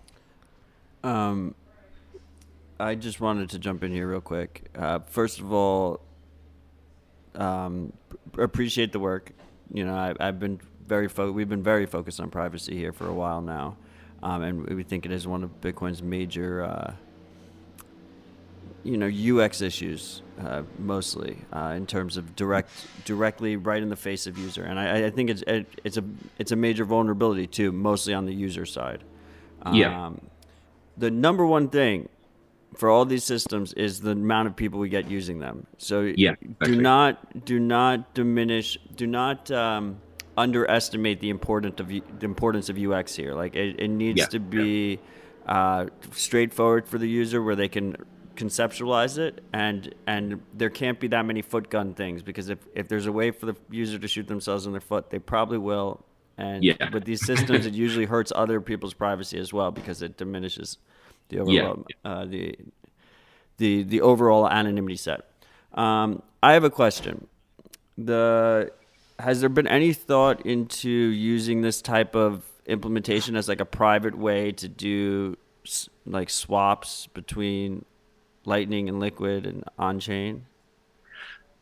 Um, 1.03 1.57
I 2.82 2.96
just 2.96 3.20
wanted 3.20 3.50
to 3.50 3.60
jump 3.60 3.84
in 3.84 3.92
here 3.92 4.08
real 4.08 4.20
quick. 4.20 4.68
Uh, 4.76 4.98
first 4.98 5.38
of 5.38 5.52
all, 5.52 6.00
um, 7.36 7.92
appreciate 8.36 8.90
the 8.90 8.98
work. 8.98 9.30
You 9.72 9.84
know, 9.84 9.94
I, 9.94 10.26
have 10.26 10.40
been 10.40 10.60
very 10.88 11.08
fo- 11.08 11.30
we've 11.30 11.48
been 11.48 11.62
very 11.62 11.86
focused 11.86 12.18
on 12.18 12.28
privacy 12.28 12.76
here 12.76 12.92
for 12.92 13.06
a 13.06 13.14
while 13.14 13.40
now, 13.40 13.76
um, 14.20 14.42
and 14.42 14.66
we 14.66 14.82
think 14.82 15.06
it 15.06 15.12
is 15.12 15.28
one 15.28 15.44
of 15.44 15.60
Bitcoin's 15.60 16.02
major, 16.02 16.64
uh, 16.64 16.94
you 18.82 18.96
know, 18.96 19.06
UX 19.06 19.60
issues 19.60 20.22
uh, 20.40 20.62
mostly 20.76 21.38
uh, 21.52 21.74
in 21.76 21.86
terms 21.86 22.16
of 22.16 22.34
direct, 22.34 22.70
directly 23.04 23.54
right 23.54 23.80
in 23.80 23.90
the 23.90 23.96
face 23.96 24.26
of 24.26 24.36
user, 24.36 24.64
and 24.64 24.80
I, 24.80 25.06
I 25.06 25.10
think 25.10 25.30
it's 25.30 25.42
it, 25.42 25.68
it's 25.84 25.98
a 25.98 26.04
it's 26.36 26.50
a 26.50 26.56
major 26.56 26.84
vulnerability 26.84 27.46
too, 27.46 27.70
mostly 27.70 28.12
on 28.12 28.26
the 28.26 28.34
user 28.34 28.66
side. 28.66 29.04
Um, 29.62 29.74
yeah. 29.76 30.10
The 30.98 31.12
number 31.12 31.46
one 31.46 31.68
thing 31.68 32.08
for 32.74 32.90
all 32.90 33.04
these 33.04 33.24
systems 33.24 33.72
is 33.74 34.00
the 34.00 34.12
amount 34.12 34.48
of 34.48 34.56
people 34.56 34.78
we 34.78 34.88
get 34.88 35.10
using 35.10 35.38
them. 35.38 35.66
So 35.78 36.12
yeah, 36.16 36.34
exactly. 36.40 36.76
do 36.76 36.80
not 36.80 37.44
do 37.44 37.58
not 37.58 38.14
diminish, 38.14 38.78
do 38.96 39.06
not 39.06 39.50
um, 39.50 40.00
underestimate 40.36 41.20
the 41.20 41.30
importance 41.30 41.80
of 41.80 41.88
the 41.88 42.02
importance 42.22 42.68
of 42.68 42.78
UX 42.78 43.14
here. 43.14 43.34
Like 43.34 43.54
it, 43.54 43.80
it 43.80 43.88
needs 43.88 44.20
yeah. 44.20 44.26
to 44.26 44.40
be 44.40 44.98
yeah. 45.46 45.52
uh, 45.52 45.86
straightforward 46.12 46.88
for 46.88 46.98
the 46.98 47.08
user, 47.08 47.42
where 47.42 47.56
they 47.56 47.68
can 47.68 47.96
conceptualize 48.34 49.18
it 49.18 49.44
and 49.52 49.94
and 50.06 50.40
there 50.54 50.70
can't 50.70 50.98
be 50.98 51.06
that 51.06 51.26
many 51.26 51.42
foot 51.42 51.68
gun 51.68 51.92
things 51.92 52.22
because 52.22 52.48
if, 52.48 52.58
if 52.74 52.88
there's 52.88 53.04
a 53.04 53.12
way 53.12 53.30
for 53.30 53.44
the 53.44 53.54
user 53.70 53.98
to 53.98 54.08
shoot 54.08 54.26
themselves 54.26 54.64
in 54.64 54.72
their 54.72 54.80
foot 54.80 55.10
they 55.10 55.18
probably 55.18 55.58
will 55.58 56.02
and 56.38 56.64
yeah. 56.64 56.90
with 56.92 57.04
these 57.04 57.24
systems, 57.24 57.66
it 57.66 57.74
usually 57.74 58.06
hurts 58.06 58.32
other 58.34 58.60
people's 58.60 58.94
privacy 58.94 59.38
as 59.38 59.52
well 59.52 59.70
because 59.70 60.02
it 60.02 60.16
diminishes 60.16 60.78
the 61.32 61.40
overall 61.40 61.86
yeah. 61.88 62.10
uh, 62.10 62.24
the 62.24 62.56
the 63.58 63.82
the 63.82 64.00
overall 64.00 64.48
anonymity 64.48 64.96
set. 64.96 65.20
Um, 65.74 66.22
I 66.42 66.52
have 66.52 66.64
a 66.64 66.70
question. 66.70 67.26
The 67.96 68.72
has 69.18 69.40
there 69.40 69.48
been 69.48 69.66
any 69.66 69.92
thought 69.92 70.44
into 70.44 70.90
using 70.90 71.62
this 71.62 71.80
type 71.80 72.14
of 72.14 72.44
implementation 72.66 73.36
as 73.36 73.48
like 73.48 73.60
a 73.60 73.64
private 73.64 74.16
way 74.16 74.52
to 74.52 74.68
do 74.68 75.36
like 76.06 76.30
swaps 76.30 77.06
between 77.08 77.84
Lightning 78.44 78.88
and 78.88 78.98
Liquid 79.00 79.46
and 79.46 79.64
on 79.78 80.00
chain? 80.00 80.46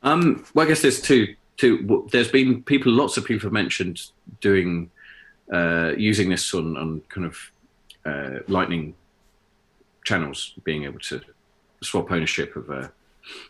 Um, 0.02 0.44
well, 0.54 0.64
I 0.64 0.68
guess 0.68 0.82
there's 0.82 1.00
two 1.00 1.34
to 1.58 2.08
there's 2.10 2.30
been 2.30 2.62
people 2.62 2.92
lots 2.92 3.16
of 3.18 3.24
people 3.24 3.46
have 3.46 3.52
mentioned 3.52 4.00
doing 4.40 4.90
uh, 5.52 5.92
using 5.96 6.30
this 6.30 6.54
on, 6.54 6.76
on 6.76 7.02
kind 7.08 7.26
of 7.26 7.36
uh, 8.06 8.38
lightning 8.48 8.94
channels 10.10 10.54
being 10.64 10.82
able 10.84 10.98
to 10.98 11.20
swap 11.82 12.10
ownership 12.10 12.56
of 12.56 12.70
uh, 12.70 12.88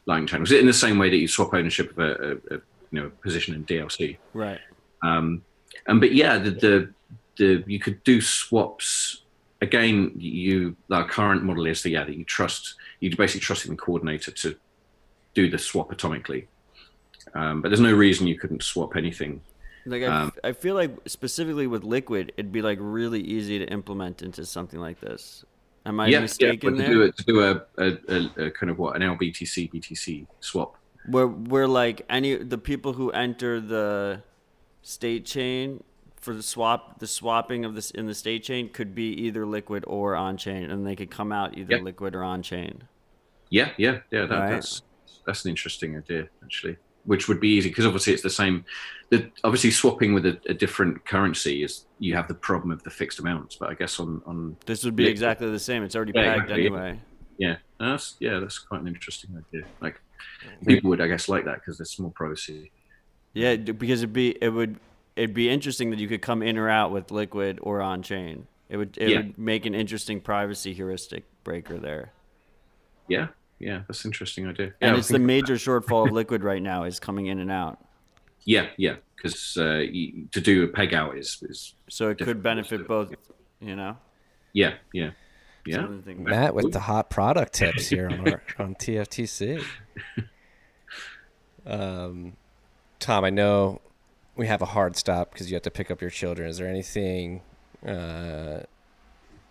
lightning 0.06 0.26
channels. 0.26 0.52
In 0.52 0.66
the 0.66 0.82
same 0.86 0.98
way 0.98 1.08
that 1.10 1.16
you 1.16 1.28
swap 1.28 1.54
ownership 1.54 1.90
of 1.92 1.98
a, 1.98 2.10
a, 2.12 2.32
a 2.54 2.60
you 2.92 3.00
know 3.00 3.10
position 3.22 3.54
in 3.54 3.64
dlc 3.64 4.16
right. 4.34 4.60
Um, 5.02 5.42
and 5.86 6.00
but 6.00 6.12
yeah 6.12 6.34
the, 6.38 6.50
the 6.50 6.74
the 7.36 7.64
you 7.66 7.80
could 7.84 8.02
do 8.04 8.20
swaps. 8.20 9.22
Again 9.62 10.12
you 10.16 10.76
our 10.90 11.06
current 11.16 11.42
model 11.44 11.66
is 11.66 11.82
that 11.82 11.90
yeah 11.90 12.04
that 12.04 12.16
you 12.16 12.24
trust 12.24 12.74
you 13.00 13.14
basically 13.16 13.40
trusting 13.40 13.70
the 13.70 13.76
coordinator 13.76 14.32
to 14.42 14.56
do 15.34 15.50
the 15.54 15.58
swap 15.58 15.88
atomically. 15.90 16.46
Um, 17.34 17.62
but 17.62 17.68
there's 17.68 17.88
no 17.90 17.94
reason 17.94 18.26
you 18.26 18.38
couldn't 18.38 18.62
swap 18.62 18.96
anything. 18.96 19.40
Like 19.86 20.02
I, 20.02 20.06
um, 20.06 20.32
I 20.42 20.52
feel 20.52 20.74
like 20.74 20.92
specifically 21.06 21.66
with 21.66 21.84
Liquid, 21.84 22.32
it'd 22.36 22.52
be 22.52 22.62
like 22.62 22.78
really 22.80 23.20
easy 23.20 23.58
to 23.58 23.66
implement 23.66 24.22
into 24.22 24.44
something 24.44 24.80
like 24.80 25.00
this. 25.00 25.44
Am 25.86 25.98
I 25.98 26.08
yeah, 26.08 26.20
mistaken 26.20 26.76
yeah, 26.76 26.86
to 26.86 26.92
Do 26.92 27.02
a, 27.02 27.12
to 27.12 27.22
do 27.24 27.42
a, 27.42 27.62
a, 27.78 28.46
a, 28.46 28.50
kind 28.50 28.70
of 28.70 28.78
what 28.78 28.96
an 28.96 29.02
LBTC 29.02 29.72
BTC 29.72 30.26
swap. 30.40 30.76
Where 31.06 31.26
where 31.26 31.66
like 31.66 32.04
any 32.10 32.36
the 32.36 32.58
people 32.58 32.92
who 32.92 33.10
enter 33.10 33.60
the 33.60 34.22
state 34.82 35.24
chain 35.24 35.82
for 36.16 36.34
the 36.34 36.42
swap 36.42 36.98
the 36.98 37.06
swapping 37.06 37.64
of 37.64 37.74
this 37.74 37.90
in 37.90 38.06
the 38.06 38.14
state 38.14 38.42
chain 38.42 38.68
could 38.68 38.94
be 38.94 39.12
either 39.22 39.46
liquid 39.46 39.84
or 39.86 40.14
on 40.16 40.36
chain 40.36 40.70
and 40.70 40.86
they 40.86 40.94
could 40.94 41.10
come 41.10 41.32
out 41.32 41.56
either 41.56 41.80
liquid 41.80 42.14
or 42.14 42.22
on 42.22 42.42
chain. 42.42 42.82
Yeah, 43.48 43.70
yeah, 43.78 44.00
yeah. 44.10 44.26
That, 44.26 44.38
right. 44.38 44.50
That's 44.50 44.82
that's 45.26 45.44
an 45.44 45.50
interesting 45.50 45.96
idea 45.96 46.28
actually 46.44 46.76
which 47.04 47.28
would 47.28 47.40
be 47.40 47.48
easy 47.48 47.68
because 47.68 47.86
obviously 47.86 48.12
it's 48.12 48.22
the 48.22 48.30
same. 48.30 48.64
The, 49.10 49.30
obviously, 49.42 49.70
swapping 49.70 50.14
with 50.14 50.26
a, 50.26 50.40
a, 50.48 50.54
different 50.54 51.04
currency 51.04 51.64
is 51.64 51.86
you 51.98 52.14
have 52.14 52.28
the 52.28 52.34
problem 52.34 52.70
of 52.70 52.82
the 52.84 52.90
fixed 52.90 53.18
amounts. 53.18 53.56
But 53.56 53.70
I 53.70 53.74
guess 53.74 53.98
on 53.98 54.22
on 54.26 54.56
this 54.66 54.84
would 54.84 54.96
be 54.96 55.06
exactly 55.06 55.50
the 55.50 55.58
same. 55.58 55.82
It's 55.82 55.96
already 55.96 56.12
yeah, 56.14 56.34
pegged 56.34 56.42
exactly, 56.44 56.66
anyway. 56.66 57.00
Yeah, 57.38 57.48
yeah. 57.48 57.56
that's 57.78 58.16
yeah, 58.20 58.38
that's 58.38 58.58
quite 58.58 58.80
an 58.80 58.86
interesting 58.86 59.30
idea. 59.36 59.66
Like 59.80 60.00
people 60.66 60.90
would, 60.90 61.00
I 61.00 61.08
guess, 61.08 61.28
like 61.28 61.44
that 61.46 61.56
because 61.56 61.78
there's 61.78 61.98
more 61.98 62.12
privacy. 62.12 62.70
Yeah, 63.32 63.56
because 63.56 64.02
it'd 64.02 64.12
be 64.12 64.36
it 64.40 64.50
would 64.50 64.78
it'd 65.16 65.34
be 65.34 65.50
interesting 65.50 65.90
that 65.90 65.98
you 65.98 66.08
could 66.08 66.22
come 66.22 66.42
in 66.42 66.56
or 66.56 66.68
out 66.68 66.92
with 66.92 67.10
liquid 67.10 67.58
or 67.62 67.80
on 67.80 68.02
chain. 68.02 68.46
It 68.68 68.76
would 68.76 68.96
it 68.98 69.08
yeah. 69.08 69.16
would 69.18 69.38
make 69.38 69.66
an 69.66 69.74
interesting 69.74 70.20
privacy 70.20 70.72
heuristic 70.72 71.24
breaker 71.44 71.78
there. 71.78 72.12
Yeah, 73.08 73.28
yeah, 73.60 73.82
that's 73.86 74.04
an 74.04 74.08
interesting 74.08 74.48
idea. 74.48 74.72
And 74.80 74.94
yeah, 74.94 74.98
it's 74.98 75.08
the 75.08 75.18
major 75.18 75.54
shortfall 75.54 76.06
of 76.06 76.12
liquid 76.12 76.42
right 76.42 76.62
now 76.62 76.84
is 76.84 76.98
coming 76.98 77.26
in 77.26 77.38
and 77.38 77.50
out. 77.50 77.78
Yeah, 78.44 78.68
yeah, 78.78 78.96
because 79.14 79.56
uh, 79.58 79.84
to 80.32 80.40
do 80.40 80.64
a 80.64 80.68
peg 80.68 80.94
out 80.94 81.16
is 81.16 81.42
is 81.42 81.74
so 81.88 82.08
it 82.08 82.18
could 82.18 82.42
benefit 82.42 82.88
both. 82.88 83.14
You 83.60 83.76
know. 83.76 83.98
Yeah, 84.54 84.74
yeah, 84.94 85.10
yeah. 85.66 85.86
Matt 86.16 86.54
with 86.54 86.72
the 86.72 86.80
hot 86.80 87.10
product 87.10 87.52
tips 87.52 87.88
here 87.88 88.08
on 88.08 88.26
our, 88.26 88.42
on 88.58 88.74
TFTC. 88.74 89.62
Um, 91.66 92.36
Tom, 92.98 93.24
I 93.24 93.30
know 93.30 93.80
we 94.36 94.46
have 94.46 94.62
a 94.62 94.66
hard 94.66 94.96
stop 94.96 95.32
because 95.32 95.50
you 95.50 95.54
have 95.54 95.62
to 95.64 95.70
pick 95.70 95.90
up 95.90 96.00
your 96.00 96.10
children. 96.10 96.48
Is 96.48 96.56
there 96.56 96.66
anything 96.66 97.42
uh, 97.86 98.60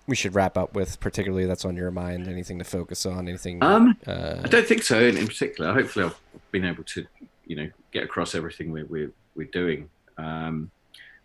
we 0.10 0.16
should 0.16 0.36
wrap 0.36 0.58
up 0.58 0.74
with, 0.74 1.00
particularly 1.00 1.46
that's 1.46 1.66
on 1.66 1.76
your 1.76 1.92
mind? 1.92 2.28
Anything 2.28 2.60
to 2.60 2.66
focus 2.66 3.06
on? 3.06 3.28
Anything? 3.28 3.64
Um, 3.64 3.98
uh, 4.06 4.42
I 4.44 4.48
don't 4.48 4.68
think 4.68 4.84
so. 4.84 5.00
In, 5.00 5.18
in, 5.18 5.28
particular, 5.28 5.74
hopefully, 5.74 6.06
I've 6.06 6.20
been 6.52 6.66
able 6.66 6.84
to, 6.84 7.06
you 7.46 7.56
know, 7.56 7.70
get 7.92 8.04
across 8.04 8.36
everything 8.36 8.72
we're 8.72 8.86
we're, 8.86 9.12
we're 9.36 9.48
doing. 9.48 9.90
Um, 10.18 10.72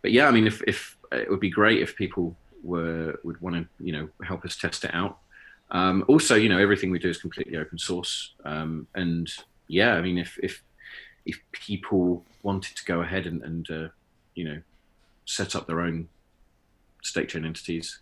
but 0.01 0.11
yeah, 0.11 0.27
I 0.27 0.31
mean, 0.31 0.47
if, 0.47 0.61
if 0.67 0.97
it 1.11 1.29
would 1.29 1.39
be 1.39 1.49
great 1.49 1.81
if 1.81 1.95
people 1.95 2.35
were 2.63 3.19
would 3.23 3.41
want 3.41 3.55
to, 3.55 3.83
you 3.83 3.91
know, 3.91 4.09
help 4.23 4.45
us 4.45 4.55
test 4.55 4.85
it 4.85 4.93
out. 4.93 5.19
Um, 5.71 6.05
also, 6.07 6.35
you 6.35 6.47
know, 6.47 6.59
everything 6.59 6.91
we 6.91 6.99
do 6.99 7.09
is 7.09 7.17
completely 7.17 7.57
open 7.57 7.79
source, 7.79 8.33
um, 8.45 8.87
and 8.93 9.31
yeah, 9.67 9.95
I 9.95 10.01
mean, 10.01 10.17
if 10.17 10.37
if 10.43 10.63
if 11.25 11.39
people 11.51 12.23
wanted 12.43 12.77
to 12.77 12.85
go 12.85 13.01
ahead 13.01 13.25
and, 13.25 13.41
and 13.41 13.71
uh, 13.71 13.87
you 14.35 14.45
know 14.45 14.61
set 15.25 15.55
up 15.55 15.65
their 15.65 15.81
own 15.81 16.07
state 17.01 17.29
chain 17.29 17.45
entities 17.45 17.99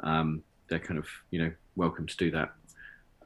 um, 0.00 0.42
they're 0.68 0.78
kind 0.78 0.98
of 0.98 1.06
you 1.30 1.38
know 1.42 1.52
welcome 1.76 2.06
to 2.06 2.16
do 2.16 2.30
that. 2.30 2.52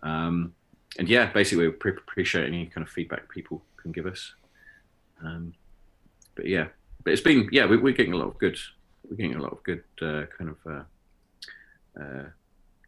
Um, 0.02 0.54
and 0.98 1.08
yeah, 1.08 1.32
basically, 1.32 1.68
we 1.68 1.74
appreciate 1.90 2.46
any 2.46 2.66
kind 2.66 2.86
of 2.86 2.92
feedback 2.92 3.28
people 3.30 3.62
can 3.76 3.92
give 3.92 4.06
us. 4.06 4.34
Um, 5.24 5.54
but 6.34 6.46
yeah, 6.46 6.66
but 7.04 7.12
it's 7.12 7.22
been 7.22 7.48
yeah, 7.52 7.66
we, 7.66 7.76
are 7.76 7.94
getting 7.94 8.12
a 8.12 8.16
lot 8.16 8.28
of 8.28 8.38
good, 8.38 8.58
we're 9.08 9.16
getting 9.16 9.34
a 9.34 9.42
lot 9.42 9.52
of 9.52 9.62
good 9.62 9.82
uh, 10.00 10.24
kind 10.36 10.50
of 10.50 10.56
uh, 10.66 12.02
uh, 12.02 12.24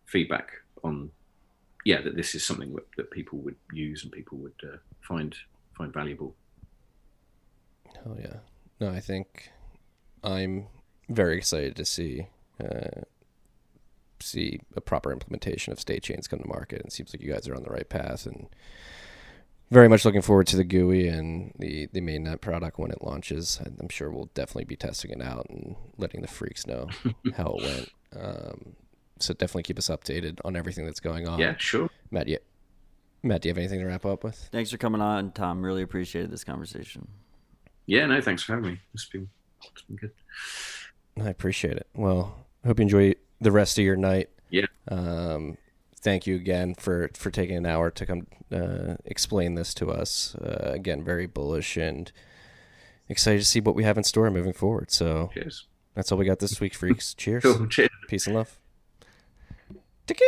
feedback 0.06 0.50
on 0.82 1.10
yeah 1.84 2.00
that 2.00 2.16
this 2.16 2.34
is 2.34 2.44
something 2.44 2.74
that, 2.74 2.86
that 2.96 3.10
people 3.10 3.38
would 3.38 3.56
use 3.72 4.02
and 4.02 4.12
people 4.12 4.38
would 4.38 4.54
uh, 4.62 4.76
find 5.00 5.34
find 5.76 5.92
valuable. 5.92 6.34
Oh 8.06 8.16
yeah, 8.20 8.36
no, 8.80 8.90
I 8.90 9.00
think 9.00 9.50
I'm 10.22 10.66
very 11.08 11.36
excited 11.36 11.76
to 11.76 11.84
see 11.84 12.28
uh, 12.62 13.02
see 14.24 14.60
a 14.76 14.80
proper 14.80 15.12
implementation 15.12 15.72
of 15.72 15.80
state 15.80 16.02
chains 16.02 16.28
come 16.28 16.40
to 16.40 16.48
market. 16.48 16.80
And 16.80 16.86
it 16.86 16.92
seems 16.92 17.12
like 17.14 17.22
you 17.22 17.32
guys 17.32 17.48
are 17.48 17.54
on 17.54 17.62
the 17.62 17.70
right 17.70 17.88
path 17.88 18.26
and 18.26 18.48
very 19.70 19.88
much 19.88 20.04
looking 20.04 20.22
forward 20.22 20.46
to 20.48 20.56
the 20.56 20.64
GUI 20.64 21.08
and 21.08 21.52
the 21.58 21.88
the 21.92 22.00
mainnet 22.00 22.40
product 22.40 22.78
when 22.78 22.90
it 22.90 23.02
launches. 23.02 23.60
I'm 23.80 23.88
sure 23.88 24.10
we'll 24.10 24.30
definitely 24.34 24.64
be 24.64 24.76
testing 24.76 25.10
it 25.10 25.22
out 25.22 25.46
and 25.48 25.76
letting 25.96 26.20
the 26.22 26.28
freaks 26.28 26.66
know 26.66 26.88
how 27.36 27.56
it 27.58 27.62
went. 27.62 27.92
Um, 28.16 28.76
so 29.18 29.32
definitely 29.34 29.62
keep 29.64 29.78
us 29.78 29.88
updated 29.88 30.38
on 30.44 30.56
everything 30.56 30.84
that's 30.84 31.00
going 31.00 31.28
on. 31.28 31.38
Yeah, 31.38 31.54
sure. 31.58 31.88
Matt, 32.10 32.28
yeah. 32.28 32.38
Matt, 33.22 33.40
do 33.40 33.48
you 33.48 33.50
have 33.50 33.58
anything 33.58 33.80
to 33.80 33.86
wrap 33.86 34.04
up 34.04 34.22
with? 34.22 34.36
Thanks 34.52 34.70
for 34.70 34.76
coming 34.76 35.00
on, 35.00 35.32
Tom. 35.32 35.64
Really 35.64 35.82
appreciated 35.82 36.30
this 36.30 36.44
conversation. 36.44 37.08
Yeah, 37.86 38.06
no, 38.06 38.20
thanks 38.20 38.42
for 38.42 38.54
having 38.54 38.72
me. 38.72 38.80
It's 38.92 39.06
been, 39.06 39.28
it's 39.72 39.82
been 39.82 39.96
good. 39.96 40.12
I 41.20 41.30
appreciate 41.30 41.76
it. 41.76 41.86
Well, 41.94 42.46
hope 42.66 42.78
you 42.78 42.82
enjoy 42.82 43.14
the 43.40 43.52
rest 43.52 43.78
of 43.78 43.84
your 43.84 43.96
night. 43.96 44.30
Yeah. 44.50 44.66
Um, 44.88 45.56
thank 46.00 46.26
you 46.26 46.36
again 46.36 46.74
for 46.74 47.10
for 47.14 47.30
taking 47.30 47.56
an 47.56 47.66
hour 47.66 47.90
to 47.90 48.06
come 48.06 48.26
uh, 48.52 48.94
explain 49.04 49.54
this 49.54 49.74
to 49.74 49.90
us. 49.90 50.34
Uh, 50.36 50.70
again, 50.72 51.02
very 51.02 51.26
bullish 51.26 51.76
and 51.76 52.12
excited 53.08 53.38
to 53.40 53.44
see 53.44 53.60
what 53.60 53.74
we 53.74 53.84
have 53.84 53.98
in 53.98 54.04
store 54.04 54.30
moving 54.30 54.52
forward. 54.52 54.90
So, 54.90 55.30
Cheers. 55.34 55.66
that's 55.94 56.12
all 56.12 56.18
we 56.18 56.24
got 56.24 56.38
this 56.38 56.60
week, 56.60 56.74
freaks. 56.74 57.14
Cheers. 57.18 57.42
Cool. 57.42 57.66
Cheers. 57.66 57.90
Peace 58.08 58.26
and 58.26 58.36
love. 58.36 58.58
Tiki. 60.06 60.24